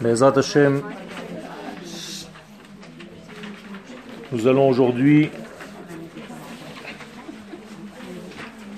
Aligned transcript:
Mais 0.00 0.22
Hashem, 0.22 0.82
nous 4.32 4.46
allons 4.46 4.68
aujourd'hui 4.68 5.30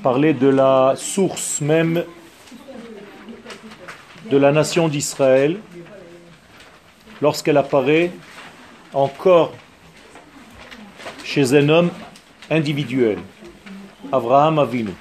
parler 0.02 0.34
de 0.34 0.48
la 0.48 0.94
source 0.96 1.60
même 1.60 2.04
de 4.30 4.36
la 4.36 4.52
nation 4.52 4.88
d'Israël 4.88 5.58
lorsqu'elle 7.22 7.56
apparaît 7.56 8.12
encore 8.92 9.52
chez 11.24 11.54
un 11.54 11.68
homme 11.68 11.90
individuel, 12.50 13.18
Abraham 14.12 14.58
Avinu. 14.58 14.92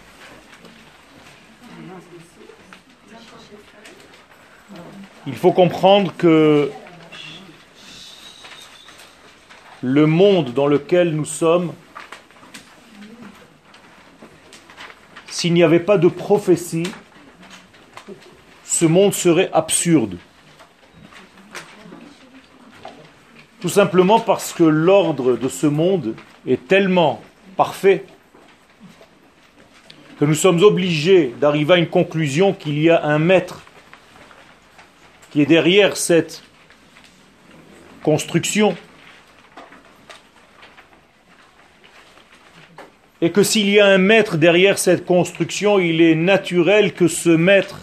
Il 5.27 5.35
faut 5.35 5.51
comprendre 5.51 6.13
que 6.15 6.69
le 9.81 10.05
monde 10.05 10.53
dans 10.53 10.67
lequel 10.67 11.15
nous 11.15 11.25
sommes, 11.25 11.73
s'il 15.27 15.53
n'y 15.53 15.63
avait 15.63 15.79
pas 15.79 15.97
de 15.97 16.07
prophétie, 16.07 16.87
ce 18.63 18.85
monde 18.85 19.15
serait 19.15 19.49
absurde. 19.51 20.17
Tout 23.61 23.69
simplement 23.69 24.19
parce 24.19 24.53
que 24.53 24.63
l'ordre 24.63 25.37
de 25.37 25.49
ce 25.49 25.65
monde 25.65 26.15
est 26.45 26.67
tellement 26.67 27.19
parfait 27.57 28.05
que 30.19 30.25
nous 30.25 30.35
sommes 30.35 30.61
obligés 30.61 31.33
d'arriver 31.41 31.73
à 31.73 31.77
une 31.77 31.89
conclusion 31.89 32.53
qu'il 32.53 32.79
y 32.79 32.91
a 32.91 33.03
un 33.03 33.17
maître 33.17 33.64
qui 35.35 35.41
est 35.41 35.45
derrière 35.45 35.97
cette 35.97 36.43
construction. 38.03 38.77
Et 43.19 43.33
que 43.33 43.43
s'il 43.43 43.69
y 43.69 43.81
a 43.81 43.85
un 43.85 43.97
maître 43.97 44.37
derrière 44.37 44.77
cette 44.77 45.05
construction, 45.05 45.77
il 45.77 45.99
est 45.99 46.15
naturel 46.15 46.93
que 46.93 47.09
ce 47.09 47.31
maître 47.31 47.81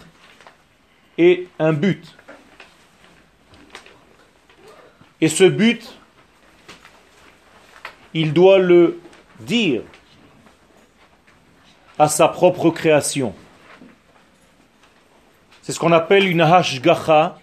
ait 1.18 1.46
un 1.58 1.74
but. 1.74 2.16
Et 5.20 5.28
ce 5.28 5.44
but, 5.44 5.98
il 8.14 8.32
doit 8.32 8.60
le 8.60 8.98
dire 9.40 9.82
à 11.98 12.08
sa 12.08 12.28
propre 12.28 12.70
création. 12.70 13.34
C'est 15.60 15.72
ce 15.72 15.78
qu'on 15.78 15.92
appelle 15.92 16.26
une 16.26 16.40
hashgacha, 16.40 17.41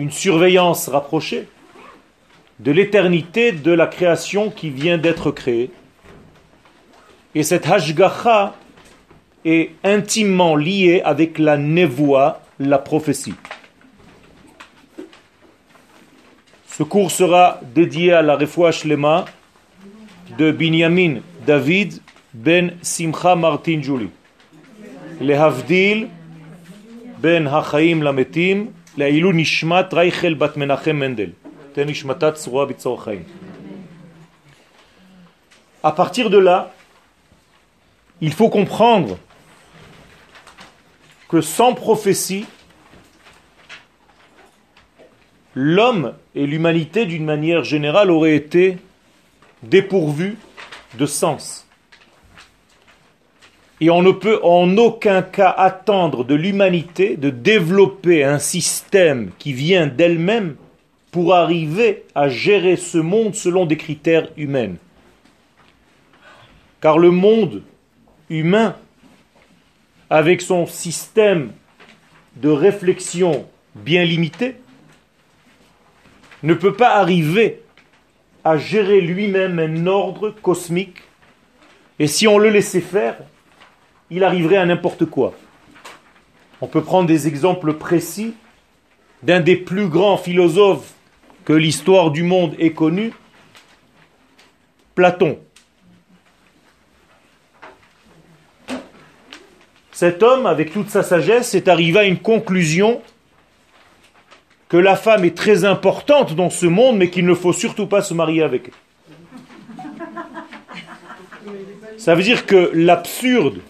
une 0.00 0.10
surveillance 0.10 0.88
rapprochée 0.88 1.46
de 2.58 2.72
l'éternité 2.72 3.52
de 3.52 3.70
la 3.70 3.86
création 3.86 4.50
qui 4.50 4.70
vient 4.70 4.96
d'être 4.96 5.30
créée. 5.30 5.70
Et 7.34 7.42
cette 7.42 7.66
hashgacha 7.66 8.54
est 9.44 9.72
intimement 9.84 10.56
liée 10.56 11.02
avec 11.04 11.38
la 11.38 11.58
nevoa, 11.58 12.40
la 12.58 12.78
prophétie. 12.78 13.34
Ce 16.66 16.82
cours 16.82 17.10
sera 17.10 17.60
dédié 17.74 18.14
à 18.14 18.22
la 18.22 18.36
refoua 18.36 18.72
shlema 18.72 19.26
de 20.38 20.50
Binyamin 20.50 21.20
David 21.46 22.00
ben 22.32 22.72
Simcha 22.80 23.36
Martin 23.36 23.82
Julie. 23.82 24.10
Le 25.20 25.34
Havdil 25.34 26.08
ben 27.18 27.46
Hachaim 27.46 28.02
Lametim 28.02 28.68
לעילוי 28.97 29.33
נשמת 29.35 29.93
רייכל 29.93 30.33
בת 30.33 30.57
מנחם 30.57 30.95
מנדל. 30.95 31.29
תן 31.73 31.89
נשמתה 31.89 32.31
צרורה 32.31 32.65
בצור 32.65 33.03
חיים. 33.03 33.23
À 35.83 35.91
partir 35.91 36.31
de 36.31 36.39
là, 36.39 36.73
il 38.19 38.33
faut 38.33 38.49
comprendre 38.49 39.19
que 41.29 41.41
sans 41.41 41.75
prophétie, 41.75 42.47
l'homme 45.53 46.13
et 46.33 46.47
l'humanité 46.47 47.05
d'une 47.05 47.25
manière 47.25 47.63
générale 47.63 48.09
auraient 48.09 48.35
été 48.35 48.79
dépourvus 49.61 50.37
de 50.95 51.05
sens. 51.05 51.67
Et 53.80 53.88
on 53.88 54.02
ne 54.02 54.12
peut 54.12 54.40
en 54.42 54.76
aucun 54.76 55.22
cas 55.22 55.48
attendre 55.50 56.24
de 56.24 56.34
l'humanité 56.34 57.16
de 57.16 57.30
développer 57.30 58.22
un 58.24 58.38
système 58.38 59.30
qui 59.38 59.54
vient 59.54 59.86
d'elle-même 59.86 60.56
pour 61.10 61.34
arriver 61.34 62.04
à 62.14 62.28
gérer 62.28 62.76
ce 62.76 62.98
monde 62.98 63.34
selon 63.34 63.64
des 63.64 63.78
critères 63.78 64.28
humains. 64.36 64.74
Car 66.80 66.98
le 66.98 67.10
monde 67.10 67.62
humain, 68.28 68.76
avec 70.10 70.40
son 70.40 70.66
système 70.66 71.52
de 72.36 72.48
réflexion 72.48 73.46
bien 73.74 74.04
limité, 74.04 74.56
ne 76.42 76.54
peut 76.54 76.74
pas 76.74 76.96
arriver 76.96 77.62
à 78.44 78.56
gérer 78.56 79.00
lui-même 79.00 79.58
un 79.58 79.86
ordre 79.86 80.30
cosmique. 80.30 80.98
Et 81.98 82.06
si 82.06 82.26
on 82.26 82.38
le 82.38 82.48
laissait 82.48 82.80
faire, 82.80 83.16
il 84.10 84.24
arriverait 84.24 84.56
à 84.56 84.66
n'importe 84.66 85.04
quoi. 85.04 85.34
On 86.60 86.66
peut 86.66 86.82
prendre 86.82 87.06
des 87.06 87.28
exemples 87.28 87.74
précis 87.74 88.34
d'un 89.22 89.40
des 89.40 89.56
plus 89.56 89.88
grands 89.88 90.16
philosophes 90.16 90.92
que 91.44 91.52
l'histoire 91.52 92.10
du 92.10 92.22
monde 92.22 92.54
ait 92.58 92.72
connu, 92.72 93.12
Platon. 94.94 95.38
Cet 99.92 100.22
homme, 100.22 100.46
avec 100.46 100.72
toute 100.72 100.88
sa 100.88 101.02
sagesse, 101.02 101.54
est 101.54 101.68
arrivé 101.68 101.98
à 101.98 102.04
une 102.04 102.18
conclusion 102.18 103.02
que 104.68 104.76
la 104.76 104.96
femme 104.96 105.24
est 105.24 105.36
très 105.36 105.64
importante 105.64 106.34
dans 106.34 106.50
ce 106.50 106.66
monde, 106.66 106.96
mais 106.96 107.10
qu'il 107.10 107.26
ne 107.26 107.34
faut 107.34 107.52
surtout 107.52 107.86
pas 107.86 108.02
se 108.02 108.14
marier 108.14 108.42
avec 108.42 108.68
elle. 108.68 108.74
Ça 111.98 112.14
veut 112.14 112.22
dire 112.22 112.46
que 112.46 112.70
l'absurde 112.72 113.60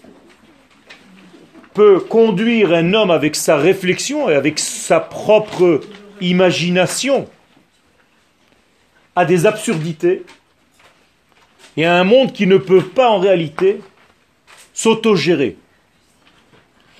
peut 1.74 2.00
conduire 2.00 2.72
un 2.72 2.94
homme 2.94 3.10
avec 3.10 3.36
sa 3.36 3.56
réflexion 3.56 4.28
et 4.28 4.34
avec 4.34 4.58
sa 4.58 5.00
propre 5.00 5.80
imagination 6.20 7.28
à 9.14 9.24
des 9.24 9.46
absurdités 9.46 10.24
et 11.76 11.84
à 11.84 11.98
un 11.98 12.04
monde 12.04 12.32
qui 12.32 12.46
ne 12.46 12.56
peut 12.56 12.82
pas 12.82 13.10
en 13.10 13.18
réalité 13.18 13.80
s'autogérer. 14.74 15.56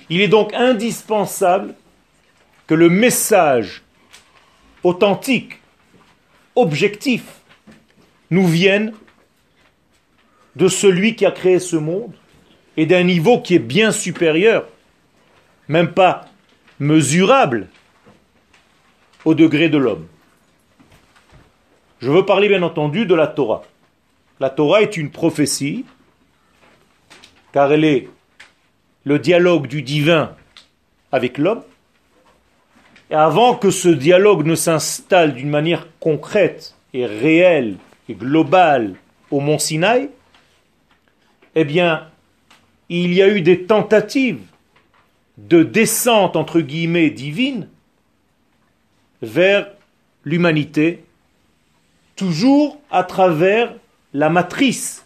Il 0.09 0.21
est 0.21 0.27
donc 0.27 0.53
indispensable 0.53 1.73
que 2.67 2.73
le 2.73 2.89
message 2.89 3.83
authentique, 4.83 5.59
objectif, 6.55 7.23
nous 8.29 8.47
vienne 8.47 8.93
de 10.55 10.67
celui 10.67 11.15
qui 11.15 11.25
a 11.25 11.31
créé 11.31 11.59
ce 11.59 11.75
monde 11.75 12.13
et 12.77 12.85
d'un 12.85 13.03
niveau 13.03 13.41
qui 13.41 13.55
est 13.55 13.59
bien 13.59 13.91
supérieur, 13.91 14.67
même 15.67 15.93
pas 15.93 16.25
mesurable, 16.79 17.67
au 19.25 19.35
degré 19.35 19.69
de 19.69 19.77
l'homme. 19.77 20.07
Je 22.01 22.09
veux 22.09 22.25
parler 22.25 22.47
bien 22.47 22.63
entendu 22.63 23.05
de 23.05 23.13
la 23.13 23.27
Torah. 23.27 23.63
La 24.39 24.49
Torah 24.49 24.81
est 24.81 24.97
une 24.97 25.11
prophétie, 25.11 25.85
car 27.51 27.71
elle 27.71 27.83
est 27.83 28.09
le 29.03 29.19
dialogue 29.19 29.67
du 29.67 29.83
divin 29.83 30.35
avec 31.11 31.37
l'homme. 31.37 31.63
Et 33.11 33.15
avant 33.15 33.55
que 33.55 33.69
ce 33.69 33.89
dialogue 33.89 34.45
ne 34.45 34.55
s'installe 34.55 35.33
d'une 35.33 35.49
manière 35.49 35.87
concrète 35.99 36.75
et 36.93 37.05
réelle 37.05 37.75
et 38.09 38.15
globale 38.15 38.95
au 39.29 39.39
mont 39.39 39.59
Sinaï, 39.59 40.09
eh 41.55 41.65
bien, 41.65 42.07
il 42.99 43.13
y 43.13 43.21
a 43.21 43.29
eu 43.29 43.41
des 43.41 43.63
tentatives 43.63 44.41
de 45.37 45.63
descente, 45.63 46.35
entre 46.35 46.59
guillemets, 46.59 47.09
divine 47.09 47.69
vers 49.21 49.67
l'humanité, 50.25 51.03
toujours 52.17 52.79
à 52.91 53.03
travers 53.03 53.73
la 54.13 54.29
matrice 54.29 55.05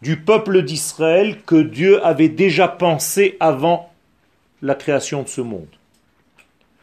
du 0.00 0.16
peuple 0.16 0.62
d'Israël 0.62 1.42
que 1.42 1.60
Dieu 1.60 2.04
avait 2.04 2.30
déjà 2.30 2.66
pensé 2.66 3.36
avant 3.38 3.92
la 4.62 4.74
création 4.74 5.22
de 5.22 5.28
ce 5.28 5.42
monde. 5.42 5.68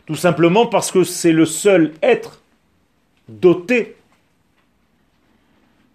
Tout 0.06 0.16
simplement 0.16 0.68
parce 0.68 0.92
que 0.92 1.04
c'est 1.04 1.32
le 1.32 1.46
seul 1.46 1.94
être 2.04 2.42
doté, 3.30 3.96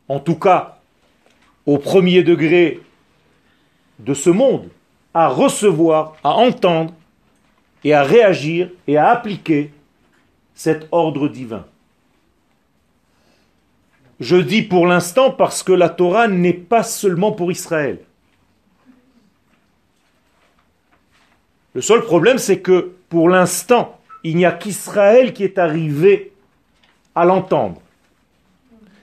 en 0.08 0.18
tout 0.18 0.36
cas 0.36 0.80
au 1.66 1.78
premier 1.78 2.22
degré 2.22 2.80
de 3.98 4.14
ce 4.14 4.30
monde 4.30 4.68
à 5.14 5.28
recevoir, 5.28 6.16
à 6.22 6.30
entendre 6.30 6.94
et 7.84 7.94
à 7.94 8.02
réagir 8.02 8.70
et 8.86 8.96
à 8.96 9.10
appliquer 9.10 9.72
cet 10.54 10.88
ordre 10.92 11.28
divin. 11.28 11.64
Je 14.20 14.36
dis 14.36 14.62
pour 14.62 14.86
l'instant 14.86 15.30
parce 15.30 15.62
que 15.62 15.72
la 15.72 15.88
Torah 15.88 16.26
n'est 16.28 16.52
pas 16.52 16.82
seulement 16.82 17.32
pour 17.32 17.52
Israël. 17.52 18.00
Le 21.74 21.80
seul 21.80 22.02
problème, 22.02 22.38
c'est 22.38 22.60
que 22.60 22.92
pour 23.08 23.28
l'instant, 23.28 24.00
il 24.24 24.36
n'y 24.36 24.44
a 24.44 24.52
qu'Israël 24.52 25.32
qui 25.32 25.44
est 25.44 25.58
arrivé 25.58 26.32
à 27.14 27.24
l'entendre. 27.24 27.80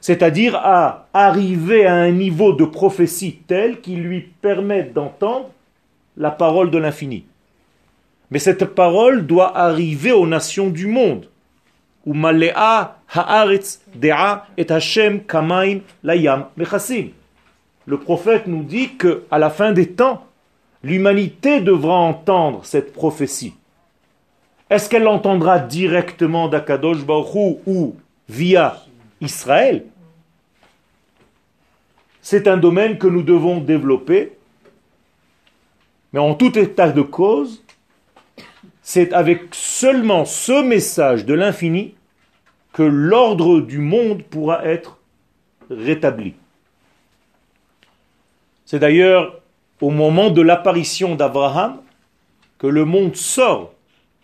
C'est-à-dire 0.06 0.56
à 0.56 1.08
arriver 1.16 1.88
à 1.88 1.96
un 1.96 2.12
niveau 2.12 2.54
de 2.54 2.64
prophétie 2.64 3.40
tel 3.48 3.82
qui 3.82 3.96
lui 3.96 4.22
permet 4.22 4.84
d'entendre 4.84 5.50
la 6.16 6.30
parole 6.30 6.70
de 6.70 6.78
l'infini. 6.78 7.26
Mais 8.30 8.38
cette 8.38 8.66
parole 8.66 9.26
doit 9.26 9.58
arriver 9.58 10.12
aux 10.12 10.28
nations 10.28 10.70
du 10.70 10.86
monde. 10.86 11.28
Le 12.06 12.52
prophète 17.98 18.46
nous 18.46 18.64
dit 18.64 18.96
que 18.98 19.24
à 19.32 19.40
la 19.40 19.50
fin 19.50 19.72
des 19.72 19.88
temps, 19.88 20.24
l'humanité 20.84 21.62
devra 21.62 21.96
entendre 21.96 22.64
cette 22.64 22.94
prophétie. 22.94 23.56
Est-ce 24.70 24.88
qu'elle 24.88 25.02
l'entendra 25.02 25.58
directement 25.58 26.48
d'Akadosh 26.48 27.04
Baruch 27.04 27.58
ou 27.66 27.96
via 28.30 28.84
Israël? 29.20 29.86
C'est 32.28 32.48
un 32.48 32.58
domaine 32.58 32.98
que 32.98 33.06
nous 33.06 33.22
devons 33.22 33.60
développer. 33.60 34.34
Mais 36.12 36.20
en 36.20 36.34
tout 36.34 36.58
état 36.58 36.92
de 36.92 37.04
cause, 37.04 37.64
c'est 38.82 39.14
avec 39.14 39.54
seulement 39.54 40.26
ce 40.26 40.64
message 40.64 41.26
de 41.26 41.36
l'infini 41.36 41.94
que 42.74 42.82
l'ordre 42.82 43.62
du 43.62 43.78
monde 43.78 44.24
pourra 44.24 44.66
être 44.66 44.98
rétabli. 45.70 46.34
C'est 48.66 48.80
d'ailleurs 48.80 49.40
au 49.80 49.92
moment 49.92 50.32
de 50.32 50.42
l'apparition 50.42 51.14
d'Abraham 51.14 51.78
que 52.58 52.66
le 52.66 52.86
monde 52.86 53.16
sort 53.16 53.72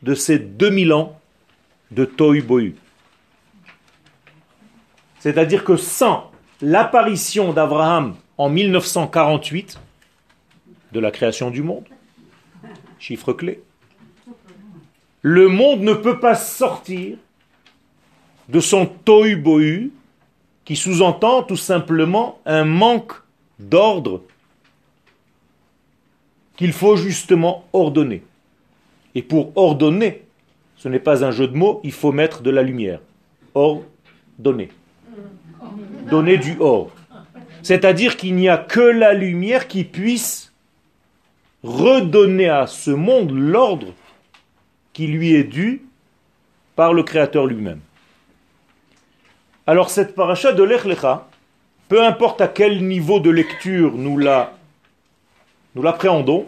de 0.01 0.15
ces 0.15 0.39
2000 0.39 0.91
ans 0.93 1.19
de 1.91 2.05
Tohu. 2.05 2.73
C'est-à-dire 5.19 5.63
que 5.63 5.75
sans 5.75 6.30
l'apparition 6.61 7.53
d'Abraham 7.53 8.15
en 8.37 8.49
1948, 8.49 9.79
de 10.91 10.99
la 10.99 11.11
création 11.11 11.49
du 11.49 11.63
monde, 11.63 11.85
chiffre 12.99 13.33
clé, 13.33 13.61
le 15.21 15.47
monde 15.47 15.81
ne 15.81 15.93
peut 15.93 16.19
pas 16.19 16.35
sortir 16.35 17.17
de 18.49 18.59
son 18.59 18.85
tohu 18.85 19.35
bohu 19.35 19.91
qui 20.65 20.75
sous-entend 20.75 21.43
tout 21.43 21.57
simplement 21.57 22.39
un 22.45 22.65
manque 22.65 23.13
d'ordre 23.59 24.21
qu'il 26.57 26.73
faut 26.73 26.95
justement 26.95 27.65
ordonner. 27.73 28.23
Et 29.15 29.21
pour 29.21 29.51
ordonner, 29.55 30.23
ce 30.75 30.89
n'est 30.89 30.99
pas 30.99 31.23
un 31.23 31.31
jeu 31.31 31.47
de 31.47 31.55
mots, 31.55 31.81
il 31.83 31.91
faut 31.91 32.11
mettre 32.11 32.41
de 32.41 32.49
la 32.49 32.63
lumière. 32.63 32.99
Ordonner. 33.53 34.69
Donner 36.09 36.37
du 36.37 36.57
or. 36.59 36.91
C'est-à-dire 37.63 38.17
qu'il 38.17 38.35
n'y 38.35 38.49
a 38.49 38.57
que 38.57 38.79
la 38.79 39.13
lumière 39.13 39.67
qui 39.67 39.83
puisse 39.83 40.51
redonner 41.63 42.49
à 42.49 42.67
ce 42.67 42.91
monde 42.91 43.31
l'ordre 43.31 43.93
qui 44.93 45.07
lui 45.07 45.33
est 45.35 45.43
dû 45.43 45.83
par 46.75 46.93
le 46.93 47.03
Créateur 47.03 47.45
lui-même. 47.45 47.81
Alors 49.67 49.89
cette 49.89 50.15
paracha 50.15 50.53
de 50.53 50.63
l'Echlecha, 50.63 51.29
peu 51.87 52.03
importe 52.03 52.41
à 52.41 52.47
quel 52.47 52.85
niveau 52.85 53.19
de 53.19 53.29
lecture 53.29 53.93
nous 53.95 54.17
la 54.17 54.53
nous 55.75 55.81
l'appréhendons, 55.81 56.47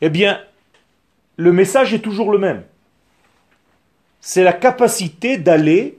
eh 0.00 0.08
bien, 0.08 0.40
le 1.36 1.52
message 1.52 1.92
est 1.92 1.98
toujours 1.98 2.32
le 2.32 2.38
même. 2.38 2.64
C'est 4.20 4.44
la 4.44 4.52
capacité 4.52 5.36
d'aller, 5.36 5.97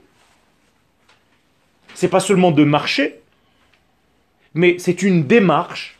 c'est 2.00 2.08
pas 2.08 2.20
seulement 2.20 2.50
de 2.50 2.64
marcher, 2.64 3.20
mais 4.54 4.76
c'est 4.78 5.02
une 5.02 5.26
démarche 5.26 5.98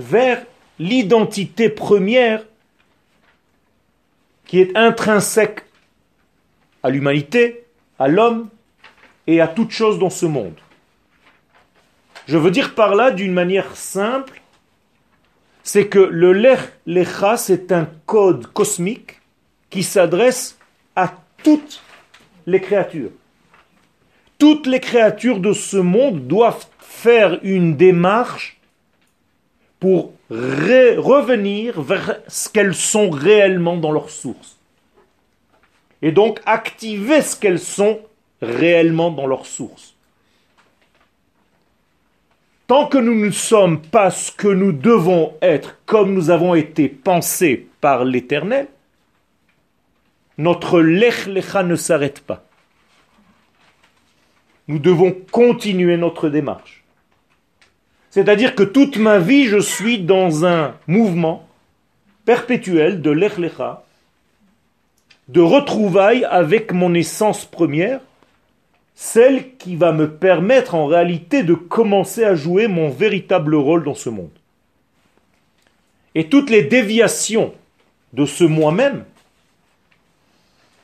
vers 0.00 0.44
l'identité 0.80 1.68
première 1.68 2.44
qui 4.44 4.58
est 4.58 4.76
intrinsèque 4.76 5.62
à 6.82 6.90
l'humanité, 6.90 7.66
à 8.00 8.08
l'homme 8.08 8.48
et 9.28 9.40
à 9.40 9.46
toute 9.46 9.70
chose 9.70 10.00
dans 10.00 10.10
ce 10.10 10.26
monde. 10.26 10.58
Je 12.26 12.36
veux 12.36 12.50
dire 12.50 12.74
par 12.74 12.96
là 12.96 13.12
d'une 13.12 13.32
manière 13.32 13.76
simple, 13.76 14.42
c'est 15.62 15.86
que 15.86 16.00
le 16.00 16.32
Lech 16.32 16.58
Lecha, 16.86 17.36
c'est 17.36 17.70
un 17.70 17.88
code 18.06 18.48
cosmique 18.48 19.20
qui 19.70 19.84
s'adresse 19.84 20.58
à 20.96 21.14
toutes 21.44 21.80
les 22.46 22.60
créatures. 22.60 23.12
Toutes 24.42 24.66
les 24.66 24.80
créatures 24.80 25.38
de 25.38 25.52
ce 25.52 25.76
monde 25.76 26.26
doivent 26.26 26.66
faire 26.80 27.38
une 27.44 27.76
démarche 27.76 28.58
pour 29.78 30.14
revenir 30.30 31.80
vers 31.80 32.18
ce 32.26 32.48
qu'elles 32.48 32.74
sont 32.74 33.08
réellement 33.08 33.76
dans 33.76 33.92
leur 33.92 34.10
source. 34.10 34.58
Et 36.02 36.10
donc 36.10 36.40
activer 36.44 37.22
ce 37.22 37.36
qu'elles 37.36 37.60
sont 37.60 38.00
réellement 38.40 39.12
dans 39.12 39.28
leur 39.28 39.46
source. 39.46 39.94
Tant 42.66 42.88
que 42.88 42.98
nous 42.98 43.24
ne 43.24 43.30
sommes 43.30 43.80
pas 43.80 44.10
ce 44.10 44.32
que 44.32 44.48
nous 44.48 44.72
devons 44.72 45.34
être 45.40 45.78
comme 45.86 46.14
nous 46.14 46.30
avons 46.30 46.56
été 46.56 46.88
pensés 46.88 47.68
par 47.80 48.04
l'Éternel, 48.04 48.66
notre 50.36 50.80
lech 50.80 51.28
lecha 51.28 51.62
ne 51.62 51.76
s'arrête 51.76 52.18
pas. 52.22 52.44
Nous 54.68 54.78
devons 54.78 55.12
continuer 55.30 55.96
notre 55.96 56.28
démarche. 56.28 56.84
C'est-à-dire 58.10 58.54
que 58.54 58.62
toute 58.62 58.96
ma 58.98 59.18
vie, 59.18 59.46
je 59.46 59.58
suis 59.58 59.98
dans 59.98 60.44
un 60.44 60.74
mouvement 60.86 61.48
perpétuel 62.24 63.00
de 63.00 63.10
l'Echlecha, 63.10 63.84
de 65.28 65.40
retrouvailles 65.40 66.24
avec 66.24 66.72
mon 66.72 66.94
essence 66.94 67.44
première, 67.44 68.00
celle 68.94 69.56
qui 69.56 69.76
va 69.76 69.92
me 69.92 70.10
permettre 70.10 70.74
en 70.74 70.86
réalité 70.86 71.42
de 71.42 71.54
commencer 71.54 72.22
à 72.24 72.34
jouer 72.34 72.68
mon 72.68 72.90
véritable 72.90 73.54
rôle 73.54 73.84
dans 73.84 73.94
ce 73.94 74.10
monde. 74.10 74.30
Et 76.14 76.28
toutes 76.28 76.50
les 76.50 76.62
déviations 76.62 77.54
de 78.12 78.26
ce 78.26 78.44
moi-même 78.44 79.04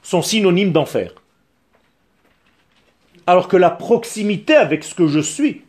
sont 0.03 0.23
synonymes 0.23 0.73
d'enfer. 0.73 1.13
Alors 3.29 3.47
que 3.47 3.59
la 3.59 3.71
proximité 3.71 4.55
avec 4.55 4.83
ce 4.83 4.95
que 4.95 5.07
je 5.07 5.21
suis 5.21 5.63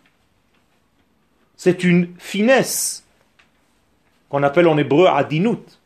c'est 1.58 1.84
une 1.84 2.08
finesse 2.18 3.04
qu'on 4.30 4.44
appelle 4.44 4.70
en 4.70 4.78
hébreu 4.78 5.08
adinut, 5.08 5.78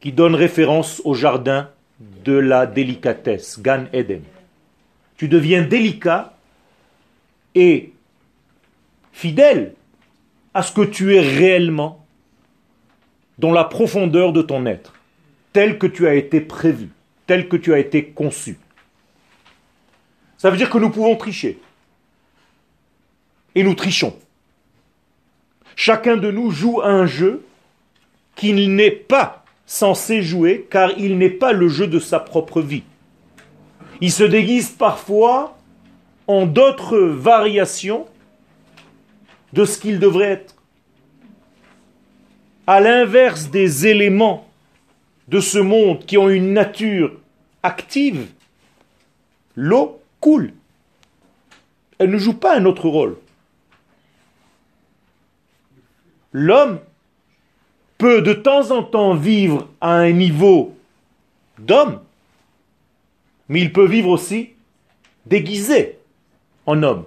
qui 0.00 0.10
donne 0.10 0.34
référence 0.34 1.02
au 1.04 1.12
jardin 1.12 1.68
de 2.24 2.32
la 2.32 2.64
délicatesse, 2.64 3.60
Gan 3.60 3.84
Eden. 3.92 4.22
Tu 5.18 5.28
deviens 5.28 5.60
délicat 5.60 6.32
et 7.54 7.92
fidèle 9.12 9.74
à 10.54 10.62
ce 10.62 10.72
que 10.72 10.80
tu 10.80 11.14
es 11.14 11.20
réellement 11.20 12.06
dans 13.38 13.52
la 13.52 13.64
profondeur 13.64 14.32
de 14.32 14.40
ton 14.40 14.64
être, 14.64 14.94
tel 15.52 15.76
que 15.76 15.86
tu 15.86 16.08
as 16.08 16.14
été 16.14 16.40
prévu, 16.40 16.88
tel 17.26 17.50
que 17.50 17.58
tu 17.58 17.74
as 17.74 17.80
été 17.80 18.06
conçu. 18.06 18.56
Ça 20.38 20.50
veut 20.50 20.56
dire 20.56 20.70
que 20.70 20.78
nous 20.78 20.90
pouvons 20.90 21.16
tricher. 21.16 21.60
Et 23.54 23.64
nous 23.64 23.74
trichons. 23.74 24.16
Chacun 25.74 26.16
de 26.16 26.30
nous 26.30 26.50
joue 26.50 26.80
un 26.80 27.06
jeu 27.06 27.44
qu'il 28.36 28.74
n'est 28.74 28.90
pas 28.92 29.44
censé 29.66 30.22
jouer 30.22 30.66
car 30.70 30.92
il 30.96 31.18
n'est 31.18 31.28
pas 31.28 31.52
le 31.52 31.68
jeu 31.68 31.88
de 31.88 31.98
sa 31.98 32.20
propre 32.20 32.60
vie. 32.62 32.84
Il 34.00 34.12
se 34.12 34.22
déguise 34.22 34.70
parfois 34.70 35.56
en 36.28 36.46
d'autres 36.46 36.98
variations 36.98 38.06
de 39.52 39.64
ce 39.64 39.78
qu'il 39.78 39.98
devrait 39.98 40.30
être. 40.30 40.54
À 42.66 42.80
l'inverse 42.80 43.50
des 43.50 43.86
éléments 43.86 44.48
de 45.26 45.40
ce 45.40 45.58
monde 45.58 46.04
qui 46.04 46.16
ont 46.16 46.28
une 46.28 46.52
nature 46.52 47.12
active, 47.62 48.26
l'eau 49.56 50.00
coule. 50.20 50.52
Elle 51.98 52.10
ne 52.10 52.18
joue 52.18 52.34
pas 52.34 52.56
un 52.56 52.64
autre 52.64 52.88
rôle. 52.88 53.16
L'homme 56.32 56.80
peut 57.96 58.22
de 58.22 58.32
temps 58.32 58.70
en 58.70 58.82
temps 58.82 59.14
vivre 59.14 59.68
à 59.80 59.94
un 59.94 60.12
niveau 60.12 60.76
d'homme, 61.58 62.00
mais 63.48 63.60
il 63.60 63.72
peut 63.72 63.86
vivre 63.86 64.10
aussi 64.10 64.50
déguisé 65.26 65.98
en 66.66 66.82
homme. 66.82 67.04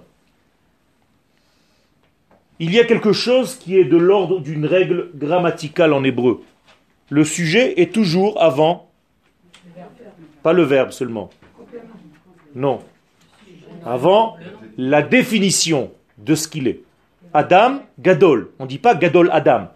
Il 2.58 2.72
y 2.72 2.78
a 2.78 2.84
quelque 2.84 3.12
chose 3.12 3.56
qui 3.56 3.76
est 3.76 3.84
de 3.84 3.96
l'ordre 3.96 4.40
d'une 4.40 4.66
règle 4.66 5.10
grammaticale 5.14 5.92
en 5.92 6.04
hébreu. 6.04 6.42
Le 7.08 7.24
sujet 7.24 7.80
est 7.80 7.92
toujours 7.92 8.40
avant, 8.40 8.88
pas 10.42 10.52
le 10.52 10.62
verbe 10.62 10.90
seulement. 10.90 11.30
Non. 12.54 12.82
Avant 13.84 14.36
la 14.78 15.02
définition 15.02 15.92
de 16.18 16.34
ce 16.34 16.48
qu'il 16.48 16.68
est. 16.68 16.80
Adam, 17.34 17.80
Gadol. 17.98 18.50
On 18.58 18.64
ne 18.64 18.68
dit 18.68 18.78
pas 18.78 18.94
Gadol 18.94 19.30
Adam. 19.32 19.68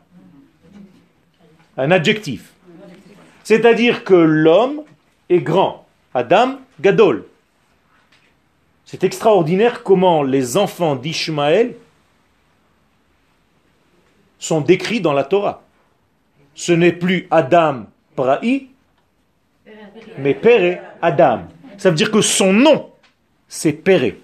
Un 1.77 1.91
adjectif. 1.91 2.53
C'est-à-dire 3.45 4.05
que 4.05 4.15
l'homme 4.15 4.83
est 5.29 5.41
grand. 5.41 5.87
Adam, 6.15 6.59
Gadol. 6.81 7.27
C'est 8.85 9.05
extraordinaire 9.05 9.83
comment 9.83 10.23
les 10.23 10.57
enfants 10.57 10.97
d'Ishmaël 10.97 11.75
sont 14.39 14.61
décrits 14.61 15.01
dans 15.01 15.13
la 15.13 15.25
Torah. 15.25 15.63
Ce 16.55 16.73
n'est 16.73 16.93
plus 16.93 17.27
Adam 17.31 17.87
Pra'i, 18.15 18.69
mais 20.19 20.35
Père 20.35 20.83
Adam. 21.03 21.43
Ça 21.79 21.91
veut 21.91 21.97
dire 21.97 22.11
que 22.11 22.21
son 22.21 22.53
nom, 22.53 22.91
c'est 23.57 23.73
Péré. 23.73 24.21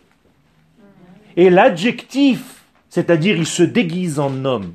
Et 1.39 1.49
l'adjectif, 1.49 2.63
c'est-à-dire 2.91 3.35
il 3.35 3.47
se 3.47 3.63
déguise 3.63 4.21
en 4.21 4.45
homme, 4.45 4.75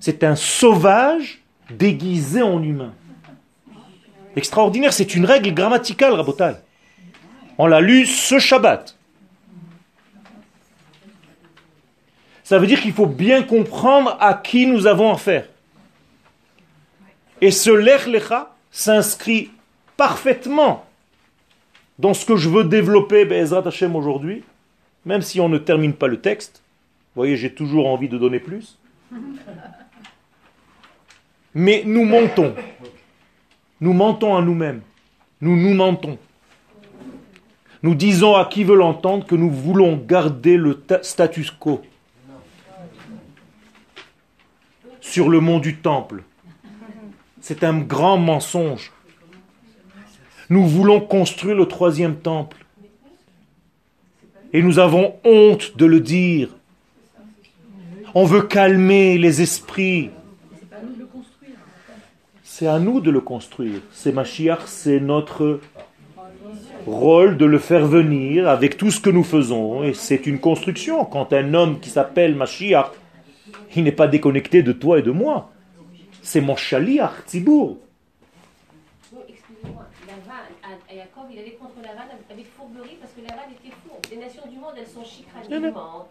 c'est 0.00 0.24
un 0.24 0.36
sauvage 0.36 1.42
déguisé 1.70 2.40
en 2.40 2.62
humain. 2.62 2.94
Extraordinaire, 4.36 4.94
c'est 4.94 5.14
une 5.14 5.26
règle 5.26 5.52
grammaticale, 5.52 6.14
Rabotal. 6.14 6.62
On 7.58 7.66
l'a 7.66 7.82
lu 7.82 8.06
ce 8.06 8.38
Shabbat. 8.38 8.96
Ça 12.44 12.58
veut 12.58 12.66
dire 12.66 12.80
qu'il 12.80 12.94
faut 12.94 13.06
bien 13.06 13.42
comprendre 13.42 14.16
à 14.18 14.32
qui 14.32 14.66
nous 14.66 14.86
avons 14.86 15.12
affaire. 15.12 15.46
Et 17.42 17.50
ce 17.50 17.70
Lech 17.70 18.06
Lecha 18.06 18.54
s'inscrit 18.70 19.50
parfaitement 19.98 20.87
dans 21.98 22.14
ce 22.14 22.24
que 22.24 22.36
je 22.36 22.48
veux 22.48 22.64
développer 22.64 23.24
Be'ezrat 23.24 23.66
Hashem 23.66 23.96
aujourd'hui, 23.96 24.44
même 25.04 25.22
si 25.22 25.40
on 25.40 25.48
ne 25.48 25.58
termine 25.58 25.92
pas 25.92 26.06
le 26.06 26.20
texte. 26.20 26.62
Vous 27.14 27.22
voyez, 27.22 27.36
j'ai 27.36 27.52
toujours 27.52 27.88
envie 27.88 28.08
de 28.08 28.18
donner 28.18 28.40
plus. 28.40 28.78
Mais 31.54 31.82
nous 31.84 32.04
mentons. 32.04 32.54
Nous 33.80 33.92
mentons 33.92 34.36
à 34.36 34.42
nous-mêmes. 34.42 34.82
Nous 35.40 35.56
nous 35.56 35.74
mentons. 35.74 36.18
Nous 37.82 37.94
disons 37.94 38.34
à 38.34 38.44
qui 38.44 38.64
veut 38.64 38.76
l'entendre 38.76 39.24
que 39.26 39.34
nous 39.34 39.50
voulons 39.50 39.96
garder 39.96 40.56
le 40.56 40.82
status 41.02 41.50
quo 41.50 41.82
sur 45.00 45.28
le 45.28 45.40
mont 45.40 45.58
du 45.58 45.76
temple. 45.76 46.22
C'est 47.40 47.64
un 47.64 47.78
grand 47.78 48.18
mensonge. 48.18 48.92
Nous 50.50 50.66
voulons 50.66 51.00
construire 51.00 51.56
le 51.56 51.66
troisième 51.66 52.16
temple. 52.16 52.64
Et 54.52 54.62
nous 54.62 54.78
avons 54.78 55.14
honte 55.24 55.76
de 55.76 55.84
le 55.84 56.00
dire. 56.00 56.48
On 58.14 58.24
veut 58.24 58.42
calmer 58.42 59.18
les 59.18 59.42
esprits. 59.42 60.10
C'est 62.42 62.66
à 62.66 62.78
nous 62.78 63.00
de 63.00 63.10
le 63.10 63.20
construire. 63.20 63.80
C'est 63.92 64.12
Mashiach, 64.12 64.66
c'est 64.66 65.00
notre 65.00 65.60
rôle 66.86 67.36
de 67.36 67.44
le 67.44 67.58
faire 67.58 67.86
venir 67.86 68.48
avec 68.48 68.76
tout 68.78 68.90
ce 68.90 69.00
que 69.00 69.10
nous 69.10 69.22
faisons. 69.22 69.84
Et 69.84 69.92
c'est 69.92 70.26
une 70.26 70.40
construction. 70.40 71.04
Quand 71.04 71.32
un 71.32 71.52
homme 71.52 71.78
qui 71.78 71.90
s'appelle 71.90 72.34
Mashiach, 72.34 72.90
il 73.76 73.84
n'est 73.84 73.92
pas 73.92 74.08
déconnecté 74.08 74.62
de 74.62 74.72
toi 74.72 74.98
et 74.98 75.02
de 75.02 75.10
moi. 75.10 75.50
C'est 76.22 76.40
mon 76.40 76.56
chaliach, 76.56 77.12
Tzibour. 77.26 77.78
Excusez-moi, 79.28 79.86
Yaakov, 80.92 81.30
il 81.88 81.98
allait 81.98 82.08
contre 82.08 82.18
Lavan 82.18 82.18
avec 82.30 82.46
fourberie 82.56 82.96
parce 83.00 83.12
que 83.12 83.20
Lavan 83.20 83.50
était 83.50 83.74
fou. 83.84 83.94
Les 84.10 84.16
nations 84.16 84.42
du 84.50 84.58
monde, 84.58 84.72
elles 84.76 84.86
sont 84.86 85.04
chikraniquement. 85.04 86.08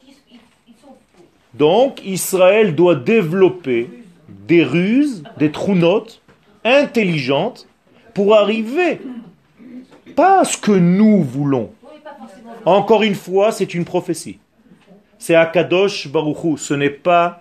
Ils 0.68 0.74
sont 0.82 0.88
fous. 0.88 1.24
Donc, 1.54 2.06
Israël 2.06 2.76
doit 2.76 2.96
développer 2.96 3.90
des 4.28 4.64
ruses, 4.64 5.24
des 5.38 5.52
trounotes 5.52 6.22
intelligentes 6.64 7.68
pour 8.14 8.36
arriver 8.36 9.00
pas 10.16 10.42
à 10.42 10.46
ce 10.46 10.58
que 10.58 10.72
nous 10.72 11.24
voulons. 11.24 11.72
Encore 12.66 13.04
une 13.04 13.16
fois, 13.16 13.52
c'est 13.52 13.74
une 13.74 13.86
prophétie. 13.86 14.40
C'est 15.20 15.36
Akadosh 15.36 16.08
Baruchou, 16.08 16.58
ce 16.58 16.74
n'est 16.74 16.90
pas 16.90 17.40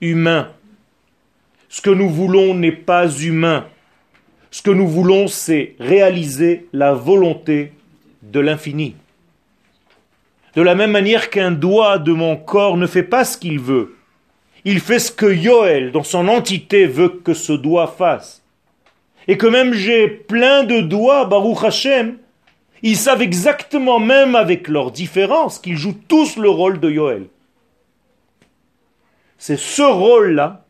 humain. 0.00 0.48
Ce 1.68 1.80
que 1.80 1.90
nous 1.90 2.08
voulons 2.08 2.54
n'est 2.54 2.72
pas 2.72 3.08
humain. 3.08 3.66
Ce 4.50 4.62
que 4.62 4.70
nous 4.70 4.88
voulons, 4.88 5.28
c'est 5.28 5.76
réaliser 5.78 6.68
la 6.72 6.92
volonté 6.92 7.72
de 8.22 8.40
l'infini. 8.40 8.96
De 10.56 10.62
la 10.62 10.74
même 10.74 10.90
manière 10.90 11.30
qu'un 11.30 11.52
doigt 11.52 11.98
de 11.98 12.12
mon 12.12 12.36
corps 12.36 12.76
ne 12.76 12.86
fait 12.86 13.04
pas 13.04 13.24
ce 13.24 13.38
qu'il 13.38 13.60
veut. 13.60 13.96
Il 14.64 14.80
fait 14.80 14.98
ce 14.98 15.12
que 15.12 15.32
Yoel, 15.32 15.92
dans 15.92 16.02
son 16.02 16.26
entité, 16.28 16.86
veut 16.86 17.08
que 17.08 17.34
ce 17.34 17.52
doigt 17.52 17.94
fasse. 17.96 18.42
Et 19.28 19.36
que 19.38 19.46
même 19.46 19.72
j'ai 19.72 20.08
plein 20.08 20.64
de 20.64 20.80
doigts, 20.80 21.24
Baruch 21.24 21.62
Hashem, 21.62 22.18
ils 22.82 22.96
savent 22.96 23.22
exactement, 23.22 24.00
même 24.00 24.34
avec 24.34 24.66
leurs 24.66 24.90
différences, 24.90 25.58
qu'ils 25.58 25.76
jouent 25.76 25.98
tous 26.08 26.36
le 26.36 26.48
rôle 26.48 26.80
de 26.80 26.90
Yoel. 26.90 27.26
C'est 29.38 29.58
ce 29.58 29.82
rôle-là, 29.82 30.64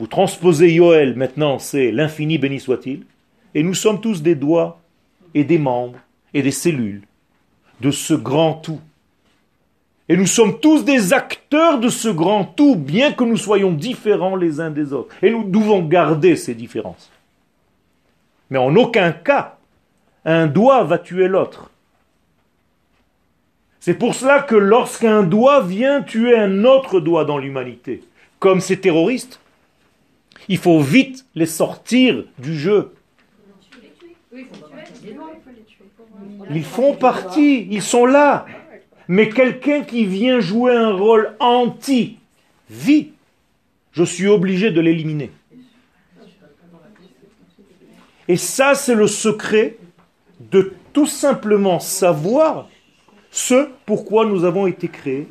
vous 0.00 0.06
transposez 0.06 0.72
Yoel, 0.72 1.14
maintenant 1.14 1.58
c'est 1.58 1.92
l'infini 1.92 2.38
béni 2.38 2.58
soit-il, 2.58 3.04
et 3.54 3.62
nous 3.62 3.74
sommes 3.74 4.00
tous 4.00 4.22
des 4.22 4.34
doigts 4.34 4.80
et 5.34 5.44
des 5.44 5.58
membres 5.58 5.98
et 6.32 6.40
des 6.40 6.52
cellules 6.52 7.02
de 7.82 7.90
ce 7.90 8.14
grand 8.14 8.54
tout. 8.54 8.80
Et 10.08 10.16
nous 10.16 10.26
sommes 10.26 10.58
tous 10.58 10.86
des 10.86 11.12
acteurs 11.12 11.78
de 11.78 11.90
ce 11.90 12.08
grand 12.08 12.46
tout, 12.46 12.76
bien 12.76 13.12
que 13.12 13.24
nous 13.24 13.36
soyons 13.36 13.72
différents 13.72 14.36
les 14.36 14.58
uns 14.58 14.70
des 14.70 14.94
autres. 14.94 15.14
Et 15.20 15.30
nous 15.30 15.44
devons 15.44 15.82
garder 15.82 16.34
ces 16.34 16.54
différences. 16.54 17.10
Mais 18.48 18.58
en 18.58 18.74
aucun 18.76 19.12
cas, 19.12 19.58
un 20.24 20.46
doigt 20.46 20.82
va 20.82 20.96
tuer 20.96 21.28
l'autre. 21.28 21.70
C'est 23.80 23.94
pour 23.94 24.14
cela 24.14 24.40
que 24.40 24.56
lorsqu'un 24.56 25.22
doigt 25.24 25.60
vient 25.60 26.00
tuer 26.00 26.38
un 26.38 26.64
autre 26.64 27.00
doigt 27.00 27.26
dans 27.26 27.36
l'humanité, 27.36 28.02
comme 28.38 28.60
ces 28.60 28.80
terroristes, 28.80 29.40
il 30.50 30.58
faut 30.58 30.80
vite 30.80 31.24
les 31.36 31.46
sortir 31.46 32.24
du 32.40 32.58
jeu. 32.58 32.92
Ils 36.50 36.64
font 36.64 36.96
partie, 36.96 37.68
ils 37.70 37.80
sont 37.82 38.04
là. 38.04 38.46
Mais 39.06 39.28
quelqu'un 39.28 39.82
qui 39.82 40.04
vient 40.04 40.40
jouer 40.40 40.74
un 40.74 40.92
rôle 40.92 41.36
anti-vie, 41.38 43.12
je 43.92 44.02
suis 44.02 44.26
obligé 44.26 44.72
de 44.72 44.80
l'éliminer. 44.80 45.30
Et 48.26 48.36
ça, 48.36 48.74
c'est 48.74 48.96
le 48.96 49.06
secret 49.06 49.76
de 50.40 50.74
tout 50.92 51.06
simplement 51.06 51.78
savoir 51.78 52.68
ce 53.30 53.68
pourquoi 53.86 54.26
nous 54.26 54.44
avons 54.44 54.66
été 54.66 54.88
créés, 54.88 55.28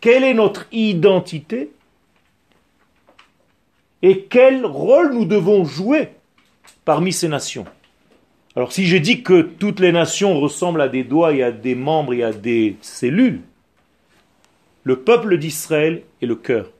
quelle 0.00 0.24
est 0.24 0.34
notre 0.34 0.66
identité 0.72 1.72
et 4.02 4.26
quel 4.28 4.66
rôle 4.66 5.14
nous 5.14 5.24
devons 5.24 5.64
jouer 5.64 6.08
parmi 6.84 7.12
ces 7.12 7.28
nations? 7.28 7.64
Alors 8.54 8.72
si 8.72 8.84
j'ai 8.84 9.00
dit 9.00 9.22
que 9.22 9.40
toutes 9.42 9.80
les 9.80 9.92
nations 9.92 10.38
ressemblent 10.38 10.82
à 10.82 10.88
des 10.88 11.04
doigts 11.04 11.32
et 11.32 11.42
à 11.42 11.50
des 11.52 11.74
membres 11.74 12.12
et 12.12 12.22
à 12.22 12.32
des 12.32 12.76
cellules, 12.82 13.40
le 14.84 14.98
peuple 14.98 15.38
d'Israël 15.38 16.02
est 16.20 16.26
le 16.26 16.34
cœur. 16.34 16.70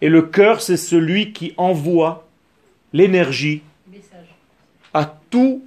Et 0.00 0.08
le 0.08 0.22
cœur, 0.22 0.60
c'est 0.60 0.76
celui 0.76 1.32
qui 1.32 1.54
envoie 1.56 2.26
l'énergie 2.92 3.62
à 4.92 5.04
tout 5.30 5.64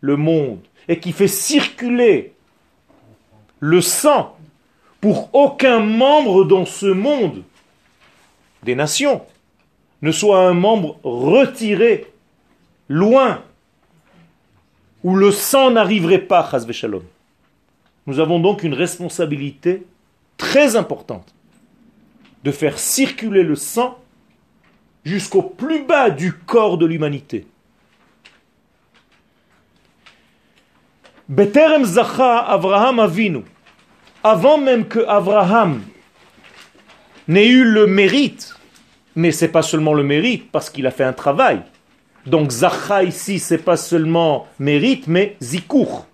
le 0.00 0.16
monde 0.16 0.60
et 0.88 1.00
qui 1.00 1.12
fait 1.12 1.28
circuler 1.28 2.32
le 3.58 3.80
sang 3.80 4.36
pour 5.00 5.30
aucun 5.34 5.80
membre 5.80 6.44
dans 6.44 6.66
ce 6.66 6.86
monde 6.86 7.42
des 8.62 8.74
nations 8.74 9.22
ne 10.02 10.12
soit 10.12 10.46
un 10.46 10.54
membre 10.54 10.98
retiré, 11.04 12.12
loin, 12.88 13.42
où 15.04 15.16
le 15.16 15.30
sang 15.30 15.70
n'arriverait 15.70 16.18
pas, 16.18 16.48
Shalom. 16.70 17.02
Nous 18.06 18.18
avons 18.18 18.40
donc 18.40 18.62
une 18.64 18.74
responsabilité 18.74 19.86
très 20.36 20.76
importante 20.76 21.34
de 22.42 22.50
faire 22.50 22.78
circuler 22.78 23.44
le 23.44 23.54
sang 23.54 23.98
jusqu'au 25.04 25.42
plus 25.42 25.84
bas 25.84 26.10
du 26.10 26.32
corps 26.32 26.78
de 26.78 26.86
l'humanité. 26.86 27.46
Beterem 31.28 31.84
Zacha 31.84 32.38
Avraham 32.38 32.98
Avinu, 32.98 33.44
avant 34.24 34.58
même 34.58 34.86
que 34.86 35.00
Abraham 35.06 35.82
n'ait 37.28 37.48
eu 37.48 37.64
le 37.64 37.86
mérite, 37.86 38.54
mais 39.14 39.32
c'est 39.32 39.48
pas 39.48 39.62
seulement 39.62 39.94
le 39.94 40.02
mérite 40.02 40.50
parce 40.50 40.70
qu'il 40.70 40.86
a 40.86 40.90
fait 40.90 41.04
un 41.04 41.12
travail. 41.12 41.60
Donc 42.26 42.50
Zacha 42.50 43.02
ici, 43.02 43.38
c'est 43.38 43.58
pas 43.58 43.76
seulement 43.76 44.46
mérite, 44.58 45.08
mais 45.08 45.36
zikour, 45.42 46.06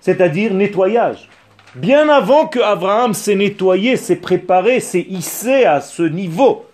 c'est-à-dire 0.00 0.52
nettoyage. 0.52 1.28
Bien 1.74 2.08
avant 2.08 2.46
que 2.46 2.58
Abraham 2.58 3.12
s'est 3.12 3.34
nettoyé, 3.34 3.96
s'est 3.96 4.16
préparé, 4.16 4.80
s'est 4.80 5.06
hissé 5.08 5.64
à 5.64 5.80
ce 5.80 6.02
niveau, 6.02 6.66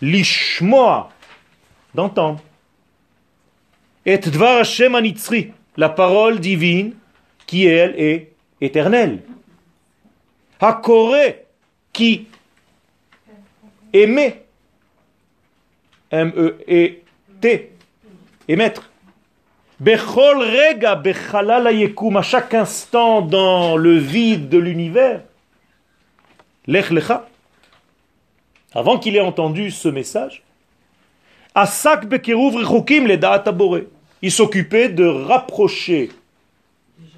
l'ishmoa, 0.00 1.10
d'entendre. 1.94 2.40
Et 4.04 4.18
dvar 4.18 4.58
Hashem 4.58 4.94
anitzri, 4.94 5.52
la 5.76 5.88
parole 5.88 6.40
divine, 6.40 6.94
qui 7.46 7.66
elle 7.66 7.94
est 7.98 8.32
éternelle. 8.60 9.22
Hakore, 10.60 11.16
qui 11.92 12.26
aimait, 14.02 14.44
M-E-E-T, 16.10 17.70
émettre. 18.48 18.90
Bechol 19.78 20.38
rega 20.38 20.94
bechalala 20.94 21.72
yekum, 21.72 22.16
à 22.16 22.22
chaque 22.22 22.54
instant 22.54 23.20
dans 23.20 23.76
le 23.76 23.96
vide 23.96 24.48
de 24.48 24.58
l'univers. 24.58 25.22
Lech 26.66 26.90
lecha. 26.90 27.28
Avant 28.74 28.98
qu'il 28.98 29.16
ait 29.16 29.20
entendu 29.20 29.70
ce 29.70 29.88
message, 29.88 30.42
Asak 31.54 32.04
le 32.04 33.88
Il 34.22 34.32
s'occupait 34.32 34.88
de 34.90 35.06
rapprocher 35.06 36.10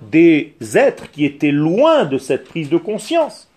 des 0.03 0.55
êtres 0.75 1.11
qui 1.11 1.25
étaient 1.25 1.51
loin 1.51 2.05
de 2.05 2.19
cette 2.19 2.45
prise 2.45 2.69
de 2.69 2.77
conscience 2.77 3.49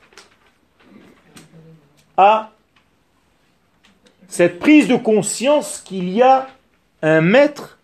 à 2.18 2.52
cette 4.32 4.60
prise 4.60 4.88
de 4.88 4.96
conscience 4.96 5.82
qu'il 5.84 6.08
y 6.10 6.22
a 6.22 6.48
un 7.02 7.20
maître, 7.20 7.78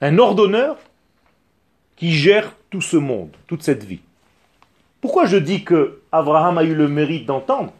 un 0.00 0.18
ordonneur 0.18 0.76
qui 1.94 2.12
gère 2.12 2.52
tout 2.70 2.80
ce 2.80 2.96
monde, 2.96 3.30
toute 3.46 3.62
cette 3.62 3.84
vie. 3.84 4.00
Pourquoi 5.00 5.26
je 5.26 5.36
dis 5.36 5.62
que 5.62 6.00
Abraham 6.10 6.58
a 6.58 6.64
eu 6.64 6.74
le 6.74 6.88
mérite 6.88 7.26
d'entendre? 7.26 7.72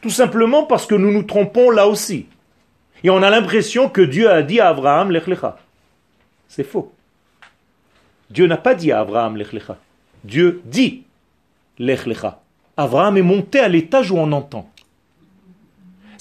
Tout 0.00 0.10
simplement 0.10 0.64
parce 0.64 0.84
que 0.84 0.96
nous 0.96 1.12
nous 1.12 1.22
trompons 1.22 1.70
là 1.70 1.86
aussi. 1.86 2.26
Et 3.04 3.10
on 3.10 3.22
a 3.22 3.30
l'impression 3.30 3.88
que 3.88 4.00
Dieu 4.00 4.28
a 4.28 4.42
dit 4.42 4.58
à 4.58 4.70
Abraham, 4.70 5.12
Lechlecha. 5.12 5.58
C'est 6.48 6.64
faux. 6.64 6.92
Dieu 8.30 8.48
n'a 8.48 8.56
pas 8.56 8.74
dit 8.74 8.90
à 8.90 8.98
Abraham, 8.98 9.36
Lechlecha. 9.36 9.78
Dieu 10.24 10.60
dit, 10.64 11.04
Lechlecha. 11.78 12.40
Abraham 12.76 13.16
est 13.16 13.22
monté 13.22 13.60
à 13.60 13.68
l'étage 13.68 14.10
où 14.10 14.18
on 14.18 14.32
entend. 14.32 14.68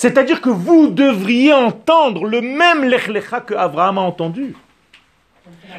C'est-à-dire 0.02 0.42
que 0.42 0.50
vous 0.50 0.88
devriez 0.88 1.54
entendre 1.54 2.26
le 2.26 2.42
même 2.42 2.84
Lechlecha 2.84 3.40
que 3.40 3.54
Abraham 3.54 4.00
a 4.00 4.02
entendu. 4.02 4.56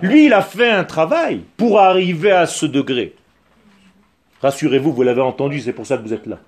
Lui, 0.00 0.26
il 0.26 0.32
a 0.32 0.42
fait 0.42 0.70
un 0.70 0.84
travail 0.84 1.40
pour 1.56 1.80
arriver 1.80 2.30
à 2.30 2.46
ce 2.46 2.64
degré. 2.64 3.16
Rassurez-vous, 4.40 4.92
vous 4.92 5.02
l'avez 5.02 5.22
entendu, 5.22 5.58
c'est 5.58 5.72
pour 5.72 5.86
ça 5.86 5.96
que 5.96 6.02
vous 6.02 6.12
êtes 6.12 6.26
là. 6.26 6.38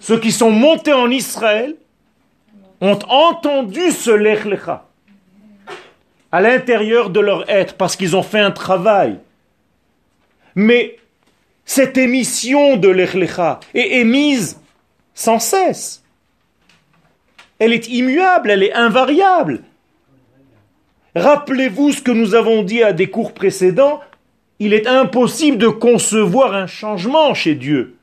Ceux 0.00 0.18
qui 0.18 0.32
sont 0.32 0.50
montés 0.50 0.92
en 0.92 1.08
Israël 1.08 1.76
ont 2.80 2.98
entendu 3.08 3.92
ce 3.92 4.10
Lechlecha 4.10 4.88
à 6.32 6.40
l'intérieur 6.40 7.10
de 7.10 7.20
leur 7.20 7.48
être 7.48 7.76
parce 7.76 7.94
qu'ils 7.94 8.16
ont 8.16 8.24
fait 8.24 8.40
un 8.40 8.50
travail. 8.50 9.20
Mais 10.56 10.96
cette 11.64 11.96
émission 11.96 12.76
de 12.76 12.88
l'Echlecha 12.88 13.60
est 13.72 14.00
émise 14.00 14.58
sans 15.14 15.38
cesse. 15.38 16.02
Elle 17.58 17.72
est 17.72 17.88
immuable, 17.88 18.50
elle 18.50 18.62
est 18.62 18.74
invariable. 18.74 19.62
Rappelez-vous 21.14 21.92
ce 21.92 22.02
que 22.02 22.10
nous 22.10 22.34
avons 22.34 22.62
dit 22.62 22.82
à 22.82 22.92
des 22.92 23.08
cours 23.08 23.32
précédents, 23.32 24.00
il 24.58 24.72
est 24.72 24.86
impossible 24.86 25.58
de 25.58 25.68
concevoir 25.68 26.54
un 26.54 26.66
changement 26.66 27.34
chez 27.34 27.54
Dieu. 27.54 27.96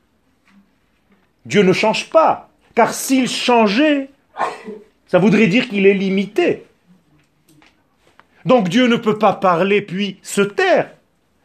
Dieu 1.45 1.63
ne 1.63 1.73
change 1.73 2.09
pas. 2.09 2.49
Car 2.75 2.93
s'il 2.93 3.27
changeait, 3.27 4.09
ça 5.07 5.19
voudrait 5.19 5.47
dire 5.47 5.67
qu'il 5.67 5.85
est 5.85 5.93
limité. 5.93 6.65
Donc 8.45 8.69
Dieu 8.69 8.87
ne 8.87 8.95
peut 8.95 9.17
pas 9.17 9.33
parler 9.33 9.81
puis 9.81 10.17
se 10.21 10.41
taire. 10.41 10.91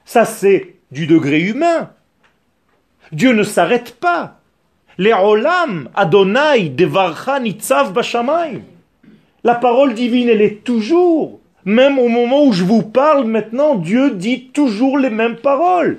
Ça 0.05 0.25
c'est 0.25 0.77
du 0.93 1.07
degré 1.07 1.41
humain. 1.41 1.91
Dieu 3.13 3.33
ne 3.33 3.43
s'arrête 3.43 3.97
pas. 3.99 4.36
Adonai, 4.99 6.71
Devarcha, 6.71 7.41
Nitzav, 7.41 7.93
Bashamayim. 7.93 8.63
La 9.45 9.55
parole 9.55 9.95
divine, 9.95 10.29
elle 10.29 10.43
est 10.43 10.65
toujours. 10.65 11.41
Même 11.65 11.99
au 11.99 12.09
moment 12.09 12.45
où 12.45 12.53
je 12.53 12.65
vous 12.65 12.83
parle 12.83 13.25
maintenant, 13.27 13.75
Dieu 13.75 14.11
dit 14.11 14.51
toujours 14.53 14.99
les 14.99 15.11
mêmes 15.11 15.37
paroles 15.37 15.99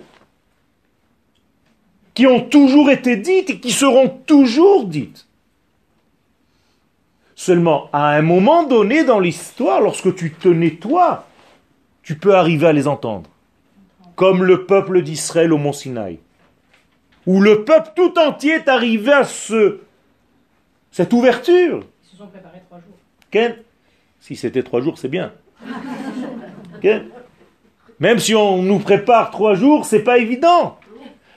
qui 2.18 2.26
ont 2.26 2.42
toujours 2.42 2.90
été 2.90 3.16
dites 3.16 3.52
et 3.52 3.60
qui 3.60 3.72
seront 3.72 4.10
toujours 4.10 4.86
dites. 4.86 5.28
Seulement, 7.36 7.92
à 7.94 8.08
un 8.08 8.24
moment 8.24 8.64
donné 8.64 9.04
dans 9.04 9.20
l'histoire, 9.20 9.82
lorsque 9.82 10.16
tu 10.16 10.34
te 10.34 10.48
nettoies, 10.48 11.28
tu 12.02 12.18
peux 12.18 12.34
arriver 12.34 12.66
à 12.66 12.74
les 12.74 12.88
entendre. 12.88 13.30
Comme 14.16 14.44
le 14.44 14.66
peuple 14.66 15.04
d'Israël 15.04 15.54
au 15.54 15.60
mont 15.60 15.74
Sinaï. 15.74 16.18
Où 17.28 17.42
le 17.42 17.64
peuple 17.64 17.92
tout 17.96 18.18
entier 18.18 18.54
est 18.54 18.68
arrivé 18.68 19.12
à 19.12 19.24
ce, 19.24 19.82
cette 20.92 21.14
ouverture. 21.14 21.84
Ils 22.04 22.10
se 22.10 22.18
sont 22.18 22.28
préparés 22.28 22.62
trois 22.66 22.80
jours. 22.80 23.56
Si 24.20 24.36
c'était 24.36 24.64
trois 24.64 24.82
jours, 24.82 24.98
c'est 24.98 25.10
bien. 25.10 25.32
Même 28.00 28.20
si 28.20 28.34
on 28.34 28.64
nous 28.64 28.80
prépare 28.80 29.30
trois 29.30 29.54
jours, 29.54 29.86
c'est 29.86 30.04
pas 30.04 30.18
évident 30.18 30.80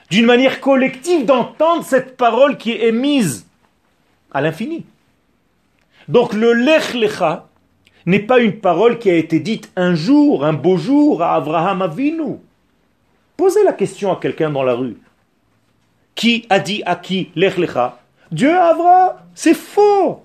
d'une 0.09 0.25
manière 0.25 0.59
collective 0.59 1.25
d'entendre 1.25 1.83
cette 1.83 2.17
parole 2.17 2.57
qui 2.57 2.71
est 2.71 2.87
émise 2.87 3.47
à 4.33 4.41
l'infini. 4.41 4.85
Donc 6.07 6.33
le 6.33 6.53
Lech 6.53 6.93
Lecha 6.93 7.47
n'est 8.05 8.19
pas 8.19 8.39
une 8.39 8.59
parole 8.59 8.97
qui 8.99 9.09
a 9.09 9.15
été 9.15 9.39
dite 9.39 9.71
un 9.75 9.95
jour, 9.95 10.43
un 10.43 10.53
beau 10.53 10.75
jour 10.75 11.21
à 11.21 11.35
Abraham 11.35 11.81
Avinu. 11.81 12.37
Posez 13.37 13.63
la 13.63 13.73
question 13.73 14.11
à 14.11 14.17
quelqu'un 14.17 14.49
dans 14.49 14.63
la 14.63 14.73
rue 14.73 14.97
Qui 16.20 16.46
a 16.48 16.58
dit 16.60 16.82
à 16.86 16.96
qui 16.96 17.30
Lech 17.34 17.56
Lecha 17.58 17.98
Dieu 18.32 18.56
à 18.56 18.70
Abraham. 18.70 19.16
C'est 19.34 19.54
faux. 19.54 20.24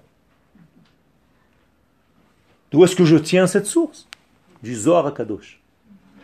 D'où 2.71 2.83
est-ce 2.83 2.95
que 2.95 3.05
je 3.05 3.17
tiens 3.17 3.47
cette 3.47 3.65
source 3.65 4.07
Du 4.63 4.73
Zohar 4.73 5.13
Kadosh. 5.13 5.59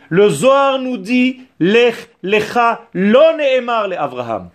Le 0.08 0.28
Zohar 0.30 0.78
nous 0.78 0.96
dit 0.96 1.40
Lech 1.60 2.08
lecha 2.22 2.82
lo 2.94 3.36
ne'emar 3.36 3.88
le 3.88 3.98
Avraham. 3.98 4.48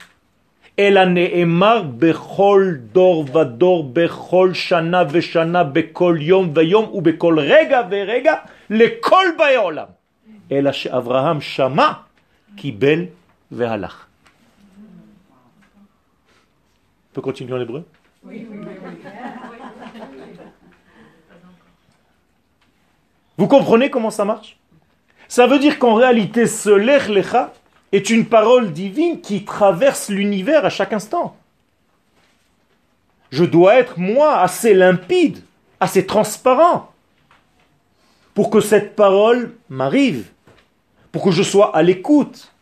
אלא 0.79 1.05
נאמר 1.05 1.81
בכל 1.97 2.73
דור 2.91 3.25
ודור, 3.37 3.89
בכל 3.93 4.53
שנה 4.53 5.03
ושנה, 5.11 5.63
בכל 5.63 6.17
יום 6.19 6.51
ויום 6.55 6.85
ובכל 6.93 7.39
רגע 7.39 7.81
ורגע, 7.89 8.33
לכל 8.69 9.25
באי 9.37 9.55
עולם. 9.55 9.85
אלא 10.51 10.71
שאברהם 10.71 11.41
שמע, 11.41 11.91
קיבל 12.55 13.05
והלך. 13.51 14.05
Continuer 17.20 17.52
en 17.54 17.60
hébreu? 17.60 17.84
Oui, 18.24 18.46
oui, 18.50 18.58
oui. 18.60 18.66
Vous 23.36 23.46
comprenez 23.46 23.90
comment 23.90 24.10
ça 24.10 24.24
marche? 24.24 24.58
Ça 25.28 25.46
veut 25.46 25.58
dire 25.58 25.78
qu'en 25.78 25.94
réalité, 25.94 26.46
ce 26.46 26.70
lech 26.70 27.08
lecha 27.08 27.52
est 27.92 28.10
une 28.10 28.26
parole 28.26 28.72
divine 28.72 29.20
qui 29.20 29.44
traverse 29.44 30.08
l'univers 30.08 30.64
à 30.64 30.70
chaque 30.70 30.92
instant. 30.92 31.36
Je 33.30 33.44
dois 33.44 33.76
être, 33.76 33.98
moi, 33.98 34.38
assez 34.38 34.74
limpide, 34.74 35.42
assez 35.80 36.06
transparent, 36.06 36.92
pour 38.34 38.50
que 38.50 38.60
cette 38.60 38.96
parole 38.96 39.54
m'arrive, 39.68 40.28
pour 41.12 41.24
que 41.24 41.30
je 41.30 41.42
sois 41.42 41.76
à 41.76 41.82
l'écoute. 41.82 42.52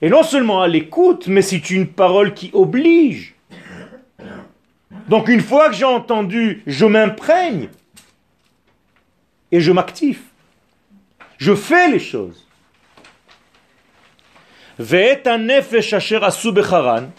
Et 0.00 0.08
non 0.08 0.22
seulement 0.22 0.62
à 0.62 0.68
l'écoute, 0.68 1.26
mais 1.26 1.42
c'est 1.42 1.70
une 1.70 1.88
parole 1.88 2.34
qui 2.34 2.50
oblige. 2.52 3.34
Donc 5.08 5.28
une 5.28 5.40
fois 5.40 5.68
que 5.68 5.74
j'ai 5.74 5.84
entendu, 5.84 6.62
je 6.66 6.86
m'imprègne 6.86 7.68
et 9.50 9.60
je 9.60 9.72
m'active. 9.72 10.20
Je 11.38 11.54
fais 11.54 11.88
les 11.88 11.98
choses. 11.98 12.46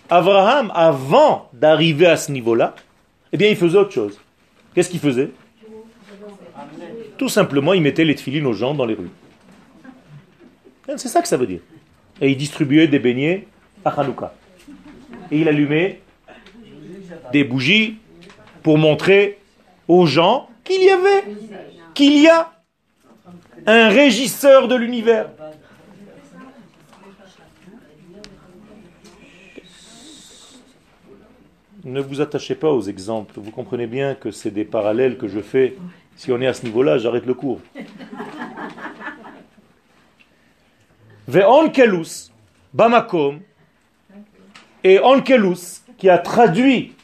Abraham, 0.09 0.71
avant 0.73 1.49
d'arriver 1.51 2.05
à 2.05 2.15
ce 2.15 2.31
niveau-là, 2.31 2.75
eh 3.33 3.37
bien, 3.37 3.49
il 3.49 3.57
faisait 3.57 3.77
autre 3.77 3.91
chose. 3.91 4.19
Qu'est-ce 4.73 4.89
qu'il 4.89 4.99
faisait? 4.99 5.31
Tout 7.17 7.27
simplement, 7.27 7.73
il 7.73 7.81
mettait 7.81 8.05
les 8.05 8.15
tefilines 8.15 8.45
aux 8.45 8.53
gens 8.53 8.73
dans 8.73 8.85
les 8.85 8.93
rues. 8.93 9.09
C'est 10.95 11.09
ça 11.09 11.21
que 11.21 11.27
ça 11.27 11.35
veut 11.35 11.47
dire. 11.47 11.59
Et 12.21 12.31
il 12.31 12.37
distribuait 12.37 12.87
des 12.87 12.99
beignets 12.99 13.47
à 13.85 13.89
Hanouka. 13.89 14.33
Et 15.31 15.39
il 15.39 15.47
allumait 15.47 16.01
des 17.31 17.43
bougies 17.43 17.97
pour 18.63 18.77
montrer 18.77 19.39
aux 19.87 20.05
gens 20.05 20.49
qu'il 20.63 20.83
y 20.83 20.89
avait, 20.89 21.23
qu'il 21.93 22.21
y 22.21 22.27
a 22.27 22.51
un 23.65 23.89
régisseur 23.89 24.67
de 24.67 24.75
l'univers. 24.75 25.29
Ne 31.85 32.01
vous 32.01 32.19
attachez 32.21 32.55
pas 32.55 32.69
aux 32.69 32.81
exemples. 32.81 33.39
Vous 33.39 33.51
comprenez 33.51 33.87
bien 33.87 34.13
que 34.13 34.31
c'est 34.31 34.51
des 34.51 34.65
parallèles 34.65 35.17
que 35.17 35.27
je 35.27 35.39
fais. 35.39 35.75
Si 36.15 36.31
on 36.31 36.41
est 36.41 36.47
à 36.47 36.53
ce 36.53 36.65
niveau-là, 36.65 36.97
j'arrête 36.97 37.25
le 37.25 37.33
cours. 37.33 37.61
Ve'onkelus, 41.29 42.31
Bamakom, 42.73 43.41
et 44.83 44.99
Onkelus, 44.99 45.83
qui 45.99 46.09
a 46.09 46.17
traduit 46.17 46.95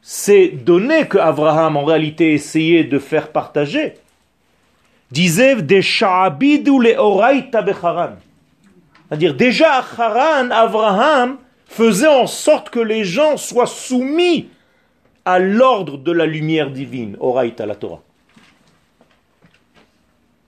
ces 0.00 0.48
données 0.48 1.08
que 1.08 1.18
Abraham 1.18 1.76
en 1.76 1.84
réalité 1.84 2.34
essayait 2.34 2.84
de 2.84 3.00
faire 3.00 3.32
partager, 3.32 3.94
disait 5.10 5.56
des 5.60 5.82
ou 6.68 6.80
les 6.80 6.96
C'est-à-dire, 9.08 9.34
déjà 9.34 9.72
à 9.72 9.84
Haran, 9.98 10.50
Abraham 10.52 11.38
faisait 11.66 12.06
en 12.06 12.28
sorte 12.28 12.70
que 12.70 12.78
les 12.78 13.04
gens 13.04 13.36
soient 13.36 13.66
soumis 13.66 14.50
à 15.24 15.40
l'ordre 15.40 15.98
de 15.98 16.12
la 16.12 16.26
lumière 16.26 16.70
divine, 16.70 17.16
Oraita, 17.18 17.66
la 17.66 17.74
Torah. 17.74 18.02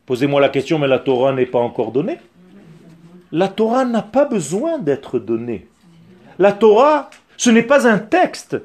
Posez-moi 0.07 0.41
la 0.41 0.49
question, 0.49 0.79
mais 0.79 0.87
la 0.87 1.01
Torah 1.01 1.33
n'est 1.33 1.47
pas 1.47 1.59
encore 1.59 1.91
donnée. 1.91 2.19
La 3.37 3.49
Torah 3.49 3.85
n'a 3.85 4.03
pas 4.03 4.27
besoin 4.27 4.79
d'être 4.79 5.19
donnée. 5.19 5.67
La 6.39 6.53
Torah, 6.53 7.11
ce 7.37 7.51
n'est 7.51 7.65
pas 7.65 7.89
un 7.89 7.99
texte. 7.99 8.57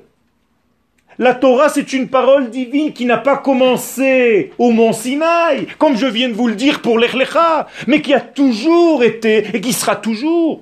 La 1.18 1.34
Torah, 1.34 1.70
c'est 1.70 1.92
une 1.92 2.08
parole 2.08 2.52
divine 2.52 2.94
qui 2.94 3.06
n'a 3.06 3.18
pas 3.18 3.38
commencé 3.38 4.54
au 4.60 4.70
mont 4.70 4.94
Sinaï, 4.94 5.66
comme 5.80 5.98
je 5.98 6.06
viens 6.06 6.30
de 6.30 6.36
vous 6.36 6.48
le 6.48 6.54
dire 6.54 6.84
pour 6.84 7.00
l'Echlecha, 7.00 7.66
mais 7.88 8.04
qui 8.04 8.14
a 8.14 8.22
toujours 8.22 9.02
été 9.02 9.48
et 9.56 9.60
qui 9.60 9.74
sera 9.74 9.96
toujours. 9.96 10.62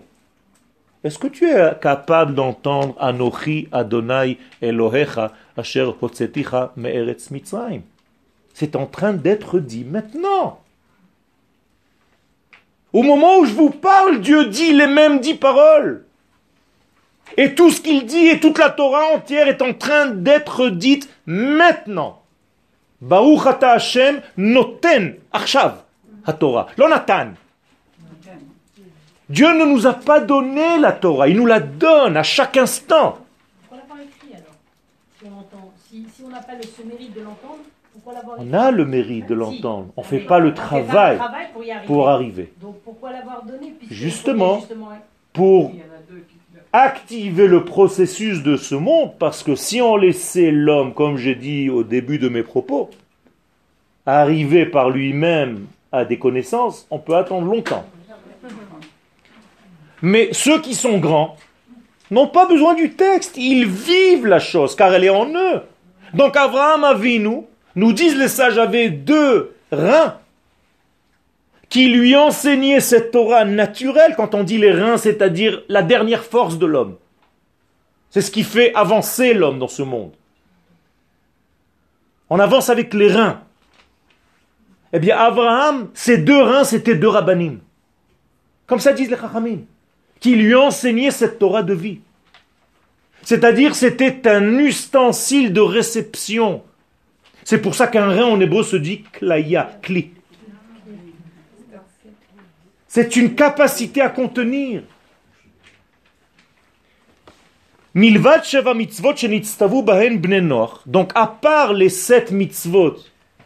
Est-ce 1.03 1.19
que 1.19 1.27
tu 1.27 1.45
es 1.49 1.73
capable 1.81 2.33
d'entendre 2.33 2.95
Anochi 3.01 3.67
Adonai 3.73 4.37
Elohecha 4.61 5.33
Asher 5.57 5.91
Hotzeticha 6.01 6.71
Me'eretz 6.77 7.29
Mitzrayim? 7.29 7.81
C'est 8.53 8.77
en 8.77 8.85
train 8.85 9.11
d'être 9.11 9.59
dit 9.59 9.83
maintenant. 9.83 10.59
Au 12.97 13.03
moment 13.03 13.37
où 13.37 13.45
je 13.45 13.53
vous 13.53 13.69
parle, 13.69 14.21
Dieu 14.21 14.45
dit 14.45 14.73
les 14.73 14.87
mêmes 14.87 15.19
dix 15.19 15.35
paroles. 15.35 16.03
Et 17.37 17.53
tout 17.53 17.69
ce 17.69 17.79
qu'il 17.79 18.07
dit 18.07 18.25
et 18.25 18.39
toute 18.39 18.57
la 18.57 18.71
Torah 18.71 19.13
entière 19.13 19.47
est 19.47 19.61
en 19.61 19.75
train 19.75 20.07
d'être 20.07 20.69
dite 20.69 21.07
maintenant. 21.27 22.23
Baruch 22.99 23.45
Hashem 23.61 24.21
noten 24.37 25.17
Torah. 26.39 26.69
Dieu 29.29 29.47
ne 29.53 29.65
nous 29.65 29.85
a 29.85 29.93
pas 29.93 30.19
donné 30.19 30.79
la 30.79 30.91
Torah, 30.91 31.27
il 31.27 31.37
nous 31.37 31.45
la 31.45 31.59
donne 31.59 32.17
à 32.17 32.23
chaque 32.23 32.57
instant. 32.57 33.19
Pourquoi 33.69 33.77
l'avoir 33.77 33.99
écrit 33.99 34.33
alors 34.33 34.55
Si 35.87 36.23
on 36.25 36.29
n'a 36.29 36.41
pas 36.41 36.53
ce 36.63 36.81
mérite 36.81 37.13
de 37.13 37.21
l'entendre, 37.21 37.61
On 38.37 38.53
a 38.53 38.71
le 38.71 38.85
mérite 38.85 39.27
de 39.27 39.33
l'entendre, 39.33 39.87
on 39.97 40.01
ne 40.01 40.05
fait 40.05 40.19
pas 40.19 40.39
le 40.39 40.53
travail, 40.53 41.19
pour, 41.85 42.07
arriver. 42.07 42.53
Donc 42.61 42.75
pourquoi 42.83 43.11
l'avoir 43.11 43.43
donné 43.43 43.73
Justement, 43.89 44.61
pour 45.33 45.73
activer 46.71 47.47
le 47.47 47.65
processus 47.65 48.43
de 48.43 48.55
ce 48.55 48.75
monde, 48.75 49.11
parce 49.19 49.43
que 49.43 49.55
si 49.55 49.81
on 49.81 49.97
laissait 49.97 50.51
l'homme, 50.51 50.93
comme 50.93 51.17
j'ai 51.17 51.35
dit 51.35 51.69
au 51.69 51.83
début 51.83 52.19
de 52.19 52.29
mes 52.29 52.43
propos, 52.43 52.89
arriver 54.05 54.65
par 54.65 54.89
lui-même 54.89 55.65
à 55.91 56.05
des 56.05 56.17
connaissances, 56.17 56.87
on 56.89 56.99
peut 56.99 57.15
attendre 57.15 57.47
longtemps. 57.47 57.85
Mais 60.01 60.29
ceux 60.31 60.61
qui 60.61 60.75
sont 60.75 60.99
grands 60.99 61.35
n'ont 62.11 62.27
pas 62.27 62.45
besoin 62.45 62.73
du 62.73 62.91
texte, 62.91 63.35
ils 63.37 63.65
vivent 63.65 64.27
la 64.27 64.39
chose, 64.39 64.75
car 64.75 64.93
elle 64.93 65.03
est 65.03 65.09
en 65.09 65.27
eux. 65.27 65.61
Donc 66.13 66.37
Abraham 66.37 66.83
Avinu, 66.83 67.43
nous 67.77 67.93
disent 67.93 68.17
les 68.17 68.27
sages, 68.27 68.57
avait 68.57 68.89
deux 68.89 69.55
reins 69.71 70.17
qui 71.69 71.89
lui 71.89 72.15
enseignaient 72.15 72.79
cette 72.79 73.11
Torah 73.11 73.45
naturelle. 73.45 74.15
Quand 74.17 74.33
on 74.33 74.43
dit 74.43 74.57
les 74.57 74.71
reins, 74.71 74.97
c'est-à-dire 74.97 75.61
la 75.69 75.83
dernière 75.83 76.23
force 76.23 76.57
de 76.57 76.65
l'homme. 76.65 76.97
C'est 78.09 78.21
ce 78.21 78.31
qui 78.31 78.43
fait 78.43 78.73
avancer 78.73 79.35
l'homme 79.35 79.59
dans 79.59 79.67
ce 79.67 79.83
monde. 79.83 80.11
On 82.31 82.39
avance 82.39 82.69
avec 82.69 82.95
les 82.95 83.11
reins. 83.11 83.41
Eh 84.91 84.99
bien, 84.99 85.15
Abraham, 85.15 85.89
ces 85.93 86.17
deux 86.17 86.41
reins, 86.41 86.63
c'était 86.63 86.95
deux 86.95 87.09
rabbinim. 87.09 87.59
Comme 88.65 88.79
ça 88.79 88.91
disent 88.91 89.11
les 89.11 89.17
chachamim 89.17 89.59
qui 90.19 90.35
lui 90.35 90.55
enseignait 90.55 91.11
cette 91.11 91.37
Torah 91.37 91.61
de 91.61 91.75
vie. 91.75 91.99
C'est-à-dire, 93.21 93.75
c'était 93.75 94.27
un 94.27 94.57
ustensile 94.57 95.53
de 95.53 95.61
réception. 95.61 96.63
C'est 97.49 97.59
pour 97.59 97.75
ça 97.75 97.87
qu'un 97.87 98.07
rein 98.07 98.25
en 98.25 98.41
hébreu 98.41 98.61
se 98.61 98.75
dit 98.75 99.03
klaya, 99.03 99.79
kli. 99.81 100.11
C'est 102.89 103.15
une 103.15 103.35
capacité 103.35 104.01
à 104.01 104.09
contenir. 104.09 104.83
Donc, 110.85 111.11
à 111.15 111.27
part 111.27 111.71
les 111.71 111.87
sept 111.87 112.31
mitzvot 112.31 112.97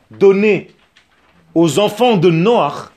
donnés 0.10 0.72
aux 1.54 1.78
enfants 1.78 2.18
de 2.18 2.32
Noach, 2.32 2.90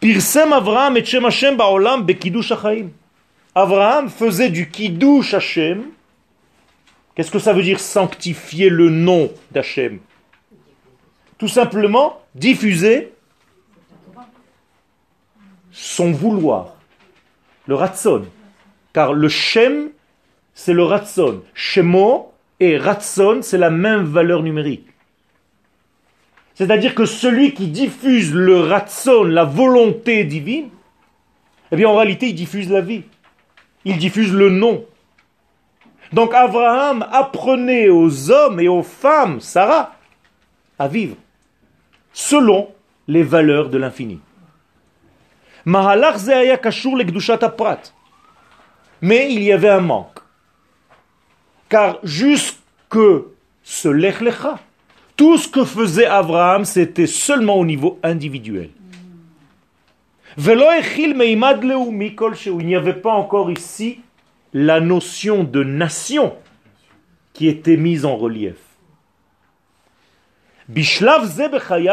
Pirsem 0.00 0.52
Avraham 0.52 0.96
et 0.96 1.04
Shem 1.04 1.24
Hashem 1.24 1.56
ba'olam 1.56 2.02
bekidush 2.02 2.52
Avraham 3.54 4.08
faisait 4.10 4.50
du 4.50 4.68
kiddush 4.68 5.34
Hashem. 5.34 5.84
Qu'est-ce 7.14 7.30
que 7.30 7.38
ça 7.38 7.52
veut 7.52 7.62
dire 7.62 7.80
sanctifier 7.80 8.68
le 8.68 8.88
nom 8.88 9.30
d'Hashem 9.50 9.98
Tout 11.38 11.48
simplement 11.48 12.20
diffuser 12.34 13.12
son 15.72 16.12
vouloir, 16.12 16.76
le 17.66 17.74
ratson. 17.74 18.24
Car 18.92 19.12
le 19.12 19.28
Shem, 19.28 19.90
c'est 20.54 20.72
le 20.72 20.82
ratson. 20.82 21.42
Shemo 21.54 22.32
et 22.58 22.76
ratson, 22.76 23.40
c'est 23.42 23.58
la 23.58 23.70
même 23.70 24.04
valeur 24.04 24.42
numérique. 24.42 24.86
C'est-à-dire 26.54 26.94
que 26.94 27.06
celui 27.06 27.54
qui 27.54 27.68
diffuse 27.68 28.34
le 28.34 28.60
ratson, 28.60 29.24
la 29.24 29.44
volonté 29.44 30.24
divine, 30.24 30.68
eh 31.72 31.76
bien 31.76 31.88
en 31.88 31.96
réalité 31.96 32.28
il 32.28 32.34
diffuse 32.34 32.68
la 32.68 32.82
vie. 32.82 33.04
Il 33.86 33.96
diffuse 33.96 34.32
le 34.32 34.50
nom. 34.50 34.84
Donc 36.12 36.34
Abraham 36.34 37.06
apprenait 37.12 37.88
aux 37.88 38.30
hommes 38.30 38.60
et 38.60 38.68
aux 38.68 38.82
femmes, 38.82 39.40
Sarah, 39.40 39.94
à 40.78 40.88
vivre 40.88 41.16
selon 42.12 42.68
les 43.06 43.22
valeurs 43.22 43.68
de 43.68 43.78
l'infini. 43.78 44.20
Mais 49.02 49.32
il 49.32 49.42
y 49.42 49.52
avait 49.52 49.68
un 49.68 49.80
manque. 49.80 50.18
Car 51.68 51.98
jusque 52.02 52.58
ce 53.62 53.88
lechlecha, 53.88 54.58
tout 55.16 55.38
ce 55.38 55.48
que 55.48 55.64
faisait 55.64 56.06
Abraham, 56.06 56.64
c'était 56.64 57.06
seulement 57.06 57.56
au 57.56 57.64
niveau 57.64 57.98
individuel. 58.02 58.70
Il 60.36 60.56
n'y 62.66 62.76
avait 62.76 62.94
pas 62.94 63.12
encore 63.12 63.50
ici 63.50 64.00
la 64.52 64.80
notion 64.80 65.44
de 65.44 65.62
nation 65.62 66.36
qui 67.32 67.48
était 67.48 67.76
mise 67.76 68.04
en 68.04 68.16
relief. 68.16 68.56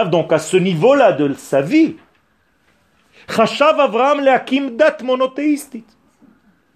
donc 0.10 0.34
à 0.34 0.39
ce 0.39 0.58
niveau-là 0.58 1.12
de 1.13 1.34
sa 1.34 1.62
vie, 1.62 1.96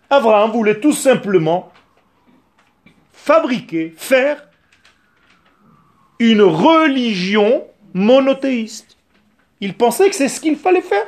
Abraham 0.09 0.51
voulait 0.51 0.79
tout 0.79 0.93
simplement 0.93 1.71
fabriquer, 3.13 3.93
faire 3.95 4.47
une 6.19 6.41
religion 6.41 7.65
monothéiste. 7.93 8.97
Il 9.59 9.75
pensait 9.75 10.09
que 10.09 10.15
c'est 10.15 10.27
ce 10.27 10.41
qu'il 10.41 10.55
fallait 10.55 10.81
faire. 10.81 11.07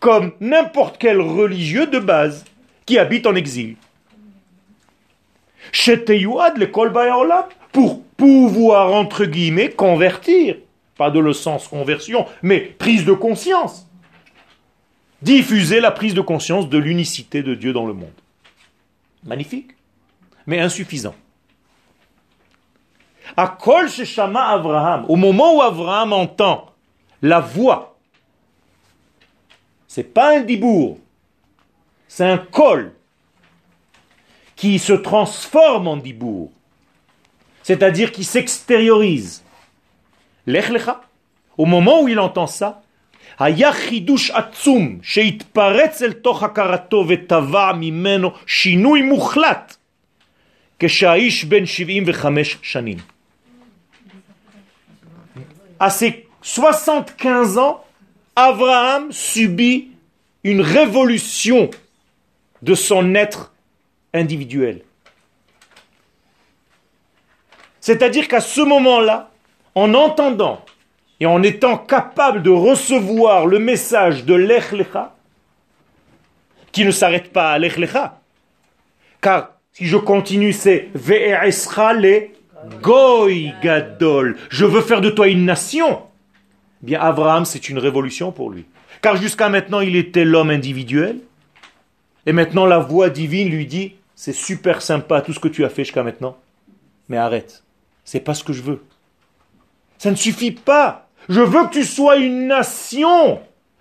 comme 0.00 0.32
n'importe 0.40 0.96
quel 0.98 1.20
religieux 1.20 1.86
de 1.86 1.98
base 1.98 2.44
qui 2.88 2.98
habite 2.98 3.26
en 3.26 3.34
exil. 3.34 3.76
Pour 7.70 8.02
pouvoir, 8.16 8.94
entre 8.94 9.26
guillemets, 9.26 9.70
convertir. 9.70 10.56
Pas 10.96 11.10
de 11.10 11.20
le 11.20 11.34
sens 11.34 11.68
conversion, 11.68 12.24
mais 12.40 12.60
prise 12.60 13.04
de 13.04 13.12
conscience. 13.12 13.86
Diffuser 15.20 15.80
la 15.80 15.90
prise 15.90 16.14
de 16.14 16.22
conscience 16.22 16.70
de 16.70 16.78
l'unicité 16.78 17.42
de 17.42 17.54
Dieu 17.54 17.74
dans 17.74 17.84
le 17.84 17.92
monde. 17.92 18.08
Magnifique, 19.22 19.72
mais 20.46 20.58
insuffisant. 20.58 21.14
À 23.36 23.48
Kol 23.48 23.90
Shama 23.90 24.48
Abraham, 24.48 25.04
au 25.08 25.16
moment 25.16 25.56
où 25.56 25.60
Abraham 25.60 26.14
entend 26.14 26.72
la 27.20 27.40
voix, 27.40 27.98
c'est 29.86 30.14
pas 30.14 30.38
un 30.38 30.40
dibour, 30.40 30.98
c'est 32.07 32.25
un 32.25 32.37
col 32.37 32.93
qui 34.55 34.79
se 34.79 34.93
transforme 34.93 35.87
en 35.87 35.97
dibour, 35.97 36.51
c'est-à-dire 37.63 38.11
qui 38.11 38.23
s'extériorise. 38.23 39.43
Lech 40.45 40.69
lecha, 40.69 41.01
au 41.57 41.65
moment 41.65 42.01
où 42.01 42.07
il 42.07 42.19
entend 42.19 42.47
ça, 42.47 42.83
היה 43.39 43.73
חידוש 43.73 44.31
עצום 44.31 44.99
שהתפרץ 45.01 46.01
אל 46.01 46.13
תוך 46.13 46.43
הכרתו 46.43 47.05
וטבע 47.07 47.71
ממנו 47.73 48.31
שינוי 48.47 49.01
מוחלט 49.01 49.75
כשהאיש 50.79 51.45
בן 51.45 51.65
75 51.65 52.57
שנים. 52.61 52.97
À 55.79 55.89
ses 55.89 56.25
75 56.41 57.57
ans, 57.57 57.83
Abraham 58.35 59.11
subit 59.11 59.91
une 60.43 60.61
révolution 60.61 61.69
de 62.62 62.74
son 62.74 63.14
être 63.14 63.52
individuel. 64.14 64.82
C'est-à-dire 67.80 68.28
qu'à 68.28 68.40
ce 68.40 68.60
moment-là, 68.60 69.30
en 69.74 69.94
entendant 69.94 70.64
et 71.20 71.26
en 71.26 71.42
étant 71.42 71.78
capable 71.78 72.42
de 72.42 72.50
recevoir 72.50 73.46
le 73.46 73.58
message 73.58 74.24
de 74.24 74.34
l'Echlecha, 74.34 75.14
qui 76.72 76.84
ne 76.84 76.90
s'arrête 76.90 77.32
pas 77.32 77.52
à 77.52 77.58
l'Echlecha, 77.58 78.20
car 79.20 79.52
si 79.72 79.86
je 79.86 79.96
continue, 79.96 80.52
c'est 80.52 80.88
Ve'esra 80.94 81.92
le 81.92 82.28
Goy 82.82 83.54
Gadol, 83.62 84.36
je 84.50 84.64
veux 84.64 84.80
faire 84.80 85.00
de 85.00 85.10
toi 85.10 85.28
une 85.28 85.44
nation. 85.44 86.02
Eh 86.82 86.86
bien, 86.86 87.00
Abraham, 87.00 87.44
c'est 87.44 87.68
une 87.68 87.78
révolution 87.78 88.32
pour 88.32 88.50
lui. 88.50 88.66
Car 89.02 89.16
jusqu'à 89.16 89.48
maintenant, 89.48 89.80
il 89.80 89.96
était 89.96 90.24
l'homme 90.24 90.50
individuel. 90.50 91.20
Et 92.26 92.32
maintenant, 92.32 92.66
la 92.66 92.78
voix 92.78 93.10
divine 93.10 93.48
lui 93.48 93.66
dit, 93.66 93.94
c'est 94.14 94.32
super 94.32 94.82
sympa 94.82 95.22
tout 95.22 95.32
ce 95.32 95.40
que 95.40 95.48
tu 95.48 95.64
as 95.64 95.68
fait 95.68 95.84
jusqu'à 95.84 96.02
maintenant. 96.02 96.36
Mais 97.08 97.16
arrête. 97.16 97.62
C'est 98.04 98.20
pas 98.20 98.34
ce 98.34 98.44
que 98.44 98.52
je 98.52 98.62
veux. 98.62 98.82
Ça 99.98 100.10
ne 100.10 100.16
suffit 100.16 100.52
pas. 100.52 101.08
Je 101.28 101.40
veux 101.40 101.66
que 101.66 101.72
tu 101.74 101.84
sois 101.84 102.16
une 102.16 102.46
nation. 102.46 103.40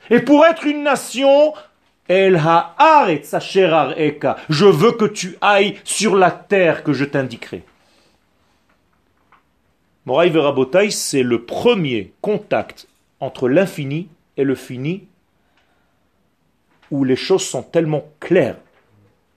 Et 0.09 0.19
pour 0.19 0.45
être 0.45 0.65
une 0.65 0.83
nation, 0.83 1.53
El 2.07 2.35
Eka. 3.97 4.37
Je 4.49 4.65
veux 4.65 4.91
que 4.93 5.05
tu 5.05 5.37
ailles 5.41 5.77
sur 5.83 6.15
la 6.15 6.31
terre 6.31 6.83
que 6.83 6.93
je 6.93 7.05
t'indiquerai. 7.05 7.63
Moraï 10.05 10.29
Verabotai, 10.29 10.89
c'est 10.89 11.23
le 11.23 11.43
premier 11.43 12.13
contact 12.21 12.87
entre 13.19 13.49
l'infini 13.49 14.07
et 14.37 14.45
le 14.45 14.55
fini 14.55 15.07
où 16.91 17.03
les 17.03 17.15
choses 17.15 17.45
sont 17.45 17.63
tellement 17.63 18.05
claires. 18.19 18.57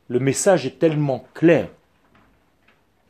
Le 0.09 0.19
message 0.19 0.67
est 0.67 0.79
tellement 0.79 1.27
clair. 1.35 1.69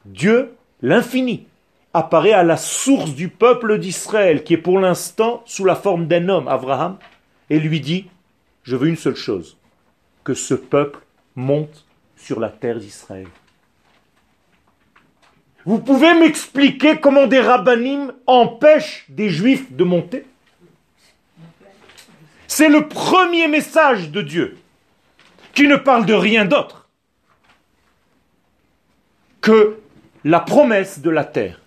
Dieu, 0.05 0.55
l'infini, 0.83 1.46
apparaît 1.92 2.33
à 2.33 2.42
la 2.42 2.57
source 2.57 3.14
du 3.14 3.29
peuple 3.29 3.79
d'Israël, 3.79 4.44
qui 4.44 4.55
est 4.55 4.59
pour 4.59 4.79
l'instant 4.79 5.42
sous 5.46 5.64
la 5.64 5.74
forme 5.74 6.07
d'un 6.07 6.29
homme, 6.29 6.48
Abraham, 6.48 6.98
et 7.48 7.59
lui 7.59 7.81
dit, 7.81 8.07
je 8.62 8.76
veux 8.76 8.88
une 8.88 8.96
seule 8.96 9.16
chose, 9.16 9.57
que 10.24 10.35
ce 10.35 10.55
peuple 10.55 11.00
monte 11.35 11.85
sur 12.16 12.38
la 12.38 12.48
terre 12.48 12.79
d'Israël. 12.79 13.26
Vous 15.64 15.79
pouvez 15.79 16.14
m'expliquer 16.14 17.00
comment 17.00 17.26
des 17.26 17.40
rabbinim 17.40 18.12
empêchent 18.26 19.05
des 19.09 19.29
juifs 19.29 19.72
de 19.72 19.85
monter? 19.85 20.24
C'est 22.52 22.68
le 22.68 22.88
premier 22.88 23.46
message 23.46 24.10
de 24.10 24.22
Dieu 24.22 24.58
qui 25.54 25.68
ne 25.68 25.76
parle 25.76 26.04
de 26.04 26.14
rien 26.14 26.44
d'autre 26.44 26.88
que 29.40 29.78
la 30.24 30.40
promesse 30.40 30.98
de 30.98 31.10
la 31.10 31.24
terre 31.24 31.60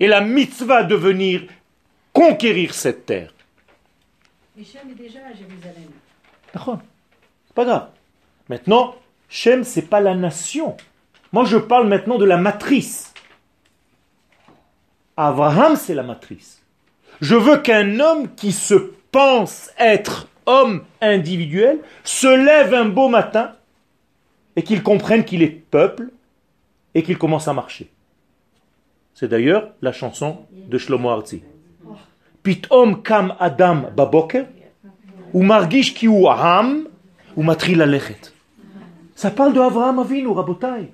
et 0.00 0.08
la 0.08 0.20
mitzvah 0.20 0.82
de 0.82 0.96
venir 0.96 1.44
conquérir 2.12 2.74
cette 2.74 3.06
terre. 3.06 3.32
Mais 4.56 4.64
Shem 4.64 4.90
est 4.90 4.94
déjà 4.94 5.20
à 5.20 5.32
Jérusalem. 5.32 6.80
Pas 7.54 7.64
grave. 7.64 7.88
Maintenant, 8.48 8.96
Shem, 9.28 9.62
c'est 9.62 9.88
pas 9.88 10.00
la 10.00 10.16
nation. 10.16 10.76
Moi, 11.30 11.44
je 11.44 11.56
parle 11.56 11.86
maintenant 11.86 12.18
de 12.18 12.24
la 12.24 12.36
matrice. 12.36 13.14
Abraham, 15.16 15.76
c'est 15.76 15.94
la 15.94 16.02
matrice. 16.02 16.64
Je 17.20 17.36
veux 17.36 17.58
qu'un 17.58 18.00
homme 18.00 18.34
qui 18.34 18.50
se 18.50 18.92
pense 19.14 19.70
être 19.78 20.26
homme 20.44 20.82
individuel 21.00 21.78
se 22.02 22.26
lève 22.26 22.74
un 22.74 22.86
beau 22.86 23.08
matin 23.08 23.52
et 24.56 24.64
qu'il 24.64 24.82
comprenne 24.82 25.24
qu'il 25.24 25.40
est 25.40 25.56
peuple 25.70 26.10
et 26.96 27.04
qu'il 27.04 27.16
commence 27.16 27.46
à 27.46 27.52
marcher. 27.52 27.92
C'est 29.14 29.28
d'ailleurs 29.28 29.70
la 29.82 29.92
chanson 29.92 30.38
de 30.50 30.78
Shlomo 30.78 31.10
Arzi. 31.10 31.44
Pitom 32.42 33.04
kam 33.04 33.36
Adam 33.38 33.92
baboker, 33.96 34.46
ou 35.32 35.44
margish 35.44 35.94
ki 35.94 36.08
ou 36.08 36.28
ham, 36.28 36.88
ou 37.36 37.44
matri 37.44 37.76
la. 37.76 37.86
Ça 39.14 39.30
parle 39.30 39.52
de 39.52 39.60
Avraham 39.60 40.00
Avinu, 40.00 40.26
Rabotai. 40.26 40.90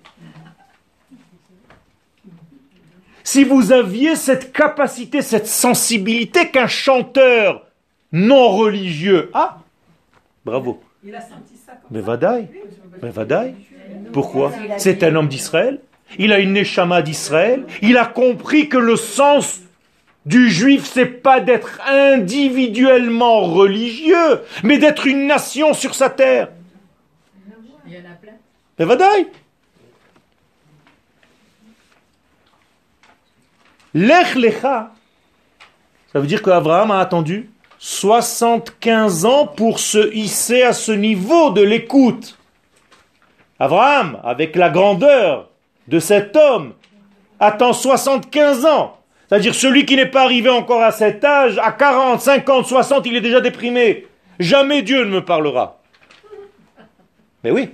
Si 3.24 3.44
vous 3.44 3.72
aviez 3.72 4.14
cette 4.14 4.52
capacité, 4.52 5.22
cette 5.22 5.46
sensibilité 5.46 6.50
qu'un 6.50 6.66
chanteur 6.66 7.69
non 8.12 8.48
religieux 8.48 9.30
a, 9.34 9.58
bravo. 10.44 10.82
Il 11.04 11.14
a 11.14 11.20
senti 11.20 11.56
ça. 11.56 11.72
Mais 11.90 12.00
Vadaï, 12.00 12.48
mais 13.02 13.10
Vadaï. 13.10 13.54
Pourquoi 14.12 14.52
C'est 14.78 15.02
un 15.02 15.14
homme 15.16 15.28
d'Israël. 15.28 15.80
Il 16.18 16.32
a 16.32 16.38
une 16.38 16.52
neshama 16.52 17.02
d'Israël. 17.02 17.64
Il 17.82 17.96
a 17.96 18.06
compris 18.06 18.68
que 18.68 18.76
le 18.76 18.96
sens 18.96 19.60
du 20.26 20.50
juif, 20.50 20.84
c'est 20.84 21.06
pas 21.06 21.40
d'être 21.40 21.80
individuellement 21.88 23.40
religieux, 23.42 24.42
mais 24.62 24.78
d'être 24.78 25.06
une 25.06 25.26
nation 25.26 25.72
sur 25.72 25.94
sa 25.94 26.10
terre. 26.10 26.48
Il 27.86 27.92
y 27.94 27.96
en 27.96 28.00
a 28.00 28.14
plein. 28.14 28.32
Mais 28.78 28.84
Vadaï. 28.84 29.28
Lech 33.94 34.34
lecha, 34.36 34.92
ça 36.12 36.20
veut 36.20 36.26
dire 36.28 36.42
qu'Abraham 36.42 36.92
a 36.92 37.00
attendu 37.00 37.50
75 37.82 39.24
ans 39.24 39.46
pour 39.46 39.78
se 39.78 40.14
hisser 40.14 40.62
à 40.62 40.74
ce 40.74 40.92
niveau 40.92 41.50
de 41.50 41.62
l'écoute. 41.62 42.38
Abraham, 43.58 44.20
avec 44.22 44.54
la 44.54 44.68
grandeur 44.68 45.48
de 45.88 45.98
cet 45.98 46.36
homme, 46.36 46.74
attend 47.40 47.72
75 47.72 48.66
ans. 48.66 48.98
C'est-à-dire 49.28 49.54
celui 49.54 49.86
qui 49.86 49.96
n'est 49.96 50.06
pas 50.10 50.24
arrivé 50.24 50.50
encore 50.50 50.82
à 50.82 50.92
cet 50.92 51.24
âge, 51.24 51.56
à 51.58 51.72
40, 51.72 52.20
50, 52.20 52.66
60, 52.66 53.06
il 53.06 53.16
est 53.16 53.20
déjà 53.22 53.40
déprimé. 53.40 54.06
Jamais 54.38 54.82
Dieu 54.82 55.04
ne 55.04 55.10
me 55.10 55.24
parlera. 55.24 55.80
Mais 57.42 57.50
oui. 57.50 57.70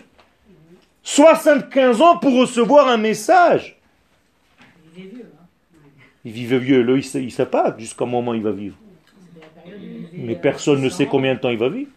75 1.02 2.00
ans 2.00 2.18
pour 2.18 2.32
recevoir 2.38 2.86
un 2.88 2.96
message. 2.96 3.76
Il 4.96 5.08
vieux. 5.08 5.32
Hein. 5.34 5.46
Il 6.24 6.32
vit 6.32 6.46
vieux, 6.46 6.80
il 6.80 7.24
ne 7.24 7.30
sait, 7.30 7.46
pas 7.46 7.74
jusqu'à 7.76 8.04
moment 8.04 8.34
il 8.34 8.42
va 8.42 8.52
vivre. 8.52 8.76
C'est 9.34 9.40
la 9.40 9.46
période 9.46 9.64
où 9.64 9.64
il 9.64 9.65
vit, 9.65 9.65
Mais 10.13 10.36
euh, 10.36 10.39
personne 10.39 10.81
ne 10.81 10.89
sait 10.89 11.05
100 11.05 11.10
combien 11.10 11.34
de 11.36 11.39
temps 11.39 11.49
il 11.49 11.57
va 11.57 11.69
vivre. 11.69 11.89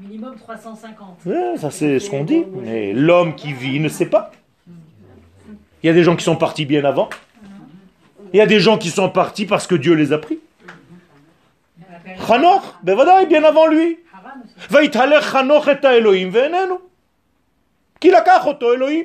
Minimum 0.00 0.34
350. 0.36 1.18
Ouais, 1.26 1.56
ça 1.56 1.70
c'est 1.70 1.98
ce 2.00 2.10
qu'on 2.10 2.24
dit. 2.24 2.44
Mais 2.62 2.92
l'homme 2.92 3.34
qui 3.36 3.52
vit 3.52 3.78
ne 3.80 3.88
sait 3.88 4.06
pas. 4.06 4.32
Il 5.82 5.86
y 5.86 5.90
a 5.90 5.92
des 5.92 6.02
gens 6.02 6.16
qui 6.16 6.24
sont 6.24 6.36
partis 6.36 6.64
bien 6.66 6.84
avant. 6.84 7.08
Il 8.32 8.38
y 8.38 8.40
a 8.40 8.46
des 8.46 8.58
gens 8.58 8.78
qui 8.78 8.90
sont 8.90 9.10
partis 9.10 9.46
parce 9.46 9.66
que 9.66 9.74
Dieu 9.76 9.94
les 9.94 10.12
a 10.12 10.18
pris. 10.18 10.38
La 11.90 11.98
période- 11.98 12.30
Hanoch, 12.30 12.62
ben 12.82 12.94
voilà, 12.94 13.24
bien 13.26 13.44
avant 13.44 13.66
lui. 13.68 13.98
Haran 14.12 14.40
aussi. 14.44 14.66
ויתהלך 14.74 15.24
חנוך 15.24 15.68
את 15.68 15.84
האלוהים 15.84 16.28
ואיננו. 16.32 16.78
כי 18.00 18.10
לקח 18.10 18.46
אותו 18.46 18.72
אלוהים. 18.74 19.04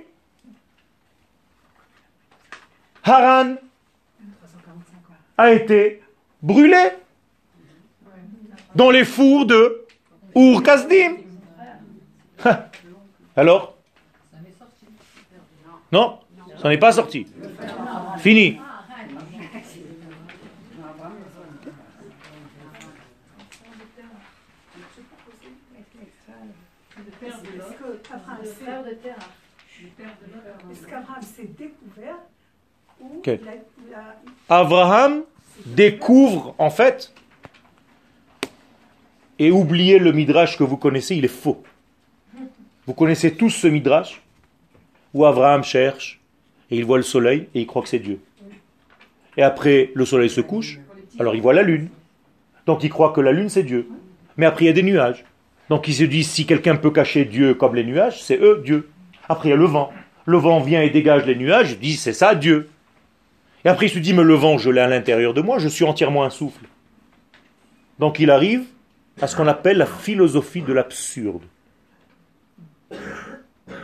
Haran 3.05 3.55
345 3.60 5.10
ans. 5.10 5.13
a 5.38 5.51
été 5.51 6.01
brûlé 6.41 6.84
dans 8.74 8.90
les 8.90 9.04
fours 9.04 9.46
de 9.46 9.84
Ur 10.37 10.62
Kasdim. 10.62 11.16
Alors 13.37 13.74
Non, 15.92 16.18
ça 16.60 16.68
n'est 16.68 16.78
pas 16.78 16.92
sorti. 16.92 17.26
Fini. 18.18 18.58
Est-ce 30.70 30.87
qu'Abraham 30.87 31.22
s'est 31.22 31.48
découvert 31.58 32.16
ou 33.00 33.18
Ok. 33.18 33.26
il 33.26 33.32
a- 33.32 33.37
il 33.88 33.94
a- 33.94 34.16
Abraham 34.60 35.22
découvre 35.66 36.54
en 36.58 36.70
fait, 36.70 37.12
et 39.44 39.50
oubliez 39.50 39.98
le 39.98 40.12
midrash 40.12 40.57
que 40.57 40.64
vous 40.64 40.78
connaissez, 40.78 41.16
il 41.16 41.24
est 41.26 41.28
faux. 41.28 41.62
Vous 42.87 42.94
connaissez 42.94 43.35
tous 43.35 43.50
ce 43.50 43.66
midrash 43.66 44.22
où 45.12 45.26
Abraham 45.26 45.62
cherche 45.62 46.18
et 46.70 46.78
il 46.78 46.85
voit 46.87 46.96
le 46.96 47.02
soleil 47.02 47.48
et 47.54 47.61
il 47.61 47.66
croit 47.66 47.83
que 47.83 47.88
c'est 47.88 47.98
Dieu. 47.98 48.20
Et 49.37 49.42
après, 49.42 49.90
le 49.94 50.07
soleil 50.07 50.30
se 50.30 50.40
couche, 50.40 50.80
alors 51.18 51.35
il 51.35 51.42
voit 51.42 51.52
la 51.52 51.62
lune. 51.62 51.88
Donc 52.64 52.85
il 52.85 52.88
croit 52.88 53.12
que 53.12 53.20
la 53.20 53.33
lune 53.33 53.50
c'est 53.50 53.64
Dieu. 53.64 53.87
Mais 54.38 54.46
après 54.46 54.64
il 54.64 54.68
y 54.68 54.70
a 54.70 54.74
des 54.74 54.83
nuages. 54.83 55.26
Donc 55.68 55.88
il 55.88 55.94
se 55.94 56.04
dit 56.04 56.24
si 56.24 56.46
quelqu'un 56.46 56.76
peut 56.76 56.90
cacher 56.90 57.26
Dieu 57.26 57.52
comme 57.52 57.74
les 57.74 57.85
nuages, 57.85 58.22
c'est 58.22 58.38
eux 58.40 58.62
Dieu. 58.64 58.88
Après 59.28 59.48
il 59.48 59.50
y 59.50 59.54
a 59.54 59.59
le 59.59 59.66
vent. 59.66 59.92
Le 60.24 60.38
vent 60.38 60.61
vient 60.61 60.80
et 60.80 60.88
dégage 60.88 61.26
les 61.26 61.37
nuages, 61.37 61.72
il 61.72 61.78
dit 61.80 61.96
c'est 61.96 62.14
ça 62.14 62.35
Dieu. 62.35 62.70
Et 63.66 63.68
après, 63.68 63.87
il 63.87 63.90
se 63.90 63.98
dit, 63.98 64.12
mais 64.12 64.22
le 64.22 64.35
vent, 64.35 64.59
je 64.59 64.68
l'ai 64.68 64.83
à 64.83 64.87
l'intérieur 64.87 65.33
de 65.33 65.40
moi, 65.40 65.59
je 65.59 65.68
suis 65.68 65.87
entièrement 65.87 66.22
un 66.22 66.28
souffle. 66.28 66.66
Donc 67.98 68.18
il 68.18 68.30
arrive 68.30 68.64
à 69.20 69.27
ce 69.27 69.37
qu'on 69.37 69.46
appelle 69.46 69.79
la 69.79 69.87
philosophie 69.87 70.62
de 70.62 70.72
l'absurde. 70.72 71.42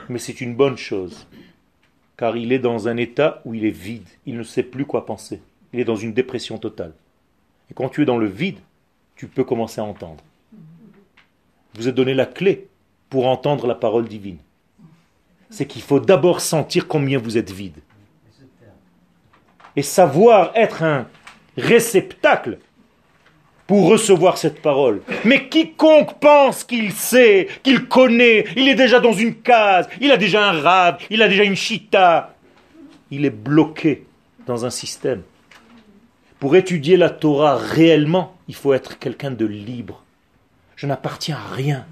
Mais 0.08 0.18
c'est 0.18 0.40
une 0.40 0.54
bonne 0.54 0.76
chose, 0.76 1.26
car 2.16 2.36
il 2.36 2.52
est 2.52 2.58
dans 2.58 2.88
un 2.88 2.96
état 2.96 3.40
où 3.44 3.54
il 3.54 3.64
est 3.64 3.70
vide, 3.70 4.08
il 4.26 4.36
ne 4.36 4.42
sait 4.42 4.62
plus 4.62 4.84
quoi 4.84 5.06
penser, 5.06 5.40
il 5.72 5.80
est 5.80 5.84
dans 5.84 5.96
une 5.96 6.12
dépression 6.12 6.58
totale. 6.58 6.92
Et 7.70 7.74
quand 7.74 7.88
tu 7.88 8.02
es 8.02 8.04
dans 8.04 8.18
le 8.18 8.26
vide, 8.26 8.58
tu 9.16 9.28
peux 9.28 9.44
commencer 9.44 9.80
à 9.80 9.84
entendre. 9.84 10.22
Vous 11.74 11.88
êtes 11.88 11.94
donné 11.94 12.14
la 12.14 12.26
clé 12.26 12.68
pour 13.08 13.28
entendre 13.28 13.66
la 13.66 13.74
parole 13.74 14.08
divine. 14.08 14.38
C'est 15.50 15.66
qu'il 15.66 15.82
faut 15.82 16.00
d'abord 16.00 16.40
sentir 16.40 16.88
combien 16.88 17.18
vous 17.18 17.36
êtes 17.38 17.50
vide 17.50 17.78
et 19.76 19.82
savoir 19.82 20.52
être 20.54 20.82
un 20.82 21.06
réceptacle 21.56 22.58
pour 23.70 23.86
recevoir 23.86 24.36
cette 24.36 24.62
parole. 24.62 25.00
Mais 25.24 25.48
quiconque 25.48 26.18
pense 26.18 26.64
qu'il 26.64 26.90
sait, 26.90 27.46
qu'il 27.62 27.86
connaît, 27.86 28.44
il 28.56 28.66
est 28.66 28.74
déjà 28.74 28.98
dans 28.98 29.12
une 29.12 29.36
case, 29.36 29.88
il 30.00 30.10
a 30.10 30.16
déjà 30.16 30.50
un 30.50 30.60
rab, 30.60 30.98
il 31.08 31.22
a 31.22 31.28
déjà 31.28 31.44
une 31.44 31.54
chita, 31.54 32.34
il 33.12 33.24
est 33.24 33.30
bloqué 33.30 34.08
dans 34.44 34.64
un 34.64 34.70
système. 34.70 35.22
Pour 36.40 36.56
étudier 36.56 36.96
la 36.96 37.10
Torah 37.10 37.54
réellement, 37.54 38.34
il 38.48 38.56
faut 38.56 38.74
être 38.74 38.98
quelqu'un 38.98 39.30
de 39.30 39.46
libre. 39.46 40.02
Je 40.74 40.88
n'appartiens 40.88 41.36
à 41.36 41.54
rien. 41.54 41.86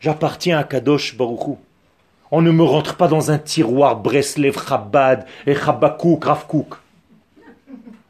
J'appartiens 0.00 0.58
à 0.58 0.64
Kadosh 0.64 1.16
Baruchou. 1.16 1.56
On 2.30 2.42
ne 2.42 2.50
me 2.50 2.62
rentre 2.62 2.96
pas 2.96 3.08
dans 3.08 3.30
un 3.30 3.38
tiroir 3.38 3.96
Breslev, 3.96 4.58
Chabad 4.68 5.24
et 5.46 5.54
Chabakouk, 5.54 6.24
Ravkouk. 6.24 6.74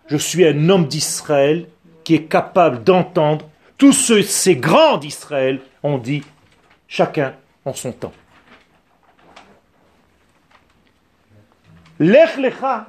Je 0.09 0.17
suis 0.17 0.45
un 0.45 0.69
homme 0.69 0.89
d'Israël 0.89 1.69
qui 2.05 2.15
est 2.15 2.25
capable 2.25 2.83
d'entendre. 2.83 3.49
Tous 3.79 3.93
ceux, 3.93 4.23
ces 4.23 4.57
grands 4.57 4.97
d'Israël 4.97 5.61
ont 5.83 5.99
dit 5.99 6.23
chacun 6.89 7.35
en 7.65 7.75
son 7.75 7.93
temps. 7.93 8.13
Lech 11.99 12.37
lecha 12.37 12.87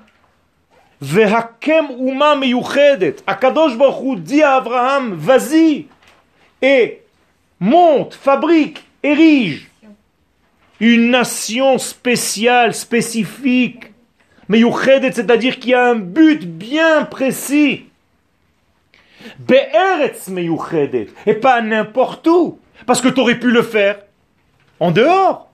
vehakem 1.01 1.87
uma 1.99 2.35
meyuchedet. 2.35 3.17
Akadosh 3.27 3.77
Baruch 3.77 4.19
dit 4.19 4.41
à 4.41 4.55
Abraham, 4.55 5.13
vas-y 5.13 5.87
et 6.61 7.01
monte, 7.59 8.13
fabrique, 8.13 8.83
érige 9.03 9.69
une 10.79 11.11
nation 11.11 11.77
spéciale, 11.77 12.73
spécifique, 12.73 13.91
meyuchedet, 14.49 15.11
c'est-à-dire 15.11 15.59
qui 15.59 15.73
a 15.73 15.89
un 15.89 15.95
but 15.95 16.45
bien 16.45 17.05
précis. 17.05 17.85
Et 21.25 21.33
pas 21.35 21.61
n'importe 21.61 22.27
où, 22.27 22.59
parce 22.85 23.01
que 23.01 23.09
tu 23.09 23.19
aurais 23.19 23.39
pu 23.39 23.51
le 23.51 23.61
faire 23.61 23.99
en 24.79 24.91
dehors. 24.91 25.49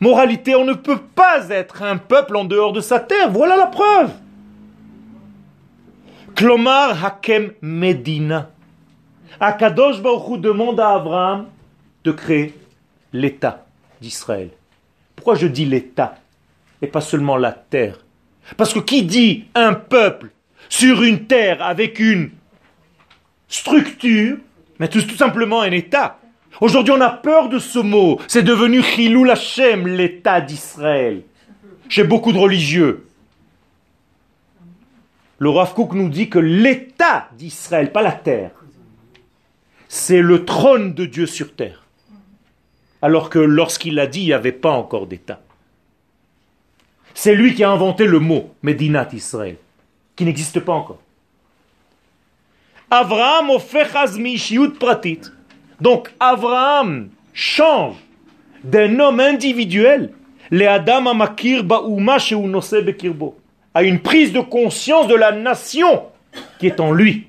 Moralité, 0.00 0.54
on 0.54 0.64
ne 0.64 0.72
peut 0.72 1.00
pas 1.14 1.50
être 1.50 1.82
un 1.82 1.98
peuple 1.98 2.36
en 2.36 2.44
dehors 2.44 2.72
de 2.72 2.80
sa 2.80 3.00
terre, 3.00 3.30
voilà 3.30 3.56
la 3.56 3.66
preuve. 3.66 4.10
Klomar 6.34 7.04
Hakem 7.04 7.52
Medina. 7.60 8.50
Akadosh 9.38 10.00
Baruch 10.00 10.40
demande 10.40 10.80
à 10.80 10.94
Abraham 10.94 11.46
de 12.04 12.12
créer 12.12 12.54
l'État 13.12 13.66
d'Israël. 14.00 14.50
Pourquoi 15.16 15.34
je 15.34 15.46
dis 15.46 15.66
l'État 15.66 16.16
et 16.80 16.86
pas 16.86 17.02
seulement 17.02 17.36
la 17.36 17.52
terre? 17.52 17.98
Parce 18.56 18.72
que 18.72 18.78
qui 18.78 19.02
dit 19.02 19.44
un 19.54 19.74
peuple 19.74 20.30
sur 20.70 21.02
une 21.02 21.26
terre 21.26 21.62
avec 21.62 21.98
une 21.98 22.30
structure, 23.48 24.38
mais 24.78 24.88
tout, 24.88 25.00
simplement 25.00 25.60
un 25.60 25.72
État. 25.72 26.18
Aujourd'hui, 26.62 26.94
on 26.96 27.00
a 27.02 27.10
peur 27.10 27.50
de 27.50 27.58
ce 27.58 27.78
mot. 27.78 28.18
C'est 28.28 28.42
devenu 28.42 28.82
Chilou 28.82 29.28
Hashem, 29.28 29.86
l'État 29.86 30.40
d'Israël. 30.40 31.22
Chez 31.90 32.04
beaucoup 32.04 32.32
de 32.32 32.38
religieux. 32.38 33.06
Le 35.38 35.50
Rav 35.50 35.74
Kook 35.74 35.92
nous 35.94 36.08
dit 36.08 36.30
que 36.30 36.38
l'État 36.38 37.28
d'Israël, 37.36 37.92
pas 37.92 38.02
la 38.02 38.12
terre, 38.12 38.52
c'est 39.88 40.20
le 40.20 40.44
trône 40.44 40.94
de 40.94 41.04
Dieu 41.04 41.26
sur 41.26 41.54
terre. 41.54 41.84
Alors 43.02 43.28
que 43.28 43.38
lorsqu'il 43.38 43.94
l'a 43.94 44.06
dit, 44.06 44.20
il 44.20 44.26
n'y 44.26 44.32
avait 44.32 44.52
pas 44.52 44.70
encore 44.70 45.06
d'État. 45.06 45.40
C'est 47.14 47.34
lui 47.34 47.54
qui 47.54 47.64
a 47.64 47.70
inventé 47.70 48.06
le 48.06 48.20
mot 48.20 48.54
Medinat 48.62 49.08
Israël, 49.12 49.56
qui 50.20 50.26
n'existe 50.26 50.60
pas 50.60 50.74
encore. 50.74 50.98
Abraham 52.90 53.48
pratit. 54.78 55.20
Donc 55.80 56.12
Abraham 56.20 57.08
change 57.32 57.96
d'un 58.62 59.00
homme 59.00 59.18
individuel 59.20 60.12
les 60.50 60.66
Adam 60.66 61.06
amakir 61.06 61.64
she'unose 62.18 62.84
bekirbo 62.84 63.38
à 63.72 63.82
une 63.82 63.98
prise 63.98 64.34
de 64.34 64.40
conscience 64.40 65.08
de 65.08 65.14
la 65.14 65.32
nation 65.32 66.02
qui 66.58 66.66
est 66.66 66.80
en 66.80 66.92
lui. 66.92 67.28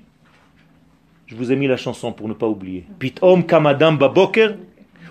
Je 1.27 1.35
vous 1.37 1.49
ai 1.49 1.55
mis 1.55 1.67
la 1.67 1.77
chanson 1.77 2.11
pour 2.11 2.27
ne 2.27 2.33
pas 2.33 2.47
oublier. 2.47 2.83
Pitom 2.99 3.45
kamadam 3.45 3.97
baboker 3.97 4.57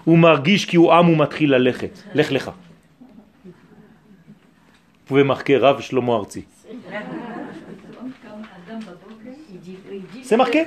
ou 0.04 0.16
margish 0.16 0.66
ki 0.66 0.76
amu 0.90 1.16
matril 1.16 1.52
lechet. 1.52 1.92
Lech 2.14 2.30
lecha. 2.30 2.54
Vous 3.46 3.52
pouvez 5.06 5.24
marquer 5.24 5.56
Rav 5.56 5.80
Shlomo 5.80 6.12
Arzi. 6.12 6.44
C'est 10.30 10.36
marqué? 10.36 10.64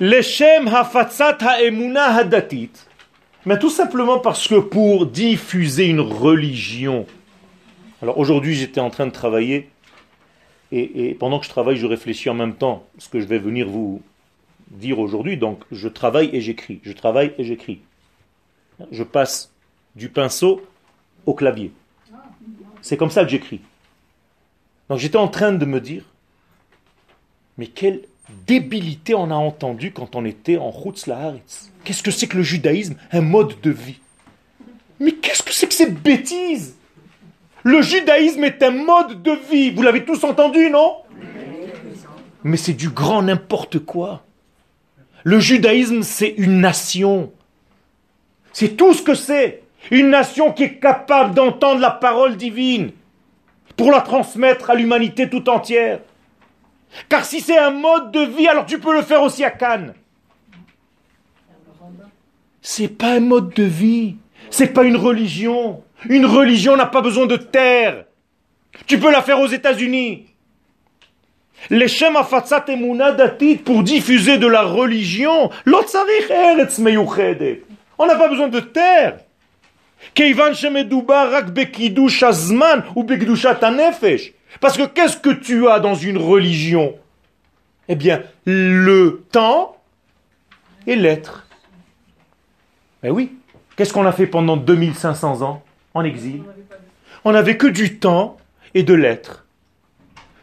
Leshem 0.00 0.66
hafatzat 0.66 1.38
ha'emuna 1.40 2.16
hadatit. 2.16 2.72
Mais 3.46 3.60
tout 3.60 3.70
simplement 3.70 4.18
parce 4.18 4.48
que 4.48 4.56
pour 4.56 5.06
diffuser 5.06 5.86
une 5.86 6.00
religion. 6.00 7.06
Alors 8.02 8.18
aujourd'hui, 8.18 8.56
j'étais 8.56 8.80
en 8.80 8.90
train 8.90 9.06
de 9.06 9.12
travailler 9.12 9.70
et, 10.72 11.10
et 11.10 11.14
pendant 11.14 11.38
que 11.38 11.44
je 11.44 11.50
travaille, 11.50 11.76
je 11.76 11.86
réfléchis 11.86 12.28
en 12.28 12.34
même 12.34 12.56
temps 12.56 12.84
ce 12.98 13.08
que 13.08 13.20
je 13.20 13.26
vais 13.26 13.38
venir 13.38 13.68
vous 13.68 14.02
dire 14.68 14.98
aujourd'hui. 14.98 15.36
Donc 15.36 15.62
je 15.70 15.86
travaille 15.86 16.30
et 16.32 16.40
j'écris. 16.40 16.80
Je 16.82 16.90
travaille 16.90 17.34
et 17.38 17.44
j'écris. 17.44 17.82
Je 18.90 19.04
passe 19.04 19.52
du 19.94 20.08
pinceau 20.08 20.60
au 21.24 21.34
clavier. 21.34 21.70
C'est 22.82 22.96
comme 22.96 23.12
ça 23.12 23.22
que 23.22 23.30
j'écris. 23.30 23.60
Donc 24.88 24.98
j'étais 24.98 25.18
en 25.18 25.28
train 25.28 25.52
de 25.52 25.64
me 25.64 25.80
dire, 25.80 26.02
mais 27.58 27.66
quelle 27.66 28.02
débilité 28.46 29.14
on 29.14 29.30
a 29.30 29.34
entendu 29.34 29.92
quand 29.92 30.16
on 30.16 30.24
était 30.24 30.56
en 30.56 30.72
Chutz 30.72 31.06
Laaretz. 31.06 31.70
Qu'est-ce 31.84 32.02
que 32.02 32.10
c'est 32.10 32.26
que 32.26 32.36
le 32.36 32.42
judaïsme? 32.42 32.96
Un 33.12 33.20
mode 33.20 33.60
de 33.62 33.70
vie. 33.70 34.00
Mais 35.00 35.12
qu'est-ce 35.12 35.42
que 35.42 35.52
c'est 35.52 35.66
que 35.66 35.74
cette 35.74 36.00
bêtise 36.02 36.76
Le 37.62 37.82
judaïsme 37.82 38.44
est 38.44 38.62
un 38.62 38.70
mode 38.70 39.22
de 39.22 39.32
vie. 39.50 39.70
Vous 39.70 39.82
l'avez 39.82 40.04
tous 40.04 40.24
entendu, 40.24 40.70
non? 40.70 40.96
Mais 42.42 42.56
c'est 42.56 42.74
du 42.74 42.90
grand 42.90 43.22
n'importe 43.22 43.78
quoi. 43.78 44.22
Le 45.22 45.40
judaïsme, 45.40 46.02
c'est 46.02 46.34
une 46.36 46.60
nation. 46.60 47.32
C'est 48.52 48.76
tout 48.76 48.92
ce 48.94 49.02
que 49.02 49.14
c'est. 49.14 49.62
Une 49.90 50.10
nation 50.10 50.52
qui 50.52 50.64
est 50.64 50.78
capable 50.78 51.34
d'entendre 51.34 51.80
la 51.80 51.90
parole 51.90 52.36
divine 52.36 52.92
pour 53.76 53.90
la 53.90 54.00
transmettre 54.00 54.70
à 54.70 54.74
l'humanité 54.74 55.28
tout 55.28 55.48
entière. 55.48 56.00
Car 57.08 57.24
si 57.24 57.40
c'est 57.40 57.58
un 57.58 57.70
mode 57.70 58.12
de 58.12 58.20
vie, 58.20 58.48
alors 58.48 58.66
tu 58.66 58.78
peux 58.78 58.94
le 58.94 59.02
faire 59.02 59.22
aussi 59.22 59.44
à 59.44 59.50
Cannes. 59.50 59.94
C'est 62.62 62.88
pas 62.88 63.12
un 63.12 63.20
mode 63.20 63.52
de 63.54 63.64
vie. 63.64 64.16
C'est 64.50 64.72
pas 64.72 64.84
une 64.84 64.96
religion. 64.96 65.82
Une 66.08 66.26
religion 66.26 66.76
n'a 66.76 66.86
pas 66.86 67.00
besoin 67.00 67.26
de 67.26 67.36
terre. 67.36 68.04
Tu 68.86 68.98
peux 68.98 69.10
la 69.10 69.22
faire 69.22 69.40
aux 69.40 69.48
États-Unis. 69.48 70.26
Les 71.70 71.88
Shem 71.88 72.16
Afatzat 72.16 72.64
pour 73.64 73.82
diffuser 73.82 74.38
de 74.38 74.46
la 74.46 74.62
religion. 74.62 75.50
On 77.98 78.06
n'a 78.06 78.16
pas 78.16 78.28
besoin 78.28 78.48
de 78.48 78.60
terre. 78.60 79.18
Keivan 80.14 80.52
Shemedubar 80.52 81.30
Rak 81.30 81.46
ou. 82.96 83.06
Parce 84.60 84.76
que 84.76 84.86
qu'est-ce 84.86 85.16
que 85.16 85.30
tu 85.30 85.68
as 85.68 85.80
dans 85.80 85.94
une 85.94 86.18
religion? 86.18 86.94
Eh 87.88 87.96
bien, 87.96 88.22
le 88.44 89.24
temps 89.30 89.76
et 90.86 90.96
l'être. 90.96 91.46
Eh 93.02 93.10
oui. 93.10 93.32
Qu'est-ce 93.76 93.92
qu'on 93.92 94.06
a 94.06 94.12
fait 94.12 94.26
pendant 94.26 94.56
2500 94.56 95.42
ans 95.42 95.62
en 95.94 96.04
exil? 96.04 96.42
On 97.24 97.32
n'avait 97.32 97.56
que 97.56 97.66
du 97.66 97.98
temps 97.98 98.36
et 98.74 98.82
de 98.82 98.94
l'être. 98.94 99.44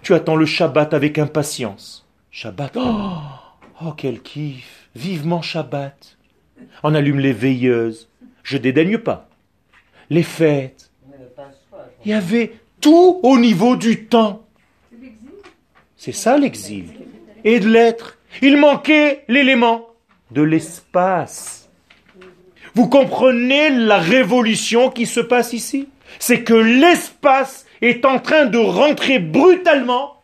Tu 0.01 0.14
attends 0.14 0.36
le 0.36 0.45
Shabbat 0.45 0.93
avec 0.93 1.18
impatience. 1.18 2.05
Shabbat, 2.32 2.76
oh, 2.76 3.18
oh 3.84 3.93
quel 3.95 4.22
kiff, 4.22 4.89
vivement 4.95 5.41
Shabbat. 5.41 6.18
On 6.84 6.95
allume 6.95 7.20
les 7.20 7.34
veilleuses. 7.34 8.09
Je 8.43 8.57
dédaigne 8.57 8.97
pas. 8.97 9.30
Les 10.09 10.24
fêtes. 10.24 10.91
Il 12.03 12.12
y 12.12 12.14
avait 12.14 12.53
tout 12.82 13.19
au 13.23 13.38
niveau 13.38 13.75
du 13.75 14.05
temps. 14.05 14.45
C'est 15.95 16.11
ça 16.11 16.38
l'exil. 16.38 16.86
Et 17.43 17.59
de 17.59 17.69
l'être. 17.69 18.17
Il 18.41 18.57
manquait 18.57 19.23
l'élément 19.27 19.88
de 20.32 20.41
l'espace. 20.41 21.69
Vous 22.73 22.88
comprenez 22.88 23.69
la 23.69 23.99
révolution 23.99 24.89
qui 24.89 25.05
se 25.05 25.19
passe 25.19 25.53
ici? 25.53 25.89
C'est 26.19 26.43
que 26.43 26.53
l'espace 26.53 27.65
est 27.82 28.05
en 28.05 28.19
train 28.19 28.45
de 28.45 28.57
rentrer 28.57 29.19
brutalement 29.19 30.21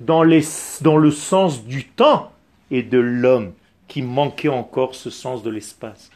dans, 0.00 0.22
le 0.22 1.10
sens 1.10 1.64
du 1.64 1.84
temps 1.84 2.32
et 2.70 2.82
de 2.82 2.98
l'homme 2.98 3.52
qui 3.88 4.02
manquait 4.02 4.48
encore 4.48 4.94
ce 4.94 5.10
sens 5.10 5.42
de 5.42 5.50
l'espace. 5.50 6.10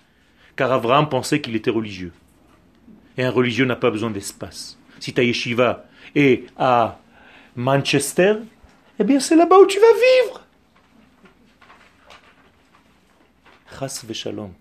Car 0.57 0.73
Abraham 0.73 1.09
pensait 1.09 1.41
qu'il 1.41 1.55
était 1.57 1.71
religieux. 1.71 2.13
Et 3.17 3.25
un 3.25 3.31
religieux 3.31 3.65
n'a 3.65 3.77
pas 3.77 3.91
besoin 3.91 4.11
d'espace. 4.11 4.78
Si 5.01 5.13
ta 5.13 5.23
yeshiva 5.23 5.85
est 6.15 6.45
à 6.59 6.99
Manchester, 7.57 8.35
eh 8.99 9.05
bien 9.05 9.21
c'est 9.21 9.37
là-bas 9.37 9.59
où 9.59 9.67
tu 9.67 9.79
vas 9.79 9.87
vivre. 10.25 10.43
Chas 13.79 14.05
v'shalom. 14.07 14.53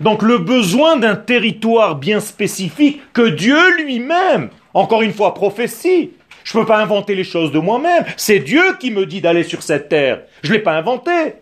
Donc 0.00 0.22
le 0.22 0.38
besoin 0.38 0.96
d'un 0.96 1.16
territoire 1.16 1.96
bien 1.96 2.20
spécifique 2.20 3.00
que 3.12 3.28
Dieu 3.28 3.76
lui-même, 3.82 4.50
encore 4.74 5.02
une 5.02 5.14
fois, 5.14 5.32
prophétie. 5.32 6.12
Je 6.44 6.56
ne 6.56 6.62
peux 6.62 6.66
pas 6.66 6.82
inventer 6.82 7.14
les 7.14 7.24
choses 7.24 7.50
de 7.50 7.58
moi-même. 7.58 8.04
C'est 8.16 8.38
Dieu 8.38 8.76
qui 8.78 8.90
me 8.90 9.06
dit 9.06 9.20
d'aller 9.20 9.42
sur 9.42 9.62
cette 9.62 9.88
terre. 9.88 10.22
Je 10.42 10.50
ne 10.52 10.58
l'ai 10.58 10.62
pas 10.62 10.76
inventé. 10.76 11.36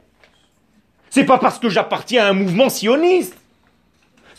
C'est 1.10 1.24
pas 1.24 1.38
parce 1.38 1.58
que 1.58 1.68
j'appartiens 1.68 2.24
à 2.24 2.30
un 2.30 2.32
mouvement 2.32 2.68
sioniste. 2.68 3.36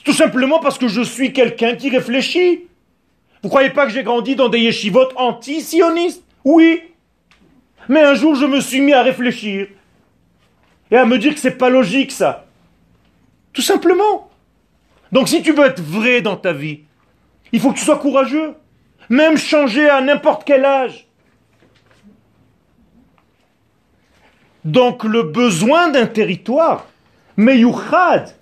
Tout 0.06 0.14
simplement 0.14 0.60
parce 0.60 0.78
que 0.78 0.88
je 0.88 1.02
suis 1.02 1.34
quelqu'un 1.34 1.76
qui 1.76 1.90
réfléchit. 1.90 2.68
Vous 3.42 3.50
croyez 3.50 3.72
pas 3.72 3.86
que 3.88 3.92
j'ai 3.92 4.04
grandi 4.04 4.36
dans 4.36 4.50
des 4.50 4.60
yeshivot 4.60 5.10
anti-sionistes 5.16 6.24
Oui. 6.46 6.82
Mais 7.90 8.02
un 8.02 8.14
jour, 8.14 8.36
je 8.36 8.46
me 8.46 8.62
suis 8.62 8.82
mis 8.82 8.94
à 8.94 9.02
réfléchir 9.02 9.68
et 10.92 10.96
à 10.96 11.06
me 11.06 11.18
dire 11.18 11.34
que 11.34 11.40
c'est 11.40 11.58
pas 11.58 11.70
logique 11.70 12.12
ça. 12.12 12.46
Tout 13.52 13.64
simplement. 13.64 14.30
Donc 15.12 15.28
si 15.28 15.42
tu 15.42 15.54
veux 15.54 15.66
être 15.66 15.82
vrai 15.82 16.22
dans 16.22 16.38
ta 16.38 16.54
vie, 16.54 16.82
il 17.52 17.60
faut 17.60 17.72
que 17.72 17.80
tu 17.80 17.84
sois 17.86 17.98
courageux. 17.98 18.54
Même 19.10 19.38
changer 19.38 19.90
à 19.90 20.02
n'importe 20.02 20.44
quel 20.46 20.66
âge. 20.66 21.08
Donc 24.64 25.04
le 25.04 25.24
besoin 25.24 25.90
d'un 25.90 26.06
territoire, 26.06 26.86
meyuchad, 27.38 28.36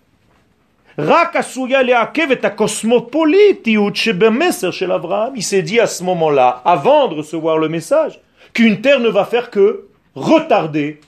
רק 0.98 1.36
עשויה 1.36 1.82
לעכב 1.82 2.30
את 2.32 2.44
הקוסמופוליטיות 2.44 3.96
שבמסר 3.96 4.70
של 4.70 4.92
אברהם. 4.92 5.34
Il 5.34 5.42
s'est 5.42 5.62
dit 5.62 5.80
à 5.80 5.86
ce 5.86 6.02
moment-là, 6.04 6.60
avant 6.64 7.08
de 7.08 7.14
recevoir 7.14 7.58
le 7.58 7.68
message, 7.68 8.20
qu'une 8.52 8.80
terre 8.80 9.00
ne 9.00 9.08
va 9.08 9.24
faire 9.24 9.50
que 9.50 9.86
retarder 10.14 11.00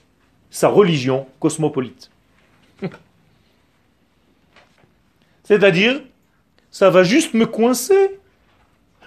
sa 0.50 0.68
religion 0.68 1.26
cosmopolite. 1.40 2.10
C'est-à-dire, 5.44 6.00
ça 6.70 6.90
va 6.90 7.02
juste 7.02 7.34
me 7.34 7.46
coincer. 7.46 8.20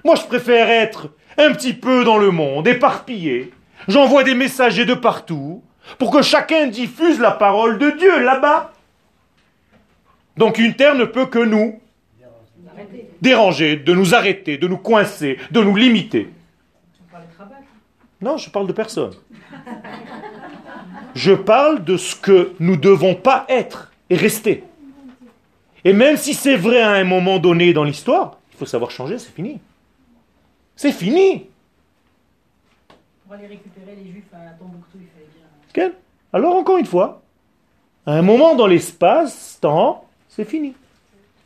Moi, 0.03 0.15
je 0.15 0.23
préfère 0.23 0.69
être 0.69 1.07
un 1.37 1.53
petit 1.53 1.73
peu 1.73 2.03
dans 2.03 2.17
le 2.17 2.31
monde, 2.31 2.67
éparpillé. 2.67 3.53
J'envoie 3.87 4.23
des 4.25 4.35
messagers 4.35 4.85
de 4.85 4.93
partout 4.93 5.63
pour 5.97 6.11
que 6.11 6.21
chacun 6.21 6.67
diffuse 6.67 7.19
la 7.19 7.31
parole 7.31 7.77
de 7.77 7.91
Dieu 7.91 8.19
là-bas. 8.19 8.73
Donc 10.38 10.58
une 10.58 10.74
terre 10.74 10.94
ne 10.94 11.04
peut 11.04 11.26
que 11.26 11.40
nous 11.40 11.80
déranger, 13.20 13.76
de 13.76 13.92
nous 13.92 14.14
arrêter, 14.14 14.56
de 14.56 14.68
nous 14.68 14.78
coincer, 14.78 15.36
de 15.50 15.60
nous 15.60 15.74
limiter. 15.74 16.28
Non, 18.20 18.36
je 18.36 18.48
parle 18.48 18.68
de 18.68 18.72
personne. 18.72 19.14
Je 21.16 21.32
parle 21.32 21.82
de 21.82 21.96
ce 21.96 22.14
que 22.14 22.52
nous 22.60 22.76
ne 22.76 22.80
devons 22.80 23.16
pas 23.16 23.46
être 23.48 23.92
et 24.08 24.14
rester. 24.14 24.62
Et 25.84 25.92
même 25.92 26.16
si 26.16 26.34
c'est 26.34 26.56
vrai 26.56 26.82
à 26.82 26.90
un 26.90 27.04
moment 27.04 27.40
donné 27.40 27.72
dans 27.72 27.84
l'histoire, 27.84 28.38
il 28.52 28.58
faut 28.58 28.66
savoir 28.66 28.92
changer, 28.92 29.18
c'est 29.18 29.32
fini. 29.32 29.58
C'est 30.76 30.92
fini. 30.92 31.46
Pour 33.24 33.34
aller 33.34 33.48
récupérer 33.48 33.96
les 33.96 34.10
juifs 34.12 34.32
à 34.32 34.52
Tombouctou, 34.52 34.98
il 35.00 35.08
fallait 35.08 35.26
bien. 35.74 35.92
Alors 36.32 36.54
encore 36.54 36.78
une 36.78 36.86
fois, 36.86 37.22
à 38.06 38.12
un 38.12 38.22
moment 38.22 38.54
dans 38.54 38.68
l'espace, 38.68 39.58
temps, 39.60 40.07
c'est 40.38 40.44
fini. 40.44 40.72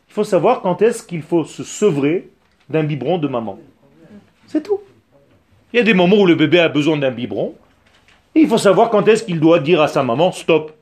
Il 0.09 0.13
faut 0.13 0.23
savoir 0.23 0.61
quand 0.61 0.83
est-ce 0.83 1.01
qu'il 1.01 1.23
faut 1.23 1.45
se 1.45 1.63
sevrer 1.63 2.29
d'un 2.69 2.83
biberon 2.83 3.17
de 3.17 3.27
maman. 3.27 3.57
C'est 4.45 4.61
tout. 4.61 4.81
Il 5.73 5.77
y 5.77 5.79
a 5.79 5.83
des 5.83 5.95
moments 5.95 6.17
où 6.17 6.27
le 6.27 6.35
bébé 6.35 6.59
a 6.59 6.69
besoin 6.69 6.95
d'un 6.97 7.09
biberon. 7.09 7.55
Et 8.35 8.41
il 8.41 8.47
faut 8.47 8.59
savoir 8.59 8.91
quand 8.91 9.07
est-ce 9.07 9.23
qu'il 9.23 9.39
doit 9.39 9.57
dire 9.57 9.81
à 9.81 9.87
sa 9.87 10.03
maman 10.03 10.31
stop. 10.31 10.73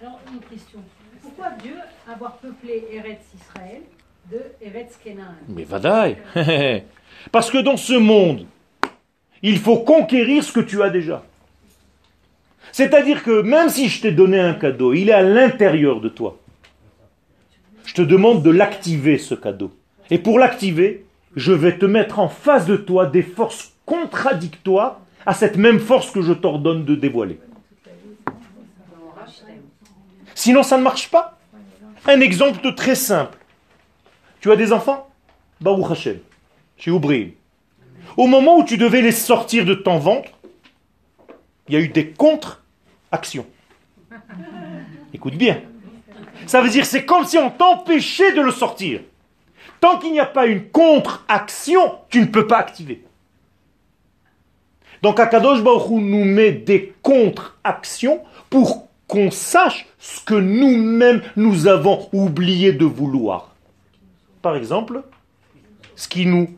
Alors, 0.00 0.18
une 0.32 0.40
question. 0.40 0.80
Pourquoi 1.22 1.50
Dieu 1.62 1.76
avoir 2.12 2.32
peuplé 2.38 2.84
Eretz 2.92 3.22
Israël 3.40 3.82
de 4.28 4.40
Eretz 4.60 4.98
Kenan 5.04 5.36
Mais 5.48 5.62
vadaï 5.62 6.16
Parce 7.30 7.48
que 7.48 7.58
dans 7.58 7.76
ce 7.76 7.92
monde, 7.92 8.44
il 9.40 9.58
faut 9.58 9.78
conquérir 9.78 10.42
ce 10.42 10.50
que 10.50 10.60
tu 10.60 10.82
as 10.82 10.90
déjà. 10.90 11.22
C'est-à-dire 12.72 13.22
que 13.22 13.42
même 13.42 13.68
si 13.68 13.88
je 13.88 14.02
t'ai 14.02 14.10
donné 14.10 14.40
un 14.40 14.54
cadeau, 14.54 14.92
il 14.92 15.10
est 15.10 15.12
à 15.12 15.22
l'intérieur 15.22 16.00
de 16.00 16.08
toi. 16.08 16.41
Je 17.84 17.94
te 17.94 18.02
demande 18.02 18.42
de 18.42 18.50
l'activer, 18.50 19.18
ce 19.18 19.34
cadeau. 19.34 19.72
Et 20.10 20.18
pour 20.18 20.38
l'activer, 20.38 21.04
je 21.36 21.52
vais 21.52 21.78
te 21.78 21.86
mettre 21.86 22.18
en 22.18 22.28
face 22.28 22.66
de 22.66 22.76
toi 22.76 23.06
des 23.06 23.22
forces 23.22 23.72
contradictoires 23.86 25.00
à 25.26 25.34
cette 25.34 25.56
même 25.56 25.80
force 25.80 26.10
que 26.10 26.22
je 26.22 26.32
t'ordonne 26.32 26.84
de 26.84 26.94
dévoiler. 26.94 27.38
Sinon, 30.34 30.62
ça 30.62 30.78
ne 30.78 30.82
marche 30.82 31.10
pas. 31.10 31.38
Un 32.06 32.20
exemple 32.20 32.74
très 32.74 32.94
simple. 32.94 33.38
Tu 34.40 34.50
as 34.50 34.56
des 34.56 34.72
enfants? 34.72 35.08
Baruch 35.60 35.90
Hashem. 35.90 36.18
Chez 36.76 36.90
Oubri. 36.90 37.34
Au 38.16 38.26
moment 38.26 38.58
où 38.58 38.64
tu 38.64 38.76
devais 38.76 39.00
les 39.00 39.12
sortir 39.12 39.64
de 39.64 39.74
ton 39.74 39.98
ventre, 39.98 40.30
il 41.68 41.74
y 41.74 41.76
a 41.76 41.80
eu 41.80 41.88
des 41.88 42.08
contre-actions. 42.10 43.46
Écoute 45.14 45.36
bien. 45.36 45.62
Ça 46.46 46.60
veut 46.60 46.70
dire 46.70 46.86
c'est 46.86 47.04
comme 47.04 47.24
si 47.24 47.38
on 47.38 47.50
t'empêchait 47.50 48.32
de 48.32 48.40
le 48.40 48.52
sortir. 48.52 49.00
Tant 49.80 49.98
qu'il 49.98 50.12
n'y 50.12 50.20
a 50.20 50.26
pas 50.26 50.46
une 50.46 50.68
contre-action, 50.68 51.98
tu 52.08 52.20
ne 52.20 52.26
peux 52.26 52.46
pas 52.46 52.58
activer. 52.58 53.02
Donc 55.02 55.18
Akadosh 55.18 55.62
Baruch 55.62 55.90
nous 55.90 56.24
met 56.24 56.52
des 56.52 56.94
contre-actions 57.02 58.20
pour 58.48 58.88
qu'on 59.08 59.30
sache 59.30 59.86
ce 59.98 60.20
que 60.20 60.34
nous-mêmes 60.34 61.22
nous 61.36 61.66
avons 61.66 62.08
oublié 62.12 62.72
de 62.72 62.84
vouloir. 62.84 63.54
Par 64.40 64.56
exemple, 64.56 65.02
ce 65.96 66.08
qui 66.08 66.26
nous 66.26 66.48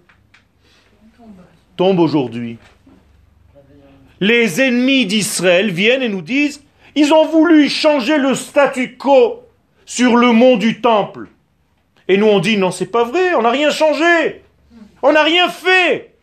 tombe 1.76 1.98
aujourd'hui. 1.98 2.58
Les 4.20 4.60
ennemis 4.60 5.06
d'Israël 5.06 5.70
viennent 5.70 6.02
et 6.02 6.08
nous 6.08 6.22
disent, 6.22 6.62
ils 6.94 7.12
ont 7.12 7.26
voulu 7.26 7.68
changer 7.68 8.18
le 8.18 8.34
statu 8.34 8.96
quo 8.96 9.43
sur 9.86 10.16
le 10.16 10.32
mont 10.32 10.56
du 10.56 10.80
temple. 10.80 11.28
Et 12.08 12.16
nous 12.16 12.26
on 12.26 12.38
dit, 12.38 12.56
non, 12.56 12.70
c'est 12.70 12.86
pas 12.86 13.04
vrai, 13.04 13.34
on 13.34 13.42
n'a 13.42 13.50
rien 13.50 13.70
changé. 13.70 14.42
On 15.02 15.12
n'a 15.12 15.22
rien 15.22 15.48
fait. 15.48 16.14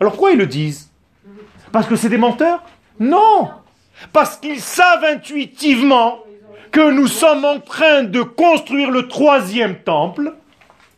Alors 0.00 0.12
pourquoi 0.12 0.32
ils 0.32 0.38
le 0.38 0.46
disent? 0.46 0.90
Parce 1.72 1.86
que 1.86 1.96
c'est 1.96 2.08
des 2.08 2.18
menteurs? 2.18 2.62
Non 3.00 3.50
Parce 4.12 4.36
qu'ils 4.36 4.60
savent 4.60 5.04
intuitivement 5.04 6.18
que 6.70 6.90
nous 6.90 7.06
sommes 7.06 7.44
en 7.44 7.60
train 7.60 8.02
de 8.02 8.22
construire 8.22 8.90
le 8.90 9.06
troisième 9.08 9.76
temple. 9.76 10.34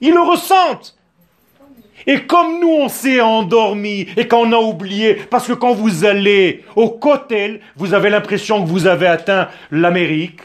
Ils 0.01 0.15
le 0.15 0.21
ressentent. 0.21 0.97
Et 2.07 2.23
comme 2.23 2.61
nous, 2.61 2.71
on 2.71 2.89
s'est 2.89 3.21
endormi 3.21 4.07
et 4.17 4.29
qu'on 4.29 4.53
a 4.53 4.59
oublié, 4.59 5.15
parce 5.15 5.47
que 5.49 5.53
quand 5.53 5.73
vous 5.73 6.05
allez 6.05 6.65
au 6.77 6.91
Cotel, 6.91 7.61
vous 7.75 7.95
avez 7.95 8.11
l'impression 8.11 8.63
que 8.63 8.69
vous 8.69 8.87
avez 8.87 9.07
atteint 9.07 9.49
l'Amérique. 9.71 10.41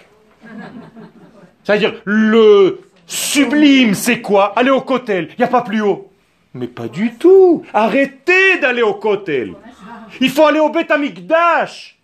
C'est-à-dire, 1.64 2.01
le 2.05 2.82
sublime, 3.05 3.93
c'est 3.93 4.22
quoi? 4.22 4.53
Aller 4.55 4.72
au 4.72 4.82
Cotel. 4.82 5.30
Il 5.32 5.36
n'y 5.39 5.43
a 5.45 5.47
pas 5.47 5.62
plus 5.62 5.82
haut. 5.82 6.09
Mais 6.53 6.68
pas 6.68 6.88
du 6.88 7.14
tout. 7.16 7.64
Arrêtez 7.74 8.57
d'aller 8.62 8.82
au 8.82 8.93
Kotel. 8.95 9.53
Il 10.20 10.30
faut 10.30 10.45
aller 10.45 10.59
au 10.59 10.70
Beth 10.70 10.91
Amikdash. 10.91 11.97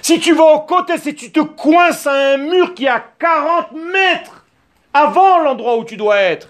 Si 0.00 0.18
tu 0.18 0.32
vas 0.32 0.54
au 0.54 0.60
Kotel, 0.60 0.98
c'est 1.02 1.14
tu 1.14 1.30
te 1.30 1.40
coinces 1.40 2.06
à 2.06 2.34
un 2.34 2.36
mur 2.38 2.72
qui 2.74 2.86
est 2.86 2.88
à 2.88 3.04
40 3.18 3.72
mètres 3.92 4.46
avant 4.94 5.38
l'endroit 5.42 5.76
où 5.76 5.84
tu 5.84 5.96
dois 5.96 6.16
être. 6.16 6.48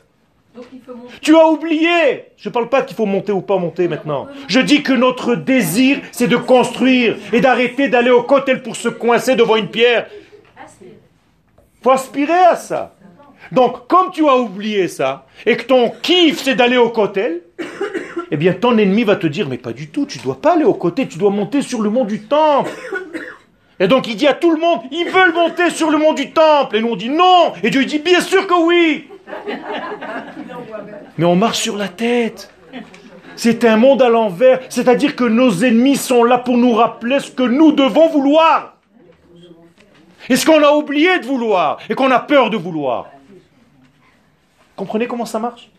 Tu 1.21 1.35
as 1.35 1.47
oublié. 1.47 2.27
Je 2.37 2.49
ne 2.49 2.53
parle 2.53 2.69
pas 2.69 2.83
qu'il 2.83 2.95
faut 2.95 3.07
monter 3.07 3.33
ou 3.33 3.41
pas 3.41 3.57
monter 3.57 3.89
maintenant. 3.89 4.29
Je 4.49 4.61
dis 4.61 4.83
que 4.83 4.93
notre 4.93 5.35
désir, 5.35 6.01
c'est 6.13 6.29
de 6.29 6.37
construire 6.37 7.17
et 7.33 7.41
d'arrêter 7.41 7.89
d'aller 7.89 8.11
au 8.11 8.23
Kotel 8.23 8.63
pour 8.63 8.77
se 8.77 8.89
coincer 8.89 9.35
devant 9.35 9.57
une 9.57 9.69
pierre. 9.69 10.07
Faut 11.83 11.91
aspirer 11.91 12.33
à 12.33 12.57
ça. 12.57 12.95
Donc, 13.51 13.87
comme 13.89 14.11
tu 14.13 14.27
as 14.29 14.37
oublié 14.37 14.89
ça, 14.89 15.27
et 15.45 15.57
que 15.57 15.65
ton 15.65 15.91
kiff 16.03 16.43
c'est 16.43 16.55
d'aller 16.55 16.77
au 16.77 16.91
Kotel, 16.91 17.43
eh 18.31 18.37
bien 18.37 18.53
ton 18.55 18.79
ennemi 18.79 19.05
va 19.05 19.17
te 19.17 19.27
dire, 19.27 19.49
mais 19.49 19.59
pas 19.59 19.73
du 19.73 19.89
tout, 19.89 20.07
tu 20.07 20.19
dois 20.19 20.41
pas 20.41 20.55
aller 20.55 20.65
au 20.65 20.75
côté, 20.75 21.07
tu 21.07 21.19
dois 21.19 21.31
monter 21.31 21.61
sur 21.61 21.83
le 21.83 21.91
mont 21.91 22.05
du 22.05 22.23
temple. 22.23 22.71
Et 23.81 23.89
donc 23.89 24.07
il 24.07 24.17
dit 24.17 24.29
à 24.29 24.35
tout 24.35 24.53
le 24.53 24.61
monde, 24.61 24.81
ils 24.93 25.09
veulent 25.11 25.35
monter 25.35 25.71
sur 25.71 25.91
le 25.91 25.99
mont 25.99 26.13
du 26.13 26.31
temple. 26.31 26.77
Et 26.77 26.81
nous 26.81 26.91
on 26.91 26.97
dit 26.97 27.09
non. 27.09 27.53
Et 27.63 27.71
Dieu 27.71 27.85
dit, 27.85 27.99
bien 27.99 28.21
sûr 28.21 28.47
que 28.47 28.55
oui. 28.65 29.09
Mais 31.19 31.25
on 31.25 31.35
marche 31.35 31.59
sur 31.59 31.77
la 31.77 31.89
tête. 31.89 32.51
C'est 33.35 33.65
un 33.65 33.77
monde 33.77 34.03
à 34.03 34.09
l'envers. 34.09 34.61
C'est-à-dire 34.69 35.17
que 35.17 35.25
nos 35.25 35.65
ennemis 35.65 35.97
sont 35.97 36.23
là 36.23 36.39
pour 36.39 36.57
nous 36.59 36.73
rappeler 36.73 37.19
ce 37.19 37.31
que 37.31 37.43
nous 37.43 37.73
devons 37.73 38.09
vouloir. 38.09 38.72
Et 40.29 40.37
ce 40.37 40.47
qu'on 40.47 40.63
a 40.63 40.73
oublié 40.73 41.19
de 41.19 41.27
vouloir. 41.27 41.79
Et 41.89 41.95
qu'on 41.95 42.11
a 42.11 42.21
peur 42.21 42.51
de 42.51 42.57
vouloir? 42.57 43.11
Comprenez 44.77 45.07
comment 45.07 45.27
ça 45.27 45.39
marche? 45.39 45.71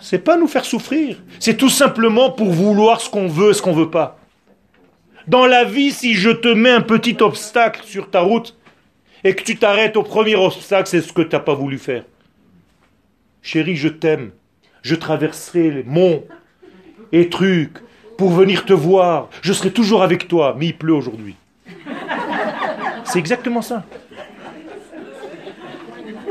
C'est 0.00 0.18
pas 0.18 0.36
nous 0.36 0.48
faire 0.48 0.64
souffrir. 0.64 1.22
C'est 1.38 1.56
tout 1.56 1.68
simplement 1.68 2.30
pour 2.30 2.50
vouloir 2.50 3.00
ce 3.00 3.08
qu'on 3.08 3.28
veut, 3.28 3.52
ce 3.52 3.62
qu'on 3.62 3.72
veut 3.72 3.90
pas. 3.90 4.18
Dans 5.26 5.46
la 5.46 5.64
vie, 5.64 5.92
si 5.92 6.14
je 6.14 6.30
te 6.30 6.48
mets 6.48 6.70
un 6.70 6.80
petit 6.80 7.16
obstacle 7.20 7.82
sur 7.84 8.10
ta 8.10 8.20
route 8.20 8.56
et 9.24 9.34
que 9.34 9.42
tu 9.42 9.56
t'arrêtes 9.56 9.96
au 9.96 10.02
premier 10.02 10.36
obstacle, 10.36 10.88
c'est 10.88 11.00
ce 11.00 11.12
que 11.12 11.22
tu 11.22 11.34
n'as 11.34 11.40
pas 11.40 11.54
voulu 11.54 11.78
faire. 11.78 12.04
Chérie, 13.42 13.76
je 13.76 13.88
t'aime. 13.88 14.32
Je 14.82 14.94
traverserai 14.94 15.70
les 15.70 15.82
monts 15.82 16.24
et 17.12 17.28
trucs 17.28 17.78
pour 18.16 18.30
venir 18.30 18.64
te 18.64 18.72
voir. 18.72 19.28
Je 19.42 19.52
serai 19.52 19.72
toujours 19.72 20.02
avec 20.02 20.28
toi, 20.28 20.54
mais 20.58 20.66
il 20.66 20.76
pleut 20.76 20.94
aujourd'hui. 20.94 21.36
C'est 23.04 23.18
exactement 23.18 23.62
ça. 23.62 23.84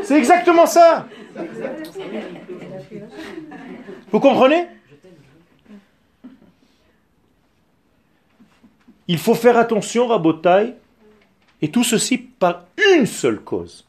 C'est 0.04 0.18
exactement 0.18 0.66
ça. 0.66 1.08
Vous 4.12 4.20
comprenez? 4.20 4.68
Il 9.08 9.18
faut 9.18 9.36
faire 9.36 9.58
attention, 9.58 10.08
Rabotai, 10.08 10.74
et 11.62 11.70
tout 11.70 11.84
ceci 11.84 12.18
par 12.18 12.66
une 12.96 13.06
seule 13.06 13.40
cause. 13.40 13.86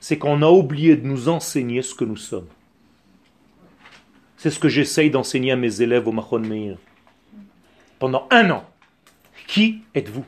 C'est 0.00 0.18
qu'on 0.18 0.42
a 0.42 0.48
oublié 0.48 0.96
de 0.96 1.06
nous 1.06 1.28
enseigner 1.28 1.80
ce 1.82 1.94
que 1.94 2.04
nous 2.04 2.16
sommes. 2.16 2.48
C'est 4.44 4.50
ce 4.50 4.60
que 4.60 4.68
j'essaye 4.68 5.08
d'enseigner 5.08 5.52
à 5.52 5.56
mes 5.56 5.80
élèves 5.80 6.06
au 6.06 6.12
Mahon 6.12 6.40
Meir. 6.40 6.76
Pendant 7.98 8.28
un 8.30 8.50
an. 8.50 8.66
Qui 9.46 9.80
êtes-vous? 9.94 10.26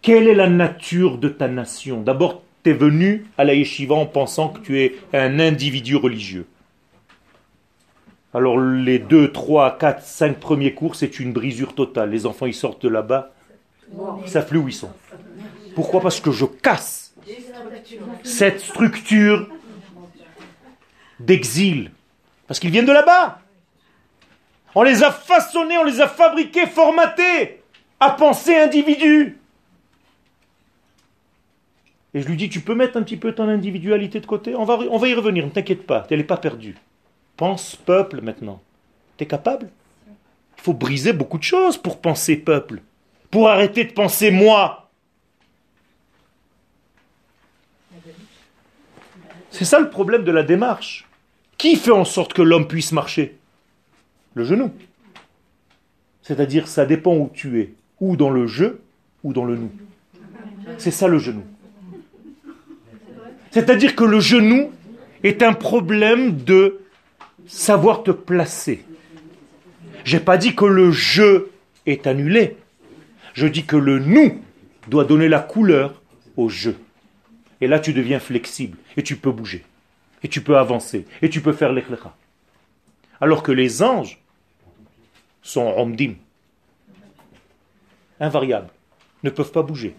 Quelle 0.00 0.26
est 0.26 0.34
la 0.34 0.48
nature 0.48 1.18
de 1.18 1.28
ta 1.28 1.46
nation? 1.46 2.02
D'abord, 2.02 2.42
tu 2.64 2.70
es 2.70 2.72
venu 2.72 3.24
à 3.38 3.44
la 3.44 3.54
yeshiva 3.54 3.94
en 3.94 4.06
pensant 4.06 4.48
que 4.48 4.58
tu 4.58 4.80
es 4.80 4.96
un 5.12 5.38
individu 5.38 5.94
religieux. 5.94 6.44
Alors 8.34 8.58
les 8.58 8.98
deux, 8.98 9.30
trois, 9.30 9.78
quatre, 9.78 10.02
cinq 10.02 10.40
premiers 10.40 10.74
cours, 10.74 10.96
c'est 10.96 11.20
une 11.20 11.32
brisure 11.32 11.76
totale. 11.76 12.10
Les 12.10 12.26
enfants, 12.26 12.46
ils 12.46 12.52
sortent 12.52 12.82
de 12.82 12.88
là-bas, 12.88 13.32
ils 14.24 14.28
savent 14.28 14.48
plus 14.48 14.60
ils 14.66 14.72
sont? 14.72 14.90
Pourquoi? 15.76 16.00
Parce 16.00 16.20
que 16.20 16.32
je 16.32 16.46
casse 16.46 17.14
cette 18.24 18.58
structure 18.58 19.46
d'exil. 21.20 21.92
Parce 22.52 22.60
qu'ils 22.60 22.70
viennent 22.70 22.84
de 22.84 22.92
là-bas. 22.92 23.38
On 24.74 24.82
les 24.82 25.02
a 25.02 25.10
façonnés, 25.10 25.78
on 25.78 25.84
les 25.84 26.02
a 26.02 26.06
fabriqués, 26.06 26.66
formatés 26.66 27.62
à 27.98 28.10
penser 28.10 28.54
individu. 28.54 29.40
Et 32.12 32.20
je 32.20 32.28
lui 32.28 32.36
dis, 32.36 32.50
tu 32.50 32.60
peux 32.60 32.74
mettre 32.74 32.98
un 32.98 33.02
petit 33.04 33.16
peu 33.16 33.32
ton 33.32 33.48
individualité 33.48 34.20
de 34.20 34.26
côté? 34.26 34.54
On 34.54 34.66
va, 34.66 35.08
y 35.08 35.14
revenir, 35.14 35.46
ne 35.46 35.50
t'inquiète 35.50 35.86
pas, 35.86 36.02
tu 36.02 36.14
n'es 36.14 36.24
pas 36.24 36.36
perdu. 36.36 36.76
Pense 37.38 37.74
peuple 37.74 38.20
maintenant. 38.20 38.60
Tu 39.16 39.24
es 39.24 39.26
capable? 39.26 39.70
Il 40.58 40.62
faut 40.62 40.74
briser 40.74 41.14
beaucoup 41.14 41.38
de 41.38 41.44
choses 41.44 41.78
pour 41.78 42.02
penser 42.02 42.36
peuple. 42.36 42.82
Pour 43.30 43.48
arrêter 43.48 43.84
de 43.84 43.92
penser 43.92 44.30
moi. 44.30 44.90
C'est 49.48 49.64
ça 49.64 49.80
le 49.80 49.88
problème 49.88 50.24
de 50.24 50.32
la 50.32 50.42
démarche. 50.42 51.08
Qui 51.62 51.76
fait 51.76 51.92
en 51.92 52.04
sorte 52.04 52.32
que 52.32 52.42
l'homme 52.42 52.66
puisse 52.66 52.90
marcher? 52.90 53.36
Le 54.34 54.42
genou. 54.42 54.72
C'est-à-dire, 56.20 56.66
ça 56.66 56.86
dépend 56.86 57.14
où 57.14 57.30
tu 57.32 57.60
es. 57.60 57.72
Ou 58.00 58.16
dans 58.16 58.30
le 58.30 58.48
je, 58.48 58.64
ou 59.22 59.32
dans 59.32 59.44
le 59.44 59.54
nous. 59.54 59.70
C'est 60.78 60.90
ça 60.90 61.06
le 61.06 61.20
genou. 61.20 61.44
C'est-à-dire 63.52 63.94
que 63.94 64.02
le 64.02 64.18
genou 64.18 64.72
est 65.22 65.40
un 65.44 65.52
problème 65.52 66.34
de 66.34 66.80
savoir 67.46 68.02
te 68.02 68.10
placer. 68.10 68.84
J'ai 70.04 70.18
pas 70.18 70.38
dit 70.38 70.56
que 70.56 70.64
le 70.64 70.90
je 70.90 71.46
est 71.86 72.08
annulé. 72.08 72.56
Je 73.34 73.46
dis 73.46 73.64
que 73.64 73.76
le 73.76 74.00
nous 74.00 74.42
doit 74.88 75.04
donner 75.04 75.28
la 75.28 75.38
couleur 75.38 76.02
au 76.36 76.48
je. 76.48 76.72
Et 77.60 77.68
là, 77.68 77.78
tu 77.78 77.92
deviens 77.92 78.18
flexible 78.18 78.78
et 78.96 79.04
tu 79.04 79.14
peux 79.14 79.30
bouger. 79.30 79.62
Et 80.22 80.28
tu 80.28 80.40
peux 80.40 80.56
avancer. 80.56 81.06
Et 81.20 81.28
tu 81.28 81.40
peux 81.40 81.52
faire 81.52 81.72
l'éclaira. 81.72 82.16
Alors 83.20 83.42
que 83.42 83.52
les 83.52 83.82
anges 83.82 84.20
sont 85.42 85.74
omdim, 85.76 86.14
invariables, 88.20 88.70
ne 89.22 89.30
peuvent 89.30 89.52
pas 89.52 89.62
bouger. 89.62 89.94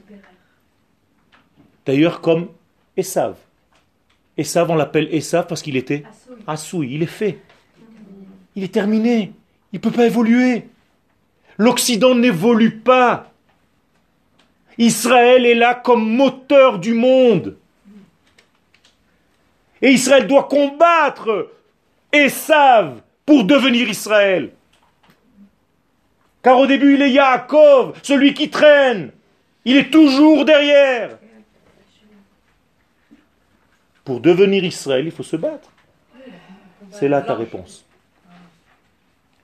D'ailleurs, 1.85 2.21
comme 2.21 2.49
Esav. 2.95 3.35
Esav, 4.37 4.69
on 4.71 4.75
l'appelle 4.75 5.13
Esav 5.13 5.47
parce 5.47 5.61
qu'il 5.61 5.77
était 5.77 6.03
Assoui, 6.47 6.95
il 6.95 7.03
est 7.03 7.07
fait. 7.07 7.39
Il 8.55 8.63
est 8.63 8.73
terminé. 8.73 9.33
Il 9.71 9.77
ne 9.77 9.81
peut 9.81 9.91
pas 9.91 10.05
évoluer. 10.05 10.67
L'Occident 11.57 12.15
n'évolue 12.15 12.79
pas. 12.79 13.31
Israël 14.77 15.45
est 15.45 15.55
là 15.55 15.75
comme 15.75 16.15
moteur 16.15 16.79
du 16.79 16.93
monde. 16.93 17.57
Et 19.83 19.91
Israël 19.91 20.25
doit 20.27 20.45
combattre 20.45 21.51
Esav 22.13 23.01
pour 23.25 23.43
devenir 23.43 23.89
Israël. 23.89 24.51
Car 26.41 26.57
au 26.57 26.65
début, 26.65 26.95
il 26.95 27.01
est 27.01 27.11
Yaakov, 27.11 27.99
celui 28.01 28.33
qui 28.33 28.49
traîne. 28.49 29.11
Il 29.65 29.75
est 29.75 29.91
toujours 29.91 30.45
derrière. 30.45 31.17
Pour 34.05 34.21
devenir 34.21 34.63
Israël, 34.63 35.05
il 35.05 35.11
faut 35.11 35.23
se 35.23 35.35
battre. 35.35 35.69
C'est 36.91 37.09
là 37.09 37.21
ta 37.21 37.35
réponse. 37.35 37.85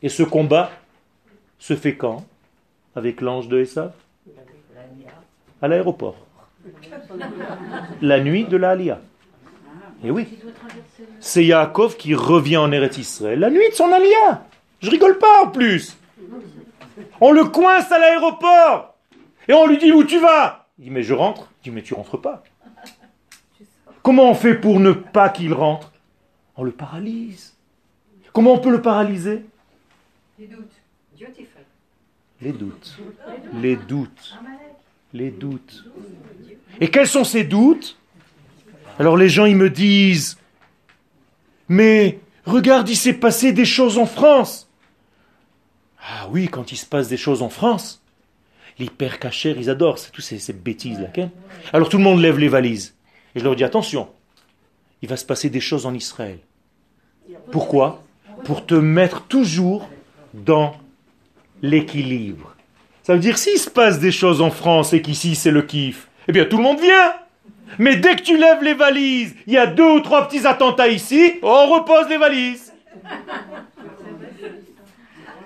Et 0.02 0.10
ce 0.10 0.24
combat 0.24 0.72
se 1.58 1.76
fait 1.76 1.96
quand? 1.96 2.26
Avec 2.96 3.20
l'ange 3.20 3.50
de 3.50 3.60
Esav? 3.60 3.92
À 5.62 5.68
l'aéroport. 5.68 6.16
La 8.02 8.22
nuit 8.22 8.46
de 8.46 8.56
la. 8.56 8.78
Et 10.04 10.12
oui. 10.12 10.28
C'est 11.20 11.46
Yaakov 11.46 11.98
qui 11.98 12.16
revient 12.16 12.58
en 12.58 12.72
Eretz 12.72 12.98
Israël 12.98 13.40
la 13.40 13.50
nuit 13.50 13.70
de 13.70 13.74
son 13.74 13.92
Aliyah. 13.92 14.46
Je 14.82 14.90
rigole 14.90 15.18
pas 15.18 15.44
en 15.44 15.48
plus. 15.52 15.98
On 17.20 17.32
le 17.32 17.46
coince 17.46 17.92
à 17.92 18.00
l'aéroport. 18.00 18.96
Et 19.48 19.54
on 19.54 19.68
lui 19.68 19.78
dit 19.78 19.92
où 19.92 20.04
tu 20.04 20.20
vas? 20.20 20.68
Il 20.78 20.86
dit 20.86 20.90
mais 20.92 21.04
je 21.04 21.14
rentre. 21.14 21.50
Il 21.62 21.70
dit 21.70 21.76
mais 21.76 21.84
tu 21.84 21.94
rentres 21.94 22.20
pas. 22.20 22.44
Comment 24.02 24.30
on 24.30 24.36
fait 24.36 24.56
pour 24.56 24.80
ne 24.80 24.94
pas 24.94 25.30
qu'il 25.30 25.54
rentre? 25.54 25.92
On 26.56 26.64
le 26.64 26.72
paralyse. 26.72 27.56
Comment 28.32 28.54
on 28.54 28.60
peut 28.60 28.72
le 28.72 28.82
paralyser? 28.82 29.44
Les 30.40 30.48
doutes. 30.48 30.72
Les 32.42 32.54
doutes. 32.54 32.98
Les 33.54 33.76
doutes. 33.76 34.38
Les 35.12 35.32
doutes. 35.32 35.84
Et 36.80 36.90
quels 36.90 37.08
sont 37.08 37.26
ces 37.26 37.44
doutes? 37.44 37.99
Alors 39.00 39.16
les 39.16 39.30
gens, 39.30 39.46
ils 39.46 39.56
me 39.56 39.70
disent, 39.70 40.38
mais 41.70 42.20
regarde, 42.46 42.90
il 42.90 42.98
s'est 42.98 43.14
passé 43.14 43.54
des 43.54 43.66
choses 43.66 43.98
en 43.98 44.06
France. 44.06 44.70
Ah 46.02 46.28
oui, 46.32 46.50
quand 46.50 46.72
il 46.74 46.76
se 46.76 46.86
passe 46.86 47.08
des 47.08 47.18
choses 47.18 47.42
en 47.42 47.50
France, 47.50 48.04
l'hyper 48.78 49.18
ils 49.46 49.70
adorent, 49.70 50.00
c'est 50.00 50.12
tous 50.12 50.22
ces, 50.22 50.54
bêtises 50.54 51.00
là. 51.00 51.30
Alors 51.72 51.88
tout 51.88 51.98
le 51.98 52.04
monde 52.04 52.20
lève 52.20 52.40
les 52.40 52.50
valises. 52.50 52.96
Et 53.36 53.40
je 53.40 53.46
leur 53.46 53.56
dis, 53.56 53.64
attention, 53.64 54.10
il 55.02 55.08
va 55.08 55.16
se 55.16 55.26
passer 55.26 55.50
des 55.50 55.62
choses 55.62 55.86
en 55.86 55.94
Israël. 55.94 56.40
Pourquoi 57.52 58.04
Pour 58.44 58.66
te 58.66 58.76
mettre 58.76 59.24
toujours 59.24 59.90
dans 60.34 60.76
l'équilibre. 61.62 62.56
Ça 63.04 63.14
veut 63.14 63.20
dire 63.20 63.38
s'il 63.38 63.58
se 63.58 63.70
passe 63.70 64.00
des 64.00 64.12
choses 64.12 64.42
en 64.42 64.52
France 64.52 64.94
et 64.94 65.02
qu'ici 65.02 65.36
c'est 65.36 65.52
le 65.52 65.62
kiff, 65.62 66.10
eh 66.28 66.32
bien 66.32 66.46
tout 66.46 66.58
le 66.58 66.64
monde 66.64 66.80
vient. 66.80 67.14
Mais 67.78 67.98
dès 67.98 68.16
que 68.16 68.24
tu 68.24 68.38
lèves 68.38 68.64
les 68.64 68.74
valises, 68.74 69.36
il 69.48 69.54
y 69.54 69.58
a 69.58 69.68
deux 69.68 69.92
ou 69.92 70.00
trois 70.00 70.28
petits 70.28 70.48
attentats 70.48 70.88
ici, 70.88 71.36
on 71.44 71.68
repose 71.68 72.10
les 72.10 72.18
valises. 72.18 72.74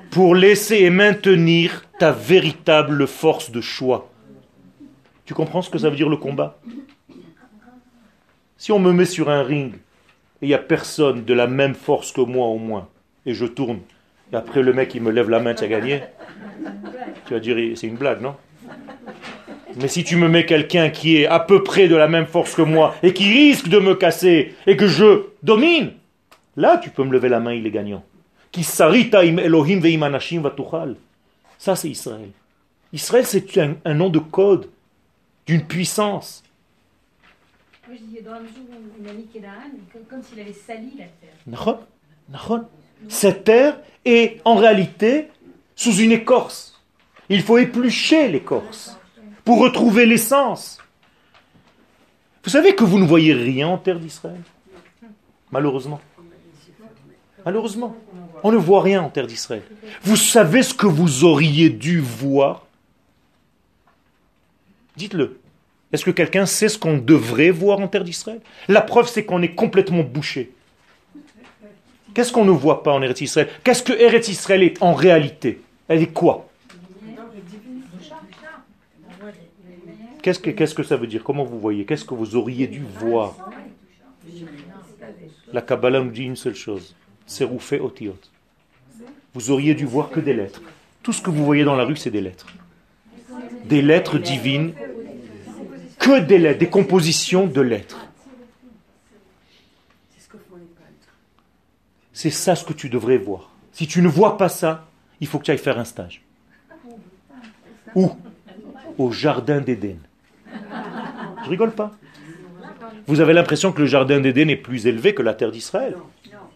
Pour 0.10 0.36
laisser 0.36 0.78
et 0.78 0.90
maintenir 0.90 1.86
ta 2.00 2.12
véritable 2.12 3.08
force 3.08 3.52
de 3.52 3.62
choix. 3.62 4.10
Tu 5.26 5.34
comprends 5.34 5.62
ce 5.62 5.70
que 5.70 5.78
ça 5.78 5.90
veut 5.90 5.96
dire 5.96 6.10
le 6.10 6.18
combat? 6.18 6.60
Si 8.58 8.72
on 8.72 8.80
me 8.80 8.92
met 8.92 9.06
sur 9.06 9.30
un 9.30 9.44
ring 9.44 9.74
et 9.74 10.46
il 10.46 10.48
n'y 10.48 10.54
a 10.54 10.60
personne 10.60 11.24
de 11.26 11.34
la 11.34 11.48
même 11.48 11.76
force 11.76 12.12
que 12.12 12.22
moi 12.22 12.48
au 12.48 12.58
moins, 12.58 12.88
et 13.26 13.34
je 13.34 13.46
tourne, 13.46 13.80
et 14.32 14.36
après 14.36 14.62
le 14.62 14.74
mec 14.74 14.94
il 14.96 15.02
me 15.02 15.12
lève 15.12 15.30
la 15.30 15.40
main, 15.40 15.54
tu 15.54 15.64
as 15.64 15.68
gagné, 15.68 16.04
tu 17.26 17.34
vas 17.34 17.40
dire 17.40 17.58
c'est 17.78 17.88
une 17.88 17.96
blague, 17.96 18.22
non? 18.22 18.36
Mais 19.76 19.88
si 19.88 20.04
tu 20.04 20.18
me 20.18 20.28
mets 20.28 20.46
quelqu'un 20.46 20.90
qui 20.90 21.18
est 21.18 21.26
à 21.26 21.40
peu 21.40 21.64
près 21.64 21.88
de 21.88 21.96
la 21.96 22.08
même 22.08 22.26
force 22.26 22.54
que 22.56 22.62
moi 22.62 22.96
et 23.04 23.14
qui 23.14 23.32
risque 23.32 23.68
de 23.68 23.80
me 23.80 23.96
casser 23.96 24.56
et 24.68 24.78
que 24.78 24.88
je 24.88 25.24
domine, 25.42 25.94
là 26.56 26.78
tu 26.78 26.90
peux 26.90 27.04
me 27.04 27.12
lever 27.12 27.30
la 27.30 27.40
main, 27.40 27.54
il 27.54 27.66
est 27.66 27.72
gagnant. 27.72 28.04
Ça 31.58 31.76
c'est 31.76 31.90
Israël. 31.90 32.30
Israël 32.92 33.26
c'est 33.26 33.58
un, 33.58 33.94
nom 33.94 34.10
de 34.10 34.20
code 34.20 34.70
d'une 35.46 35.66
puissance. 35.66 36.44
Moi 37.88 37.98
je 38.00 38.06
disais 38.06 38.22
dans 38.22 38.40
mesure 38.40 38.62
où 38.70 39.02
il 39.02 39.10
a 39.10 39.14
mis 39.14 39.28
comme 40.10 40.22
s'il 40.22 40.40
avait 40.40 40.54
sali 40.54 40.94
la 40.98 41.06
terre. 41.06 41.80
Cette 43.08 43.44
terre 43.44 43.80
est 44.06 44.40
en 44.46 44.56
réalité 44.56 45.30
sous 45.76 45.96
une 45.96 46.12
écorce. 46.12 46.82
Il 47.30 47.42
faut 47.42 47.58
éplucher 47.58 48.28
l'écorce 48.28 48.98
pour 49.44 49.60
retrouver 49.60 50.06
l'essence. 50.06 50.80
Vous 52.44 52.50
savez 52.50 52.76
que 52.76 52.84
vous 52.84 53.00
ne 53.00 53.06
voyez 53.06 53.34
rien 53.34 53.68
en 53.68 53.78
terre 53.78 54.00
d'Israël? 54.00 54.42
Malheureusement. 55.52 56.02
Malheureusement. 57.46 57.96
On 58.44 58.52
ne 58.52 58.58
voit 58.58 58.82
rien 58.82 59.02
en 59.02 59.10
terre 59.10 59.28
d'Israël. 59.28 59.64
Vous 60.02 60.18
savez 60.18 60.64
ce 60.64 60.74
que 60.74 60.88
vous 60.88 61.24
auriez 61.24 61.70
dû 61.70 62.00
voir? 62.00 62.66
Dites-le. 64.96 65.40
Est-ce 65.92 66.06
que 66.06 66.12
quelqu'un 66.12 66.46
sait 66.46 66.70
ce 66.70 66.78
qu'on 66.78 66.98
devrait 66.98 67.52
voir 67.52 67.80
en 67.80 67.88
terre 67.88 68.04
d'Israël? 68.04 68.42
La 68.68 68.82
preuve, 68.82 69.08
c'est 69.08 69.26
qu'on 69.26 69.42
est 69.42 69.56
complètement 69.56 70.04
bouché. 70.04 70.52
Qu'est-ce 72.14 72.32
qu'on 72.32 72.46
ne 72.46 72.52
voit 72.52 72.84
pas 72.84 72.92
en 72.92 73.02
Eretz 73.02 73.22
Israël? 73.22 73.50
Qu'est-ce 73.64 73.84
que 73.84 73.94
Eretz 73.94 74.28
Israël 74.28 74.64
est 74.64 74.82
en 74.82 74.94
réalité? 74.94 75.62
Elle 75.88 76.02
est 76.02 76.14
quoi? 76.14 76.50
Qu'est-ce 80.24 80.40
que, 80.40 80.52
qu'est-ce 80.52 80.74
que 80.74 80.84
ça 80.84 80.96
veut 80.96 81.06
dire? 81.06 81.22
Comment 81.22 81.44
vous 81.44 81.60
voyez? 81.60 81.84
Qu'est-ce 81.84 82.06
que 82.06 82.14
vous 82.14 82.38
auriez 82.38 82.66
dû 82.66 82.82
voir? 82.98 83.36
La 85.52 85.62
Kabbalah 85.62 86.00
nous 86.00 86.12
dit 86.12 86.24
une 86.24 86.38
seule 86.38 86.56
chose. 86.56 86.96
C'est 87.26 87.44
Otiot. 87.44 88.18
Vous 89.34 89.52
auriez 89.52 89.76
dû 89.76 89.86
voir 89.86 90.10
que 90.10 90.22
des 90.22 90.34
lettres. 90.34 90.62
Tout 91.02 91.12
ce 91.12 91.22
que 91.22 91.30
vous 91.30 91.44
voyez 91.44 91.66
dans 91.66 91.76
la 91.76 91.84
rue, 91.84 91.98
c'est 91.98 92.10
des 92.10 92.22
lettres. 92.22 92.48
Des 93.66 93.82
lettres 93.82 94.18
divines. 94.18 94.74
Que 96.00 96.22
des 96.22 96.38
lettres, 96.38 96.60
des 96.60 96.70
compositions 96.70 97.46
de 97.46 97.60
lettres. 97.60 98.08
C'est 102.14 102.30
ça 102.30 102.56
ce 102.56 102.64
que 102.64 102.72
tu 102.72 102.88
devrais 102.88 103.18
voir. 103.18 103.52
Si 103.74 103.88
tu 103.88 104.02
ne 104.02 104.08
vois 104.08 104.38
pas 104.38 104.48
ça, 104.48 104.88
il 105.20 105.28
faut 105.28 105.38
que 105.38 105.44
tu 105.44 105.52
ailles 105.52 105.58
faire 105.58 105.80
un 105.80 105.84
stage. 105.84 106.24
Où? 107.94 108.12
Au 108.98 109.12
jardin 109.12 109.60
d'Éden. 109.60 109.98
Je 111.44 111.50
rigole 111.50 111.72
pas. 111.72 111.92
Vous 113.08 113.20
avez 113.20 113.34
l'impression 113.34 113.72
que 113.72 113.82
le 113.82 113.88
jardin 113.88 114.20
d'Éden 114.20 114.50
est 114.50 114.56
plus 114.56 114.88
élevé 114.88 115.14
que 115.14 115.22
la 115.22 115.34
terre 115.34 115.52
d'Israël. 115.52 115.96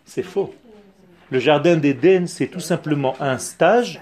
C'est 0.06 0.24
faux. 0.24 0.54
Le 1.30 1.40
jardin 1.40 1.76
d'Éden, 1.76 2.26
c'est 2.28 2.48
tout 2.48 2.60
simplement 2.60 3.16
un 3.20 3.38
stage 3.38 4.00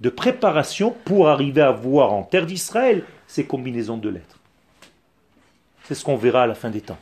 de 0.00 0.08
préparation 0.08 0.94
pour 1.04 1.28
arriver 1.28 1.62
à 1.62 1.70
voir 1.70 2.12
en 2.12 2.24
terre 2.24 2.46
d'Israël 2.46 3.04
ces 3.26 3.44
combinaisons 3.44 3.96
de 3.96 4.08
lettres. 4.08 4.40
C'est 5.84 5.94
ce 5.94 6.04
qu'on 6.04 6.16
verra 6.16 6.42
à 6.42 6.46
la 6.46 6.54
fin 6.54 6.70
des 6.70 6.80
temps. 6.80 6.98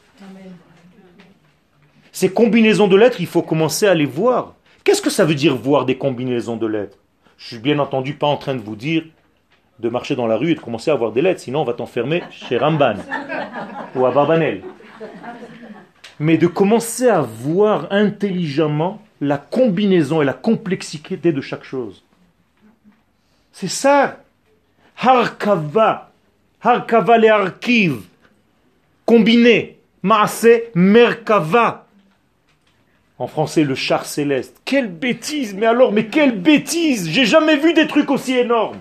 Ces 2.12 2.30
combinaisons 2.30 2.88
de 2.88 2.96
lettres, 2.96 3.20
il 3.20 3.26
faut 3.26 3.42
commencer 3.42 3.86
à 3.86 3.94
les 3.94 4.04
voir. 4.04 4.54
Qu'est-ce 4.84 5.00
que 5.00 5.10
ça 5.10 5.24
veut 5.24 5.34
dire 5.34 5.56
voir 5.56 5.86
des 5.86 5.96
combinaisons 5.96 6.56
de 6.56 6.66
lettres? 6.66 6.98
Je 7.38 7.46
suis 7.46 7.58
bien 7.58 7.78
entendu 7.78 8.14
pas 8.14 8.26
en 8.26 8.36
train 8.36 8.54
de 8.54 8.60
vous 8.60 8.76
dire 8.76 9.04
de 9.78 9.88
marcher 9.88 10.16
dans 10.16 10.26
la 10.26 10.36
rue 10.36 10.52
et 10.52 10.54
de 10.54 10.60
commencer 10.60 10.90
à 10.90 10.94
avoir 10.94 11.12
des 11.12 11.22
lettres, 11.22 11.40
sinon 11.40 11.62
on 11.62 11.64
va 11.64 11.74
t'enfermer 11.74 12.22
chez 12.30 12.58
Ramban 12.58 12.94
ou 13.94 14.06
à 14.06 14.10
Barbanel. 14.10 14.62
Mais 16.20 16.38
de 16.38 16.46
commencer 16.46 17.08
à 17.08 17.20
voir 17.20 17.88
intelligemment 17.90 19.02
la 19.20 19.38
combinaison 19.38 20.22
et 20.22 20.24
la 20.24 20.32
complexité 20.34 21.16
de 21.16 21.40
chaque 21.40 21.64
chose. 21.64 22.04
C'est 23.52 23.68
ça. 23.68 24.18
Harkava. 24.98 26.10
Harkava 26.60 27.18
les 27.18 27.28
archives. 27.28 28.02
Combiné. 29.04 29.78
Maase 30.02 30.62
Merkava. 30.74 31.86
En 33.18 33.28
français, 33.28 33.62
le 33.62 33.76
char 33.76 34.04
céleste. 34.04 34.60
Quelle 34.64 34.88
bêtise, 34.88 35.54
mais 35.54 35.66
alors, 35.66 35.92
mais 35.92 36.06
quelle 36.06 36.36
bêtise 36.40 37.08
J'ai 37.08 37.24
jamais 37.24 37.56
vu 37.56 37.72
des 37.72 37.86
trucs 37.86 38.10
aussi 38.10 38.36
énormes. 38.36 38.78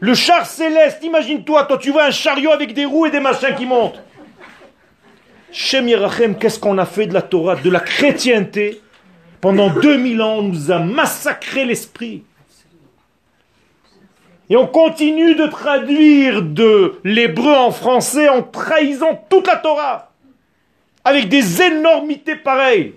Le 0.00 0.14
char 0.14 0.46
céleste, 0.46 1.02
imagine-toi, 1.02 1.64
toi 1.64 1.76
tu 1.76 1.90
vois 1.90 2.04
un 2.04 2.10
chariot 2.10 2.52
avec 2.52 2.72
des 2.72 2.86
roues 2.86 3.06
et 3.06 3.10
des 3.10 3.20
machins 3.20 3.54
qui 3.54 3.66
montent. 3.66 4.00
Shem 5.52 5.88
Yerachem, 5.88 6.38
qu'est-ce 6.38 6.58
qu'on 6.58 6.78
a 6.78 6.86
fait 6.86 7.06
de 7.06 7.12
la 7.12 7.22
Torah, 7.22 7.56
de 7.56 7.70
la 7.70 7.80
chrétienté 7.80 8.80
Pendant 9.40 9.68
2000 9.68 10.22
ans, 10.22 10.36
on 10.38 10.42
nous 10.42 10.70
a 10.70 10.78
massacré 10.78 11.66
l'esprit. 11.66 12.24
Et 14.48 14.56
on 14.56 14.66
continue 14.66 15.34
de 15.34 15.46
traduire 15.46 16.42
de 16.42 16.98
l'hébreu 17.04 17.54
en 17.54 17.70
français 17.70 18.28
en 18.28 18.42
trahissant 18.42 19.24
toute 19.28 19.46
la 19.46 19.56
Torah. 19.56 20.12
Avec 21.04 21.28
des 21.28 21.62
énormités 21.62 22.36
pareilles. 22.36 22.94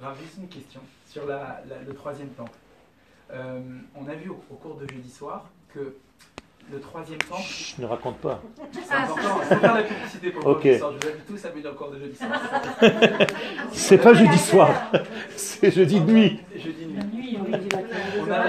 Alors, 0.00 0.14
une 0.38 0.48
question 0.48 0.80
sur 1.10 1.22
le 1.26 1.94
troisième 1.94 2.30
temple. 2.30 2.50
Euh, 3.32 3.60
on 3.94 4.08
a 4.08 4.14
vu 4.14 4.30
au, 4.30 4.54
cours 4.54 4.76
de 4.76 4.86
jeudi 4.86 5.10
soir 5.10 5.48
que 5.72 5.96
le 6.70 6.80
troisième 6.80 7.18
temple. 7.18 7.42
Je 7.42 7.82
ne 7.82 7.86
raconte 7.86 8.18
pas. 8.18 8.42
C'est 8.72 8.94
important, 8.94 9.40
c'est 9.48 9.56
faire 9.56 9.74
la 9.74 9.82
publicité 9.82 10.30
pour 10.30 10.46
okay. 10.46 10.78
jeudi 10.78 10.78
soir. 10.78 10.92
Je 10.92 11.06
vous 11.06 11.12
invite 11.12 11.26
tous 11.26 11.44
à 11.44 11.50
venir 11.50 11.70
au 11.72 11.74
cours 11.74 11.90
de 11.90 11.98
jeudi 11.98 12.16
soir. 12.16 12.40
c'est 13.72 13.98
pas 13.98 14.14
jeudi 14.14 14.38
soir, 14.38 14.92
c'est 15.36 15.70
jeudi 15.70 16.00
nuit. 16.00 16.40
Jeudi 16.56 16.86
nuit. 16.86 17.38
On 17.38 18.32
a, 18.32 18.44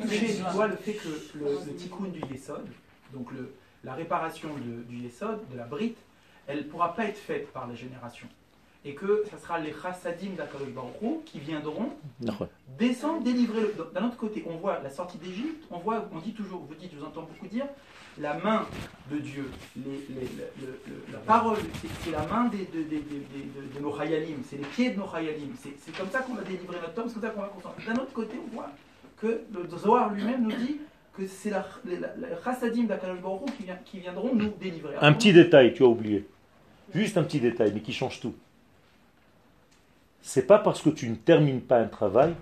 touché 0.00 0.34
du 0.34 0.42
doigt 0.52 0.66
le 0.68 0.76
fait 0.76 0.94
que 0.94 1.08
le, 1.38 1.44
le 1.66 1.74
tikkun 1.74 2.08
du 2.08 2.20
Yesod, 2.32 2.66
donc 3.12 3.32
le, 3.32 3.54
la 3.84 3.94
réparation 3.94 4.48
de, 4.54 4.82
du 4.84 4.96
Yesod, 5.04 5.40
de 5.50 5.56
la 5.56 5.64
brite, 5.64 5.98
elle 6.46 6.58
ne 6.58 6.62
pourra 6.64 6.94
pas 6.94 7.04
être 7.04 7.18
faite 7.18 7.52
par 7.52 7.66
les 7.66 7.76
générations 7.76 8.28
et 8.84 8.94
que 8.94 9.24
ce 9.30 9.36
sera 9.38 9.58
les 9.58 9.72
chassadim 9.72 10.30
d'Akadosh 10.36 10.70
Baruch 10.70 11.24
qui 11.24 11.38
viendront 11.38 11.90
descendre, 12.78 13.22
délivrer. 13.22 13.62
D'un 13.94 14.06
autre 14.06 14.16
côté, 14.16 14.44
on 14.48 14.56
voit 14.56 14.80
la 14.82 14.90
sortie 14.90 15.18
d'Égypte, 15.18 15.64
on 15.70 15.78
voit, 15.78 16.08
on 16.12 16.18
dit 16.18 16.32
toujours, 16.32 16.62
vous 16.68 16.74
dites, 16.74 16.90
je 16.92 16.98
vous 16.98 17.04
entends 17.04 17.22
beaucoup 17.22 17.46
dire, 17.46 17.66
la 18.20 18.34
main 18.34 18.66
de 19.10 19.18
Dieu, 19.18 19.48
la 21.12 21.18
parole, 21.18 21.58
c'est 22.02 22.10
la 22.10 22.26
main 22.26 22.46
des, 22.46 22.66
de, 22.66 22.82
de, 22.82 23.80
nos 23.80 23.94
Hayalim, 23.98 24.38
c'est 24.48 24.56
les 24.56 24.64
pieds 24.64 24.90
de 24.90 24.98
nos 24.98 25.06
Hayalim. 25.14 25.52
C'est 25.60 25.96
comme 25.96 26.10
ça 26.10 26.20
qu'on 26.20 26.34
va 26.34 26.42
délivrer 26.42 26.78
notre 26.80 26.98
homme, 26.98 27.08
c'est 27.08 27.14
comme 27.14 27.22
ça 27.22 27.30
qu'on 27.30 27.40
va 27.40 27.48
concentrer. 27.48 27.84
D'un 27.86 28.02
autre 28.02 28.12
côté, 28.12 28.36
on 28.44 28.54
voit 28.54 28.70
que 29.16 29.42
le 29.52 29.78
Zohar 29.78 30.12
lui-même 30.12 30.42
nous 30.42 30.52
dit 30.52 30.78
que 31.16 31.26
c'est 31.26 31.50
la, 31.50 31.64
chassadim 32.44 32.84
d'Akadosh 32.84 33.20
Baruch 33.20 33.56
qui, 33.56 33.64
qui 33.84 34.00
viendront 34.00 34.34
nous 34.34 34.52
délivrer. 34.60 34.96
Un 35.00 35.12
petit 35.12 35.32
détail, 35.32 35.72
tu 35.72 35.84
as 35.84 35.86
oublié. 35.86 36.26
Juste 36.94 37.16
un 37.16 37.22
petit 37.22 37.40
détail, 37.40 37.70
mais 37.72 37.80
qui 37.80 37.92
change 37.92 38.20
tout. 38.20 38.34
C'est 40.22 40.46
pas 40.46 40.58
parce 40.58 40.80
que 40.80 40.90
tu 40.90 41.08
ne 41.10 41.16
termines 41.16 41.60
pas 41.60 41.78
un 41.78 41.88
travail 41.88 42.34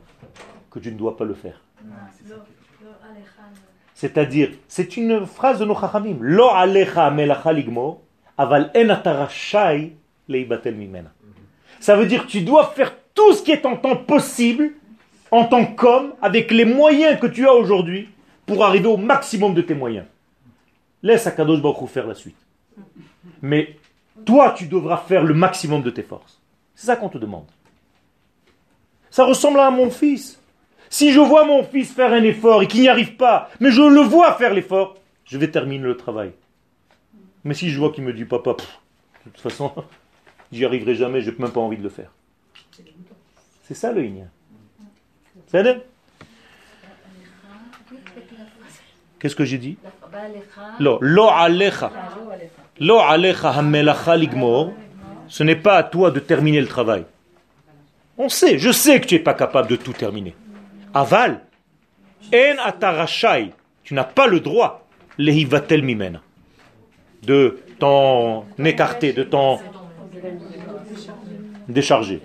que 0.70 0.78
tu 0.78 0.92
ne 0.92 0.98
dois 0.98 1.16
pas 1.16 1.24
le 1.24 1.34
faire. 1.34 1.60
C'est-à-dire, 3.94 4.50
c'est 4.68 4.96
une 4.96 5.26
phrase 5.26 5.58
de 5.58 5.64
nos 5.64 5.74
chachamim. 5.74 6.18
Lo 6.20 6.48
alecha 6.50 7.10
melacha 7.10 7.50
aval 8.38 8.70
en 8.74 9.88
leibatel 10.28 10.76
mimena. 10.76 11.10
Ça 11.80 11.96
veut 11.96 12.06
dire 12.06 12.26
que 12.26 12.30
tu 12.30 12.42
dois 12.42 12.66
faire 12.68 12.94
tout 13.14 13.32
ce 13.32 13.42
qui 13.42 13.52
est 13.52 13.66
en 13.66 13.76
temps 13.76 13.96
possible, 13.96 14.72
en 15.30 15.44
tant 15.44 15.64
qu'homme, 15.64 16.12
avec 16.22 16.50
les 16.50 16.64
moyens 16.64 17.18
que 17.18 17.26
tu 17.26 17.46
as 17.46 17.54
aujourd'hui, 17.54 18.08
pour 18.46 18.64
arriver 18.64 18.86
au 18.86 18.96
maximum 18.96 19.54
de 19.54 19.62
tes 19.62 19.74
moyens. 19.74 20.06
Laisse 21.02 21.26
Akadosh 21.26 21.62
Baruch 21.62 21.82
Hu 21.82 21.86
faire 21.86 22.06
la 22.06 22.14
suite. 22.14 22.36
Mais 23.42 23.76
toi, 24.24 24.54
tu 24.56 24.66
devras 24.66 24.98
faire 24.98 25.24
le 25.24 25.34
maximum 25.34 25.82
de 25.82 25.90
tes 25.90 26.02
forces. 26.02 26.40
C'est 26.74 26.86
ça 26.86 26.96
qu'on 26.96 27.08
te 27.08 27.18
demande. 27.18 27.46
Ça 29.10 29.24
ressemble 29.24 29.60
à 29.60 29.70
mon 29.70 29.90
fils. 29.90 30.40
Si 30.88 31.12
je 31.12 31.20
vois 31.20 31.44
mon 31.44 31.62
fils 31.62 31.92
faire 31.92 32.12
un 32.12 32.22
effort 32.22 32.62
et 32.62 32.66
qu'il 32.66 32.80
n'y 32.80 32.88
arrive 32.88 33.16
pas, 33.16 33.50
mais 33.60 33.70
je 33.70 33.82
le 33.82 34.00
vois 34.00 34.34
faire 34.34 34.54
l'effort, 34.54 34.96
je 35.24 35.38
vais 35.38 35.50
terminer 35.50 35.84
le 35.84 35.96
travail. 35.96 36.32
Mais 37.44 37.54
si 37.54 37.70
je 37.70 37.78
vois 37.78 37.92
qu'il 37.92 38.04
me 38.04 38.12
dit 38.12 38.24
papa, 38.24 38.56
de 39.24 39.30
toute 39.30 39.40
façon, 39.40 39.72
j'y 40.52 40.64
arriverai 40.64 40.94
jamais, 40.94 41.20
je 41.20 41.30
n'ai 41.30 41.36
même 41.38 41.52
pas 41.52 41.60
envie 41.60 41.76
de 41.76 41.82
le 41.82 41.88
faire. 41.88 42.10
C'est 43.62 43.74
ça 43.74 43.92
le 43.92 44.04
igna. 44.04 44.24
C'est 45.46 45.62
Qu'est-ce 49.20 49.36
que 49.36 49.44
j'ai 49.44 49.58
dit? 49.58 49.76
Lo, 50.80 50.98
alecha. 51.28 51.92
Lo 52.80 52.98
alecha. 52.98 53.62
Ce 55.28 55.42
n'est 55.44 55.56
pas 55.56 55.76
à 55.76 55.82
toi 55.84 56.10
de 56.10 56.18
terminer 56.18 56.60
le 56.60 56.66
travail. 56.66 57.04
On 58.22 58.28
sait, 58.28 58.58
je 58.58 58.70
sais 58.70 59.00
que 59.00 59.06
tu 59.06 59.14
n'es 59.14 59.22
pas 59.22 59.32
capable 59.32 59.66
de 59.66 59.76
tout 59.76 59.94
terminer. 59.94 60.34
Aval, 60.92 61.40
en 62.34 62.56
atarashai. 62.62 63.54
Tu 63.82 63.94
n'as 63.94 64.04
pas 64.04 64.26
le 64.26 64.40
droit, 64.40 64.86
lehivatel 65.16 65.82
mimena. 65.82 66.20
De 67.22 67.60
t'en 67.78 68.44
écarter, 68.62 69.14
de 69.14 69.22
t'en 69.22 69.58
décharger. 71.66 72.20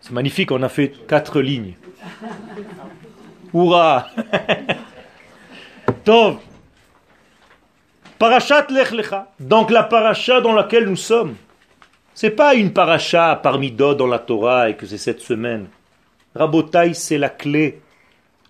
C'est 0.00 0.12
magnifique, 0.12 0.50
on 0.50 0.62
a 0.62 0.70
fait 0.70 0.94
quatre 1.06 1.42
lignes. 1.42 1.74
Hurrah 3.52 4.08
Tov. 6.06 6.38
Parashat 8.18 8.68
Lech 8.70 8.92
Lecha. 8.92 9.30
Donc 9.38 9.70
la 9.70 9.82
paracha 9.82 10.40
dans 10.40 10.54
laquelle 10.54 10.86
nous 10.86 10.96
sommes. 10.96 11.36
C'est 12.18 12.30
pas 12.30 12.54
une 12.54 12.72
paracha 12.72 13.38
parmi 13.42 13.70
d'autres 13.70 13.98
dans 13.98 14.06
la 14.06 14.18
Torah 14.18 14.70
et 14.70 14.74
que 14.74 14.86
c'est 14.86 14.96
cette 14.96 15.20
semaine. 15.20 15.66
Rabotai, 16.34 16.94
c'est 16.94 17.18
la 17.18 17.28
clé 17.28 17.82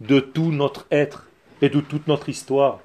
de 0.01 0.21
tout 0.21 0.53
notre 0.53 0.87
être 0.93 1.27
et 1.61 1.69
de 1.69 1.81
toute 1.81 2.07
notre 2.07 2.29
histoire. 2.29 2.79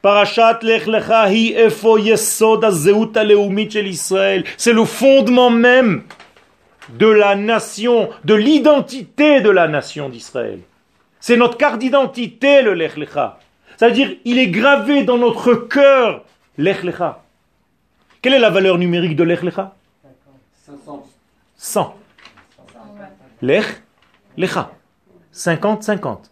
Parachat 0.00 0.60
l'echlecha 0.62 1.32
hi 1.32 1.54
efo 1.56 1.98
yesod 1.98 2.64
azeut 2.64 3.10
aleumit 3.16 3.68
shel 3.68 4.44
C'est 4.56 4.72
le 4.72 4.84
fondement 4.84 5.50
même 5.50 6.04
de 6.90 7.08
la 7.08 7.34
nation, 7.34 8.10
de 8.24 8.34
l'identité 8.34 9.40
de 9.40 9.50
la 9.50 9.66
nation 9.66 10.08
d'Israël. 10.08 10.60
C'est 11.18 11.36
notre 11.36 11.56
carte 11.56 11.80
d'identité, 11.80 12.62
le 12.62 12.74
Lech 12.74 12.96
Lecha. 12.96 13.40
C'est-à-dire, 13.76 14.12
il 14.24 14.38
est 14.38 14.50
gravé 14.50 15.02
dans 15.02 15.18
notre 15.18 15.52
cœur, 15.54 16.24
l'echlecha. 16.58 17.24
Quelle 18.22 18.34
est 18.34 18.38
la 18.38 18.50
valeur 18.50 18.78
numérique 18.78 19.16
de 19.16 19.24
l'Echlecha 19.24 19.74
100. 21.56 21.96
Lech, 23.42 23.82
lecha. 24.36 24.72
50, 25.32 25.82
50. 25.82 26.30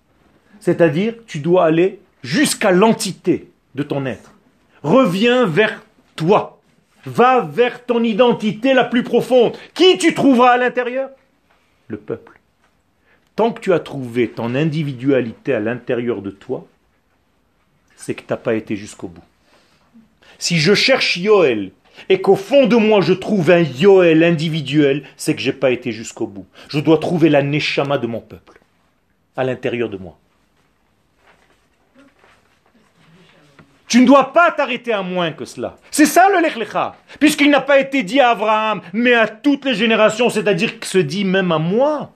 C'est-à-dire, 0.61 1.15
tu 1.27 1.39
dois 1.39 1.67
aller 1.67 2.01
jusqu'à 2.23 2.71
l'entité 2.71 3.51
de 3.75 3.83
ton 3.83 4.07
être. 4.07 4.33
Reviens 4.83 5.47
vers 5.47 5.83
toi. 6.17 6.61
Va 7.07 7.41
vers 7.41 7.87
ton 7.87 8.03
identité 8.03 8.75
la 8.75 8.85
plus 8.85 9.03
profonde. 9.03 9.57
Qui 9.73 9.99
tu 9.99 10.15
trouveras 10.15 10.53
à 10.53 10.57
l'intérieur? 10.59 11.11
Le 11.87 11.97
peuple. 11.97 12.41
Tant 13.37 13.53
que 13.53 13.61
tu 13.61 13.73
as 13.73 13.79
trouvé 13.79 14.29
ton 14.29 14.55
individualité 14.55 15.55
à 15.55 15.61
l'intérieur 15.61 16.23
de 16.23 16.31
toi, 16.31 16.67
c'est 17.97 18.15
que 18.15 18.23
tu 18.23 18.27
n'as 18.31 18.37
pas 18.37 18.55
été 18.55 18.77
jusqu'au 18.77 19.09
bout. 19.09 19.23
Si 20.39 20.59
je 20.59 20.75
cherche 20.75 21.17
Yoel 21.17 21.71
et 22.09 22.21
qu'au 22.21 22.37
fond 22.37 22.67
de 22.67 22.77
moi 22.77 23.01
je 23.01 23.13
trouve 23.13 23.51
un 23.51 23.61
Yoel 23.61 24.25
individuel, 24.25 25.05
c'est 25.17 25.35
que 25.35 25.41
je 25.41 25.51
n'ai 25.51 25.57
pas 25.57 25.71
été 25.71 25.93
jusqu'au 25.93 26.27
bout. 26.27 26.47
Je 26.69 26.81
dois 26.81 26.99
trouver 26.99 27.29
la 27.29 27.43
Neshama 27.43 27.99
de 27.99 28.07
mon 28.07 28.21
peuple, 28.21 28.61
à 29.37 29.45
l'intérieur 29.45 29.89
de 29.89 29.97
moi. 29.97 30.19
Tu 33.89 34.03
ne 34.03 34.07
dois 34.07 34.35
pas 34.35 34.51
t'arrêter 34.51 34.93
à 34.93 35.03
moins 35.03 35.33
que 35.33 35.47
cela. 35.47 35.79
C'est 35.91 36.05
ça 36.05 36.29
le 36.29 36.43
Lech 36.43 36.59
Puisqu'il 37.19 37.51
n'a 37.51 37.63
pas 37.63 37.81
été 37.81 38.03
dit 38.03 38.21
à 38.21 38.31
Abraham, 38.31 38.83
mais 38.93 39.15
à 39.15 39.27
toutes 39.27 39.65
les 39.65 39.75
générations, 39.75 40.29
c'est-à-dire 40.29 40.79
qu'il 40.79 40.89
se 40.89 40.99
dit 40.99 41.25
même 41.25 41.53
à 41.53 41.59
moi. 41.59 42.13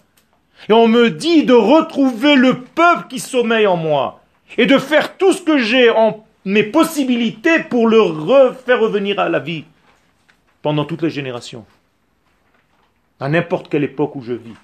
Et 0.69 0.75
on 0.75 0.87
me 0.87 1.11
dit 1.11 1.45
de 1.45 1.55
retrouver 1.55 2.35
le 2.35 2.61
peuple 2.61 3.07
qui 3.09 3.19
sommeille 3.19 3.67
en 3.67 3.77
moi 3.77 4.21
et 4.59 4.67
de 4.67 4.79
faire 4.79 5.17
tout 5.17 5.33
ce 5.33 5.41
que 5.41 5.59
j'ai 5.59 5.89
en 5.91 6.25
mes 6.45 6.63
possibilités 6.63 7.61
pour 7.61 7.89
le 7.89 8.01
refaire 8.01 8.81
revenir 8.81 9.19
à 9.19 9.29
la 9.29 9.39
vie 9.39 9.65
pendant 10.63 10.85
toutes 10.85 11.03
les 11.03 11.11
générations, 11.11 11.67
à 13.21 13.29
n'importe 13.29 13.69
quelle 13.69 13.85
époque 13.85 14.17
où 14.17 14.23
je 14.23 14.33
vis. 14.33 14.55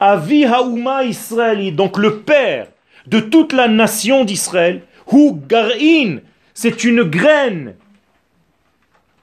Avi 0.00 0.44
Haouma 0.44 1.04
Israël, 1.04 1.74
donc 1.74 1.98
le 1.98 2.20
père 2.20 2.68
de 3.06 3.20
toute 3.20 3.52
la 3.52 3.68
nation 3.68 4.24
d'Israël, 4.24 4.82
Hu 5.12 5.32
Garin, 5.46 6.18
c'est 6.54 6.84
une 6.84 7.02
graine, 7.02 7.74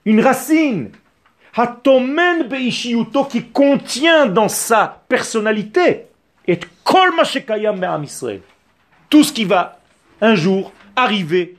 une 0.05 0.21
racine, 0.21 0.91
qui 3.29 3.43
contient 3.43 4.25
dans 4.27 4.47
sa 4.47 5.03
personnalité 5.07 6.05
et 6.47 6.59
Kol 6.83 7.11
Israël 8.03 8.41
tout 9.09 9.23
ce 9.23 9.33
qui 9.33 9.43
va 9.43 9.79
un 10.21 10.35
jour 10.35 10.71
arriver 10.95 11.57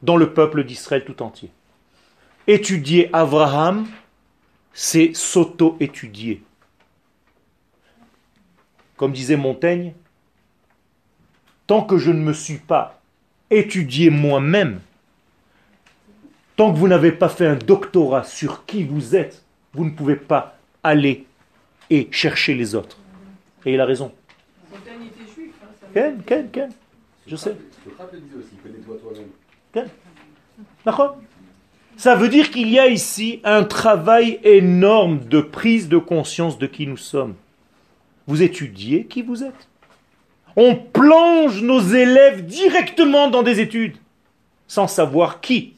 dans 0.00 0.16
le 0.16 0.32
peuple 0.32 0.64
d'Israël 0.64 1.04
tout 1.04 1.22
entier. 1.22 1.50
Étudier 2.46 3.08
Abraham, 3.12 3.86
c'est 4.72 5.14
s'auto-étudier. 5.14 6.42
Comme 8.96 9.12
disait 9.12 9.36
Montaigne, 9.36 9.92
tant 11.66 11.82
que 11.82 11.98
je 11.98 12.10
ne 12.10 12.20
me 12.20 12.32
suis 12.32 12.58
pas 12.58 13.00
étudié 13.50 14.10
moi-même, 14.10 14.80
tant 16.56 16.72
que 16.72 16.78
vous 16.78 16.88
n'avez 16.88 17.12
pas 17.12 17.28
fait 17.28 17.46
un 17.46 17.56
doctorat 17.56 18.24
sur 18.24 18.64
qui 18.66 18.84
vous 18.84 19.14
êtes, 19.14 19.44
vous 19.72 19.84
ne 19.84 19.90
pouvez 19.90 20.16
pas 20.16 20.58
aller 20.82 21.26
et 21.90 22.08
chercher 22.10 22.54
les 22.54 22.74
autres. 22.74 22.98
Et 23.64 23.74
il 23.74 23.80
a 23.80 23.86
raison. 23.86 24.12
Ken, 25.94 26.22
Ken, 26.24 26.50
Ken. 26.50 26.70
Je 27.26 27.36
sais. 27.36 27.56
Ça 32.02 32.16
veut 32.16 32.28
dire 32.28 32.50
qu'il 32.50 32.68
y 32.68 32.80
a 32.80 32.88
ici 32.88 33.40
un 33.44 33.62
travail 33.62 34.40
énorme 34.42 35.20
de 35.20 35.40
prise 35.40 35.88
de 35.88 35.98
conscience 35.98 36.58
de 36.58 36.66
qui 36.66 36.88
nous 36.88 36.96
sommes. 36.96 37.36
Vous 38.26 38.42
étudiez 38.42 39.06
qui 39.06 39.22
vous 39.22 39.44
êtes. 39.44 39.68
On 40.56 40.74
plonge 40.74 41.62
nos 41.62 41.78
élèves 41.78 42.44
directement 42.44 43.30
dans 43.30 43.44
des 43.44 43.60
études, 43.60 43.98
sans 44.66 44.88
savoir 44.88 45.40
qui 45.40 45.76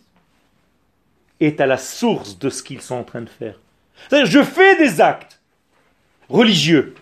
est 1.40 1.60
à 1.60 1.66
la 1.66 1.76
source 1.76 2.38
de 2.38 2.48
ce 2.48 2.62
qu'ils 2.62 2.80
sont 2.80 2.94
en 2.94 3.04
train 3.04 3.20
de 3.20 3.28
faire. 3.28 3.60
Je 4.10 4.42
fais 4.42 4.78
des 4.78 5.02
actes 5.02 5.42
religieux, 6.30 6.94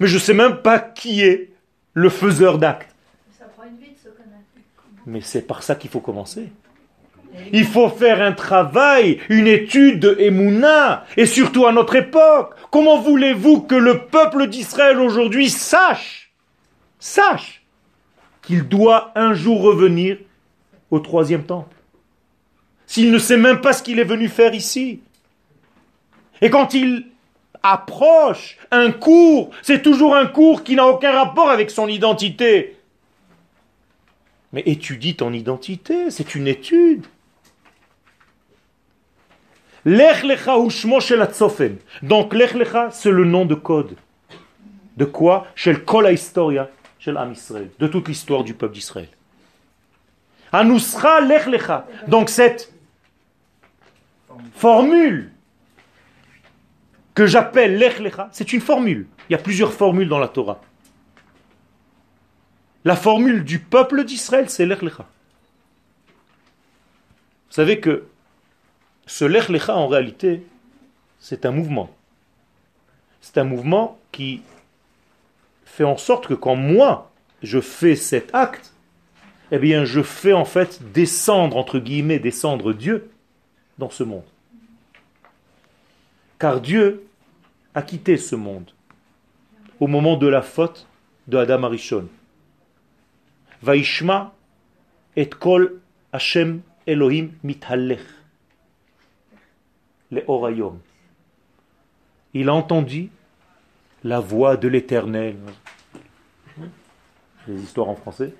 mais 0.00 0.06
je 0.06 0.14
ne 0.14 0.20
sais 0.20 0.32
même 0.32 0.62
pas 0.62 0.78
qui 0.78 1.20
est 1.20 1.50
le 1.92 2.08
faiseur 2.08 2.56
d'actes. 2.56 2.94
Mais 5.04 5.20
c'est 5.20 5.42
par 5.42 5.62
ça 5.62 5.74
qu'il 5.74 5.90
faut 5.90 6.00
commencer. 6.00 6.50
Il 7.52 7.64
faut 7.64 7.88
faire 7.88 8.20
un 8.20 8.32
travail, 8.32 9.18
une 9.28 9.46
étude 9.46 10.00
de 10.00 10.16
Emouna, 10.18 11.06
et 11.16 11.26
surtout 11.26 11.66
à 11.66 11.72
notre 11.72 11.96
époque. 11.96 12.54
Comment 12.70 13.00
voulez-vous 13.00 13.62
que 13.62 13.74
le 13.74 14.00
peuple 14.06 14.48
d'Israël 14.48 14.98
aujourd'hui 14.98 15.48
sache, 15.48 16.32
sache 16.98 17.62
qu'il 18.42 18.68
doit 18.68 19.12
un 19.14 19.34
jour 19.34 19.62
revenir 19.62 20.18
au 20.90 21.00
troisième 21.00 21.44
temple? 21.44 21.74
S'il 22.86 23.10
ne 23.10 23.18
sait 23.18 23.36
même 23.36 23.60
pas 23.60 23.72
ce 23.72 23.82
qu'il 23.82 23.98
est 23.98 24.04
venu 24.04 24.28
faire 24.28 24.54
ici. 24.54 25.00
Et 26.40 26.50
quand 26.50 26.74
il 26.74 27.06
approche, 27.62 28.56
un 28.70 28.92
cours, 28.92 29.50
c'est 29.62 29.82
toujours 29.82 30.14
un 30.14 30.26
cours 30.26 30.64
qui 30.64 30.76
n'a 30.76 30.86
aucun 30.86 31.12
rapport 31.12 31.50
avec 31.50 31.70
son 31.70 31.88
identité. 31.88 32.76
Mais 34.52 34.62
étudie 34.64 35.16
ton 35.16 35.32
identité, 35.32 36.10
c'est 36.10 36.34
une 36.34 36.46
étude. 36.46 37.06
Lech 39.88 40.22
lecha 40.22 40.58
ushmo 40.58 41.00
shel. 41.00 41.26
Donc 42.02 42.34
lech 42.34 42.52
lecha, 42.52 42.90
c'est 42.90 43.10
le 43.10 43.24
nom 43.24 43.46
de 43.46 43.54
code. 43.54 43.96
De 44.98 45.06
quoi? 45.06 45.46
Shel 45.54 45.82
kol 45.82 46.12
historia 46.12 46.68
shel 46.98 47.16
am. 47.16 47.32
De 47.78 47.86
toute 47.86 48.06
l'histoire 48.06 48.44
du 48.44 48.52
peuple 48.52 48.74
d'Israël. 48.74 49.08
Anusra 50.52 51.22
lech 51.22 51.46
lecha. 51.46 51.86
Donc 52.06 52.28
cette 52.28 52.70
formule 54.52 55.32
que 57.14 57.26
j'appelle 57.26 57.78
lech 57.78 57.98
lecha, 57.98 58.28
c'est 58.30 58.52
une 58.52 58.60
formule. 58.60 59.06
Il 59.30 59.32
y 59.32 59.36
a 59.36 59.38
plusieurs 59.38 59.72
formules 59.72 60.08
dans 60.10 60.18
la 60.18 60.28
Torah. 60.28 60.60
La 62.84 62.94
formule 62.94 63.42
du 63.42 63.58
peuple 63.58 64.04
d'Israël, 64.04 64.50
c'est 64.50 64.66
lech 64.66 64.82
lecha. 64.82 65.06
Vous 67.48 67.54
savez 67.54 67.80
que 67.80 68.04
ce 69.08 69.24
lech 69.24 69.48
lecha, 69.48 69.74
en 69.74 69.88
réalité, 69.88 70.46
c'est 71.18 71.46
un 71.46 71.50
mouvement. 71.50 71.90
C'est 73.22 73.38
un 73.38 73.44
mouvement 73.44 73.98
qui 74.12 74.42
fait 75.64 75.84
en 75.84 75.96
sorte 75.96 76.26
que 76.26 76.34
quand 76.34 76.56
moi, 76.56 77.10
je 77.42 77.58
fais 77.58 77.96
cet 77.96 78.34
acte, 78.34 78.72
eh 79.50 79.58
bien, 79.58 79.86
je 79.86 80.02
fais 80.02 80.34
en 80.34 80.44
fait 80.44 80.92
descendre, 80.92 81.56
entre 81.56 81.78
guillemets, 81.78 82.18
descendre 82.18 82.74
Dieu 82.74 83.10
dans 83.78 83.88
ce 83.88 84.04
monde. 84.04 84.26
Car 86.38 86.60
Dieu 86.60 87.06
a 87.74 87.80
quitté 87.80 88.18
ce 88.18 88.36
monde 88.36 88.70
au 89.80 89.86
moment 89.86 90.18
de 90.18 90.26
la 90.26 90.42
faute 90.42 90.86
de 91.28 91.38
Adam 91.38 91.62
Arishon. 91.62 92.08
Vaishma 93.62 94.34
et 95.16 95.30
kol 95.30 95.80
Hashem 96.12 96.60
Elohim 96.86 97.30
mithalech 97.42 98.17
le 100.10 100.24
orayom. 100.26 100.78
Il 102.34 102.48
a 102.48 102.54
entendu 102.54 103.10
la 104.04 104.20
voix 104.20 104.56
de 104.56 104.68
l'éternel. 104.68 105.36
Les 107.46 107.62
histoires 107.62 107.88
en 107.88 107.96
français. 107.96 108.34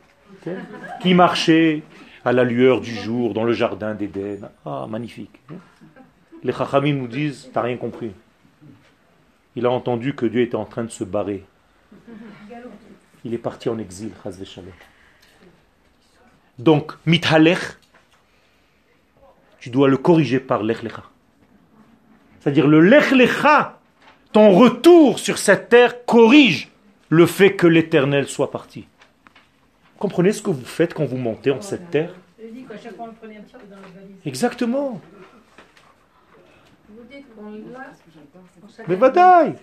Qui 1.00 1.14
marchait 1.14 1.82
à 2.24 2.32
la 2.32 2.44
lueur 2.44 2.80
du 2.80 2.94
jour 2.94 3.32
dans 3.32 3.44
le 3.44 3.52
jardin 3.52 3.94
d'Éden. 3.94 4.50
Ah, 4.64 4.86
magnifique. 4.88 5.40
Les 6.42 6.52
chachamim 6.52 6.94
nous 6.94 7.08
disent, 7.08 7.50
t'as 7.52 7.62
rien 7.62 7.76
compris. 7.76 8.12
Il 9.56 9.66
a 9.66 9.70
entendu 9.70 10.14
que 10.14 10.26
Dieu 10.26 10.42
était 10.42 10.56
en 10.56 10.66
train 10.66 10.84
de 10.84 10.90
se 10.90 11.04
barrer. 11.04 11.44
Il 13.24 13.34
est 13.34 13.38
parti 13.38 13.68
en 13.68 13.78
exil, 13.78 14.12
Donc, 16.58 16.92
mithalech, 17.06 17.58
tu 19.58 19.70
dois 19.70 19.88
le 19.88 19.96
corriger 19.96 20.38
par 20.38 20.62
lech 20.62 20.82
lecha. 20.82 21.02
C'est-à-dire 22.48 22.66
le 22.66 22.80
lech 22.80 23.10
lecha, 23.10 23.78
ton 24.32 24.52
retour 24.52 25.18
sur 25.18 25.36
cette 25.36 25.68
terre 25.68 26.06
corrige 26.06 26.70
le 27.10 27.26
fait 27.26 27.54
que 27.54 27.66
l'éternel 27.66 28.26
soit 28.26 28.50
parti. 28.50 28.86
Comprenez 29.98 30.32
ce 30.32 30.40
que 30.40 30.48
vous 30.48 30.64
faites 30.64 30.94
quand 30.94 31.04
vous 31.04 31.18
montez 31.18 31.50
en 31.50 31.60
cette 31.60 31.90
terre? 31.90 32.14
Exactement. 34.24 34.98
Mais 38.88 38.94
vadaï 38.94 39.54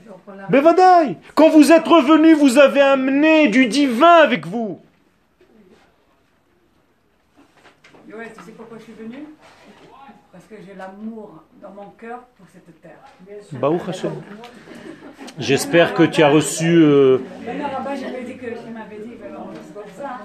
Mais 0.51 0.61
vadaï 0.61 1.17
Quand 1.33 1.49
vous 1.49 1.71
êtes 1.71 1.87
revenu, 1.87 2.35
vous 2.35 2.59
avez 2.59 2.81
amené 2.81 3.47
du 3.47 3.65
divin 3.65 4.17
avec 4.17 4.45
vous. 4.45 4.79
Parce 10.35 10.47
que 10.47 10.67
j'ai 10.67 10.75
l'amour 10.75 11.43
dans 11.61 11.69
mon 11.69 11.91
cœur 11.91 12.19
pour 12.35 12.45
cette 12.51 12.81
terre. 12.81 12.99
Baou 13.53 13.79
Hashem. 13.87 14.11
J'espère 15.39 15.93
que 15.93 16.03
tu 16.03 16.23
as 16.23 16.27
reçu. 16.27 16.75
Euh... 16.75 17.19
Non, 17.47 17.53
là-bas, 17.53 17.95
j'avais 17.95 18.25
dit 18.25 18.35
que 18.35 18.47
il 18.47 18.73
m'avait 18.73 18.97
dit, 18.97 19.13
c'est 19.13 19.73
comme 19.73 19.83
ça, 19.95 20.19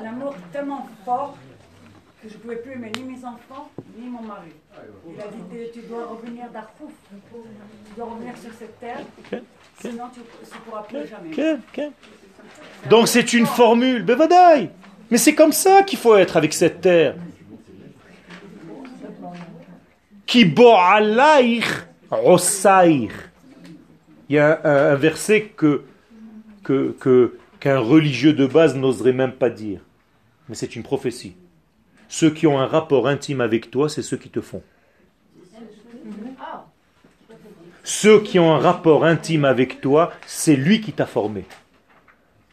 un 0.00 0.06
amour 0.06 0.36
tellement 0.52 0.86
fort 1.04 1.36
que 2.22 2.28
je 2.28 2.34
ne 2.34 2.38
pouvais 2.38 2.56
plus 2.58 2.74
aimer 2.74 2.92
ni 2.98 3.02
mes 3.02 3.24
enfants, 3.24 3.68
ni 3.98 4.08
mon 4.08 4.22
mari. 4.22 4.50
Il 5.12 5.20
a 5.20 5.24
dit 5.26 5.70
tu 5.74 5.80
dois 5.88 6.06
revenir 6.06 6.48
d'Arfouf, 6.50 6.92
tu 7.10 7.94
dois 7.96 8.06
revenir 8.06 8.36
sur 8.36 8.52
cette 8.52 8.78
terre, 8.78 9.00
sinon 9.80 10.04
tu 10.14 10.20
ne 10.20 10.60
pourras 10.64 10.84
plus 10.84 11.08
jamais. 11.08 11.58
Donc 12.88 13.08
c'est 13.08 13.32
une 13.32 13.46
formule, 13.46 14.04
bevadaï. 14.04 14.70
Mais 15.10 15.18
c'est 15.18 15.34
comme 15.34 15.52
ça 15.52 15.82
qu'il 15.82 15.98
faut 15.98 16.14
être 16.14 16.36
avec 16.36 16.54
cette 16.54 16.80
terre. 16.80 17.16
Il 24.28 24.36
y 24.36 24.38
a 24.38 24.60
un, 24.62 24.94
verset 24.94 25.52
qu'un 27.58 27.78
religieux 27.78 28.32
de 28.32 28.46
base 28.46 28.76
n'oserait 28.76 29.12
même 29.12 29.32
pas 29.32 29.50
dire. 29.50 29.80
Mais 30.48 30.54
c'est 30.54 30.76
une 30.76 30.84
prophétie. 30.84 31.34
Ceux 32.08 32.30
qui 32.30 32.46
ont 32.46 32.60
un 32.60 32.66
rapport 32.66 33.08
intime 33.08 33.40
avec 33.40 33.72
toi, 33.72 33.88
c'est 33.88 34.02
ceux 34.02 34.18
qui 34.18 34.30
te 34.30 34.40
font. 34.40 34.62
Ceux 37.82 38.20
qui 38.20 38.38
ont 38.38 38.54
un 38.54 38.60
rapport 38.60 39.04
intime 39.04 39.44
avec 39.44 39.80
toi, 39.80 40.12
c'est 40.26 40.54
lui 40.54 40.80
qui 40.80 40.92
t'a 40.92 41.06
formé. 41.06 41.44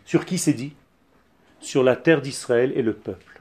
Sur 0.03 0.25
qui 0.25 0.39
c'est 0.39 0.53
dit? 0.53 0.73
Sur 1.59 1.83
la 1.83 1.95
terre 1.95 2.21
d'Israël 2.21 2.71
et 2.75 2.81
le 2.81 2.93
peuple. 2.93 3.39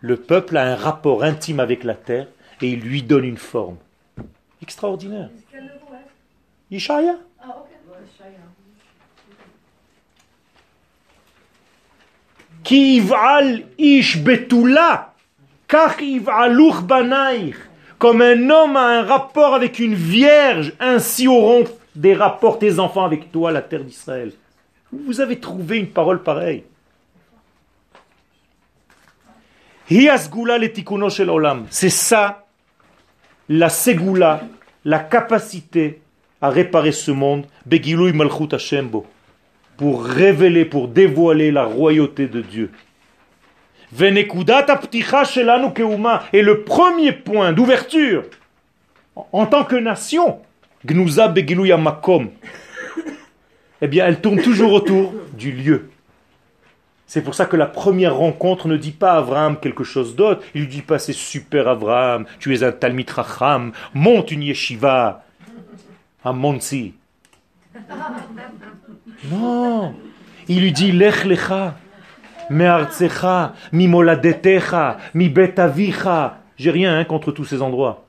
Le 0.00 0.16
peuple 0.16 0.56
a 0.56 0.72
un 0.72 0.76
rapport 0.76 1.22
intime 1.22 1.60
avec 1.60 1.84
la 1.84 1.94
terre 1.94 2.26
et 2.60 2.70
il 2.70 2.80
lui 2.80 3.02
donne 3.02 3.24
une 3.24 3.36
forme. 3.36 3.76
Extraordinaire. 4.62 5.30
Yishaya. 6.70 7.16
Qui 12.64 13.02
ish 13.78 14.18
betula 14.18 15.12
comme 17.98 18.22
un 18.22 18.50
homme 18.50 18.76
a 18.76 18.86
un 18.86 19.02
rapport 19.02 19.54
avec 19.54 19.78
une 19.78 19.94
vierge, 19.94 20.72
ainsi 20.78 21.26
auront 21.26 21.64
des 21.94 22.14
rapports 22.14 22.58
tes 22.58 22.78
enfants 22.78 23.04
avec 23.04 23.32
toi, 23.32 23.50
la 23.50 23.62
terre 23.62 23.84
d'Israël. 23.84 24.32
Vous 24.92 25.20
avez 25.20 25.40
trouvé 25.40 25.78
une 25.78 25.90
parole 25.90 26.22
pareille. 26.22 26.64
C'est 31.70 31.90
ça 31.90 32.45
la 33.48 33.68
segula, 33.68 34.42
la 34.84 34.98
capacité 34.98 36.00
à 36.40 36.50
réparer 36.50 36.92
ce 36.92 37.10
monde, 37.10 37.46
pour 39.76 40.04
révéler, 40.04 40.64
pour 40.64 40.88
dévoiler 40.88 41.50
la 41.50 41.64
royauté 41.64 42.28
de 42.28 42.40
Dieu. 42.40 42.70
Et 43.92 44.22
le 46.42 46.64
premier 46.64 47.12
point 47.12 47.52
d'ouverture 47.52 48.24
en 49.32 49.46
tant 49.46 49.64
que 49.64 49.76
nation, 49.76 50.40
Gnuza 50.84 51.32
Makom, 51.78 52.30
eh 53.80 53.88
bien, 53.88 54.06
elle 54.06 54.20
tourne 54.20 54.40
toujours 54.40 54.72
autour 54.72 55.12
du 55.36 55.52
lieu. 55.52 55.90
C'est 57.06 57.22
pour 57.22 57.34
ça 57.34 57.46
que 57.46 57.56
la 57.56 57.66
première 57.66 58.16
rencontre 58.16 58.66
ne 58.66 58.76
dit 58.76 58.90
pas 58.90 59.12
à 59.12 59.18
Abraham 59.18 59.58
quelque 59.58 59.84
chose 59.84 60.16
d'autre. 60.16 60.42
Il 60.54 60.62
lui 60.62 60.68
dit 60.68 60.82
pas 60.82 60.98
c'est 60.98 61.12
super 61.12 61.68
Abraham, 61.68 62.26
tu 62.40 62.54
es 62.54 62.64
un 62.64 62.72
Talmid 62.72 63.08
Racham, 63.10 63.72
monte 63.94 64.32
une 64.32 64.42
yeshiva 64.42 65.24
à 66.24 66.32
Monsi. 66.32 66.94
Non, 69.30 69.94
il 70.48 70.60
lui 70.60 70.72
dit 70.72 70.90
lech 70.90 71.24
lecha, 71.24 71.76
Me'artsecha, 72.50 73.54
mi 73.72 73.88
moladetecha, 73.88 74.98
mi 75.14 75.28
betavicha. 75.28 76.38
J'ai 76.56 76.70
rien 76.70 76.96
hein, 76.98 77.04
contre 77.04 77.32
tous 77.32 77.44
ces 77.44 77.60
endroits. 77.60 78.04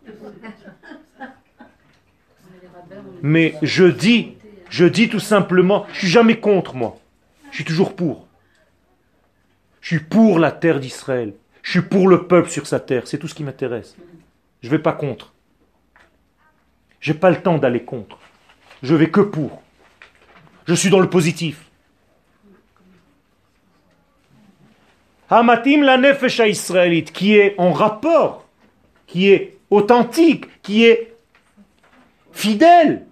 Mais 3.21 3.55
je 3.61 3.85
dis, 3.85 4.33
je 4.69 4.85
dis 4.85 5.09
tout 5.09 5.19
simplement, 5.19 5.85
je 5.93 5.99
suis 5.99 6.07
jamais 6.07 6.39
contre 6.39 6.75
moi. 6.75 6.97
Je 7.51 7.57
suis 7.57 7.65
toujours 7.65 7.95
pour. 7.95 8.26
Je 9.87 9.95
suis 9.95 10.03
pour 10.03 10.37
la 10.37 10.51
terre 10.51 10.81
d'Israël. 10.81 11.33
Je 11.63 11.71
suis 11.71 11.81
pour 11.81 12.09
le 12.09 12.27
peuple 12.27 12.49
sur 12.49 12.67
sa 12.67 12.77
terre. 12.77 13.07
C'est 13.07 13.17
tout 13.17 13.29
ce 13.29 13.33
qui 13.33 13.45
m'intéresse. 13.45 13.95
Je 14.61 14.67
ne 14.67 14.71
vais 14.71 14.83
pas 14.83 14.91
contre. 14.91 15.31
J'ai 16.99 17.13
pas 17.13 17.29
le 17.29 17.41
temps 17.41 17.57
d'aller 17.57 17.85
contre. 17.85 18.19
Je 18.83 18.93
vais 18.95 19.09
que 19.09 19.21
pour. 19.21 19.63
Je 20.65 20.73
suis 20.73 20.89
dans 20.89 20.99
le 20.99 21.09
positif. 21.09 21.63
Hamatim 25.29 25.83
la 25.83 25.97
nefesh 25.97 26.39
israélite, 26.39 27.13
qui 27.13 27.37
est 27.37 27.55
en 27.57 27.71
rapport, 27.71 28.45
qui 29.05 29.29
est 29.29 29.57
authentique, 29.69 30.47
qui 30.63 30.83
est 30.83 31.15
fidèle, 32.33 33.05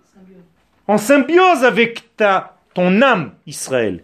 en 0.88 0.97
symbiose 0.97 1.63
avec 1.63 2.17
ta, 2.17 2.57
ton 2.73 3.01
âme, 3.01 3.32
Israël. 3.47 4.03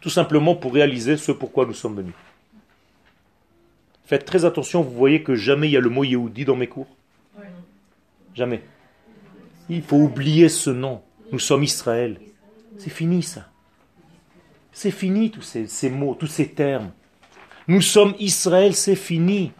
Tout 0.00 0.10
simplement 0.10 0.54
pour 0.54 0.74
réaliser 0.74 1.16
ce 1.16 1.32
pourquoi 1.32 1.66
nous 1.66 1.74
sommes 1.74 1.96
venus. 1.96 2.14
Faites 4.04 4.24
très 4.24 4.44
attention, 4.44 4.82
vous 4.82 4.94
voyez 4.94 5.22
que 5.22 5.34
jamais 5.34 5.68
il 5.68 5.72
y 5.72 5.76
a 5.76 5.80
le 5.80 5.90
mot 5.90 6.04
Yehudi 6.04 6.44
dans 6.44 6.56
mes 6.56 6.66
cours. 6.66 6.86
Jamais. 8.34 8.62
Il 9.68 9.82
faut 9.82 9.96
oublier 9.96 10.48
ce 10.48 10.70
nom. 10.70 11.02
Nous 11.32 11.38
sommes 11.38 11.64
Israël. 11.64 12.18
C'est 12.78 12.90
fini 12.90 13.22
ça. 13.22 13.48
C'est 14.72 14.92
fini 14.92 15.30
tous 15.30 15.42
ces, 15.42 15.66
ces 15.66 15.90
mots, 15.90 16.14
tous 16.14 16.28
ces 16.28 16.48
termes. 16.48 16.92
Nous 17.66 17.82
sommes 17.82 18.14
Israël, 18.18 18.74
c'est 18.74 18.96
fini. 18.96 19.52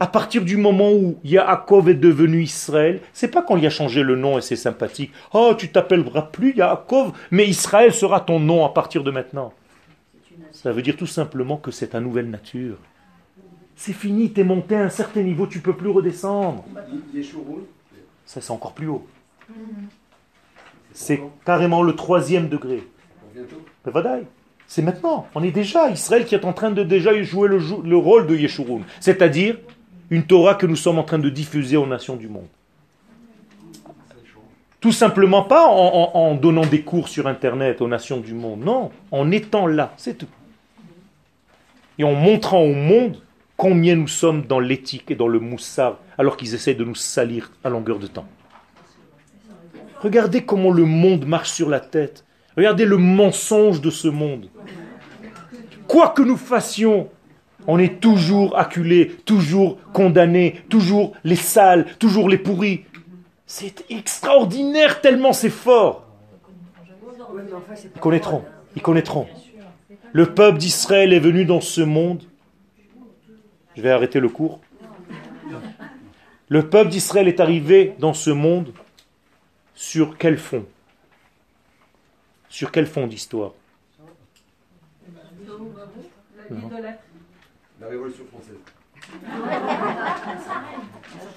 À 0.00 0.06
partir 0.06 0.44
du 0.44 0.56
moment 0.56 0.92
où 0.92 1.18
Yaakov 1.24 1.88
est 1.88 1.94
devenu 1.94 2.42
Israël, 2.42 3.00
c'est 3.12 3.28
pas 3.28 3.42
quand 3.42 3.56
il 3.56 3.66
a 3.66 3.70
changé 3.70 4.02
le 4.02 4.14
nom 4.14 4.38
et 4.38 4.40
c'est 4.40 4.56
sympathique. 4.56 5.12
Oh, 5.32 5.54
tu 5.58 5.70
t'appelleras 5.70 6.22
plus 6.22 6.54
Yaakov, 6.54 7.12
mais 7.30 7.46
Israël 7.46 7.92
sera 7.92 8.20
ton 8.20 8.38
nom 8.38 8.64
à 8.64 8.68
partir 8.68 9.02
de 9.02 9.10
maintenant. 9.10 9.52
Ça 10.52 10.72
veut 10.72 10.82
dire 10.82 10.96
tout 10.96 11.06
simplement 11.06 11.56
que 11.56 11.70
c'est 11.70 11.88
ta 11.88 12.00
nouvelle 12.00 12.30
nature. 12.30 12.76
C'est 13.74 13.92
fini, 13.92 14.32
tu 14.32 14.40
es 14.40 14.44
monté 14.44 14.76
à 14.76 14.82
un 14.82 14.88
certain 14.88 15.22
niveau, 15.22 15.46
tu 15.46 15.60
peux 15.60 15.74
plus 15.74 15.90
redescendre. 15.90 16.64
Ça, 18.24 18.40
c'est 18.40 18.50
encore 18.50 18.72
plus 18.72 18.88
haut. 18.88 19.06
C'est 20.92 21.20
carrément 21.44 21.82
le 21.82 21.94
troisième 21.94 22.48
degré. 22.48 22.82
C'est 24.66 24.82
maintenant. 24.82 25.26
On 25.34 25.42
est 25.42 25.50
déjà 25.50 25.90
Israël 25.90 26.24
qui 26.24 26.34
est 26.34 26.44
en 26.44 26.52
train 26.52 26.70
de 26.70 26.82
déjà 26.82 27.20
jouer 27.22 27.48
le, 27.48 27.58
le 27.84 27.96
rôle 27.96 28.26
de 28.26 28.36
Yeshurun. 28.36 28.82
C'est-à-dire 29.00 29.56
une 30.10 30.24
Torah 30.24 30.54
que 30.54 30.66
nous 30.66 30.76
sommes 30.76 30.98
en 30.98 31.04
train 31.04 31.18
de 31.18 31.28
diffuser 31.28 31.76
aux 31.76 31.86
nations 31.86 32.16
du 32.16 32.28
monde. 32.28 32.48
Tout 34.80 34.92
simplement 34.92 35.42
pas 35.42 35.66
en, 35.66 36.34
donnant 36.36 36.64
des 36.64 36.82
cours 36.82 37.08
sur 37.08 37.26
Internet 37.26 37.80
aux 37.80 37.88
nations 37.88 38.18
du 38.18 38.32
monde. 38.32 38.60
Non, 38.60 38.90
en 39.10 39.30
étant 39.32 39.66
là, 39.66 39.92
c'est 39.96 40.16
tout. 40.16 40.28
Et 41.98 42.04
en 42.04 42.14
montrant 42.14 42.60
au 42.60 42.74
monde 42.74 43.20
combien 43.56 43.96
nous 43.96 44.06
sommes 44.06 44.42
dans 44.42 44.60
l'éthique 44.60 45.10
et 45.10 45.16
dans 45.16 45.26
le 45.26 45.40
moussard, 45.40 45.98
alors 46.16 46.36
qu'ils 46.36 46.54
essaient 46.54 46.74
de 46.74 46.84
nous 46.84 46.94
salir 46.94 47.50
à 47.64 47.70
longueur 47.70 47.98
de 47.98 48.06
temps. 48.06 48.28
Regardez 50.00 50.44
comment 50.44 50.70
le 50.70 50.84
monde 50.84 51.26
marche 51.26 51.50
sur 51.50 51.68
la 51.68 51.80
tête. 51.80 52.24
Regardez 52.56 52.84
le 52.84 52.98
mensonge 52.98 53.80
de 53.80 53.90
ce 53.90 54.06
monde. 54.06 54.48
Quoi 55.88 56.10
que 56.10 56.22
nous 56.22 56.36
fassions, 56.36 57.08
on 57.66 57.78
est 57.78 58.00
toujours 58.00 58.58
acculé, 58.58 59.08
toujours 59.24 59.78
condamné, 59.92 60.62
toujours 60.68 61.14
les 61.24 61.36
sales, 61.36 61.86
toujours 61.98 62.28
les 62.28 62.38
pourris. 62.38 62.84
C'est 63.46 63.84
extraordinaire 63.90 65.00
tellement 65.00 65.32
c'est 65.32 65.50
fort. 65.50 66.06
Ils 67.94 68.00
connaîtront, 68.00 68.44
ils 68.76 68.82
connaîtront. 68.82 69.26
Le 70.12 70.34
peuple 70.34 70.58
d'Israël 70.58 71.12
est 71.12 71.18
venu 71.18 71.44
dans 71.44 71.60
ce 71.60 71.80
monde. 71.80 72.22
Je 73.76 73.82
vais 73.82 73.90
arrêter 73.90 74.20
le 74.20 74.28
cours. 74.28 74.60
Le 76.48 76.68
peuple 76.68 76.90
d'Israël 76.90 77.28
est 77.28 77.40
arrivé 77.40 77.94
dans 77.98 78.14
ce 78.14 78.30
monde 78.30 78.72
sur 79.74 80.16
quel 80.16 80.38
fond? 80.38 80.64
Sur 82.48 82.72
quel 82.72 82.86
fond 82.86 83.06
d'histoire? 83.06 83.52
La 87.80 87.86
Révolution 87.86 88.24
française. 88.32 88.56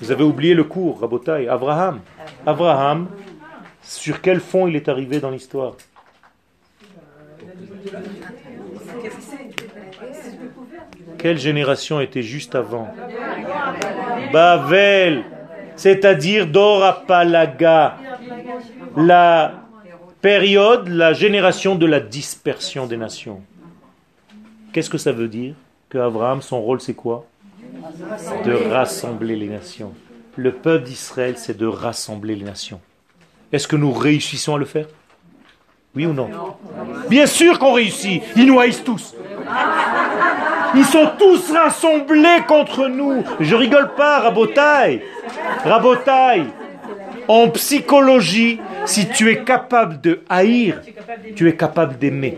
Vous 0.01 0.11
avez 0.11 0.23
oublié 0.23 0.55
le 0.55 0.63
cours, 0.63 0.99
Rabotai. 0.99 1.47
Abraham. 1.47 1.99
Abraham, 2.45 3.07
sur 3.83 4.21
quel 4.21 4.39
fond 4.39 4.67
il 4.67 4.75
est 4.75 4.89
arrivé 4.89 5.19
dans 5.19 5.29
l'histoire? 5.29 5.75
Quelle 11.19 11.37
génération 11.37 12.01
était 12.01 12.23
juste 12.23 12.55
avant? 12.55 12.91
Bavel, 14.33 15.23
c'est-à-dire 15.75 16.47
Dorapalaga, 16.47 17.97
la 18.97 19.53
période, 20.21 20.87
la 20.87 21.13
génération 21.13 21.75
de 21.75 21.85
la 21.85 21.99
dispersion 21.99 22.87
des 22.87 22.97
nations. 22.97 23.41
Qu'est-ce 24.73 24.89
que 24.89 24.97
ça 24.97 25.11
veut 25.11 25.27
dire? 25.27 25.53
Que 25.91 25.97
Abraham, 25.97 26.41
son 26.41 26.61
rôle, 26.61 26.79
c'est 26.79 26.93
quoi? 26.93 27.25
De 28.45 28.53
rassembler 28.71 29.35
les 29.35 29.49
nations. 29.49 29.91
Le 30.37 30.53
peuple 30.53 30.85
d'Israël, 30.85 31.33
c'est 31.37 31.57
de 31.57 31.65
rassembler 31.65 32.35
les 32.35 32.45
nations. 32.45 32.79
Est-ce 33.51 33.67
que 33.67 33.75
nous 33.75 33.91
réussissons 33.91 34.55
à 34.55 34.57
le 34.57 34.63
faire? 34.63 34.85
Oui 35.93 36.05
ou 36.05 36.13
non? 36.13 36.29
Bien 37.09 37.25
sûr 37.25 37.59
qu'on 37.59 37.73
réussit. 37.73 38.23
Ils 38.37 38.45
nous 38.45 38.57
haïssent 38.57 38.85
tous. 38.85 39.13
Ils 40.75 40.85
sont 40.85 41.11
tous 41.19 41.51
rassemblés 41.51 42.39
contre 42.47 42.87
nous. 42.87 43.25
Je 43.41 43.53
rigole 43.53 43.93
pas, 43.95 44.19
Rabotaille. 44.19 45.01
Rabotaille. 45.65 46.45
En 47.27 47.49
psychologie, 47.49 48.61
si 48.85 49.09
tu 49.09 49.29
es 49.29 49.43
capable 49.43 49.99
de 49.99 50.21
haïr, 50.29 50.79
tu 51.35 51.49
es 51.49 51.55
capable 51.57 51.97
d'aimer. 51.97 52.37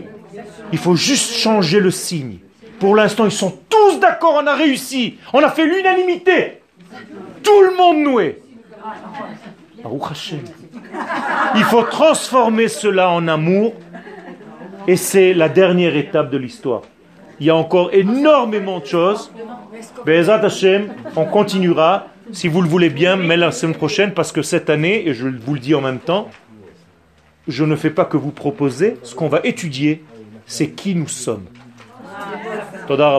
Il 0.72 0.78
faut 0.78 0.96
juste 0.96 1.34
changer 1.36 1.78
le 1.78 1.92
signe. 1.92 2.38
Pour 2.84 2.96
l'instant, 2.96 3.24
ils 3.24 3.32
sont 3.32 3.60
tous 3.70 3.98
d'accord, 3.98 4.42
on 4.44 4.46
a 4.46 4.54
réussi. 4.54 5.16
On 5.32 5.42
a 5.42 5.48
fait 5.48 5.64
l'unanimité. 5.64 6.60
Tout 7.42 7.62
le 7.62 7.74
monde 7.78 8.04
noué. 8.04 8.42
Il 11.54 11.64
faut 11.64 11.84
transformer 11.84 12.68
cela 12.68 13.08
en 13.08 13.26
amour. 13.26 13.72
Et 14.86 14.96
c'est 14.96 15.32
la 15.32 15.48
dernière 15.48 15.96
étape 15.96 16.28
de 16.28 16.36
l'histoire. 16.36 16.82
Il 17.40 17.46
y 17.46 17.48
a 17.48 17.56
encore 17.56 17.88
énormément 17.94 18.80
de 18.80 18.84
choses. 18.84 19.32
Bezat 20.04 20.42
on 21.16 21.24
continuera, 21.24 22.08
si 22.32 22.48
vous 22.48 22.60
le 22.60 22.68
voulez 22.68 22.90
bien, 22.90 23.16
mais 23.16 23.38
la 23.38 23.50
semaine 23.50 23.74
prochaine, 23.74 24.12
parce 24.12 24.30
que 24.30 24.42
cette 24.42 24.68
année, 24.68 25.08
et 25.08 25.14
je 25.14 25.26
vous 25.26 25.54
le 25.54 25.60
dis 25.60 25.74
en 25.74 25.80
même 25.80 26.00
temps, 26.00 26.28
je 27.48 27.64
ne 27.64 27.76
fais 27.76 27.88
pas 27.88 28.04
que 28.04 28.18
vous 28.18 28.30
proposer, 28.30 28.98
ce 29.04 29.14
qu'on 29.14 29.28
va 29.28 29.40
étudier, 29.42 30.04
c'est 30.44 30.68
qui 30.68 30.94
nous 30.94 31.08
sommes. 31.08 31.46
Toda 32.86 33.18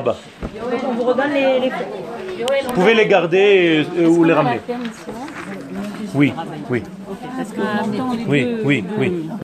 Vous 2.66 2.74
pouvez 2.74 2.94
les 2.94 3.08
garder 3.08 3.86
ou 4.08 4.24
les 4.24 4.34
ramener. 4.34 4.62
Oui, 6.14 6.34
oui. 6.70 6.84
Oui, 8.28 8.58
oui, 8.64 8.84
oui. 8.98 9.30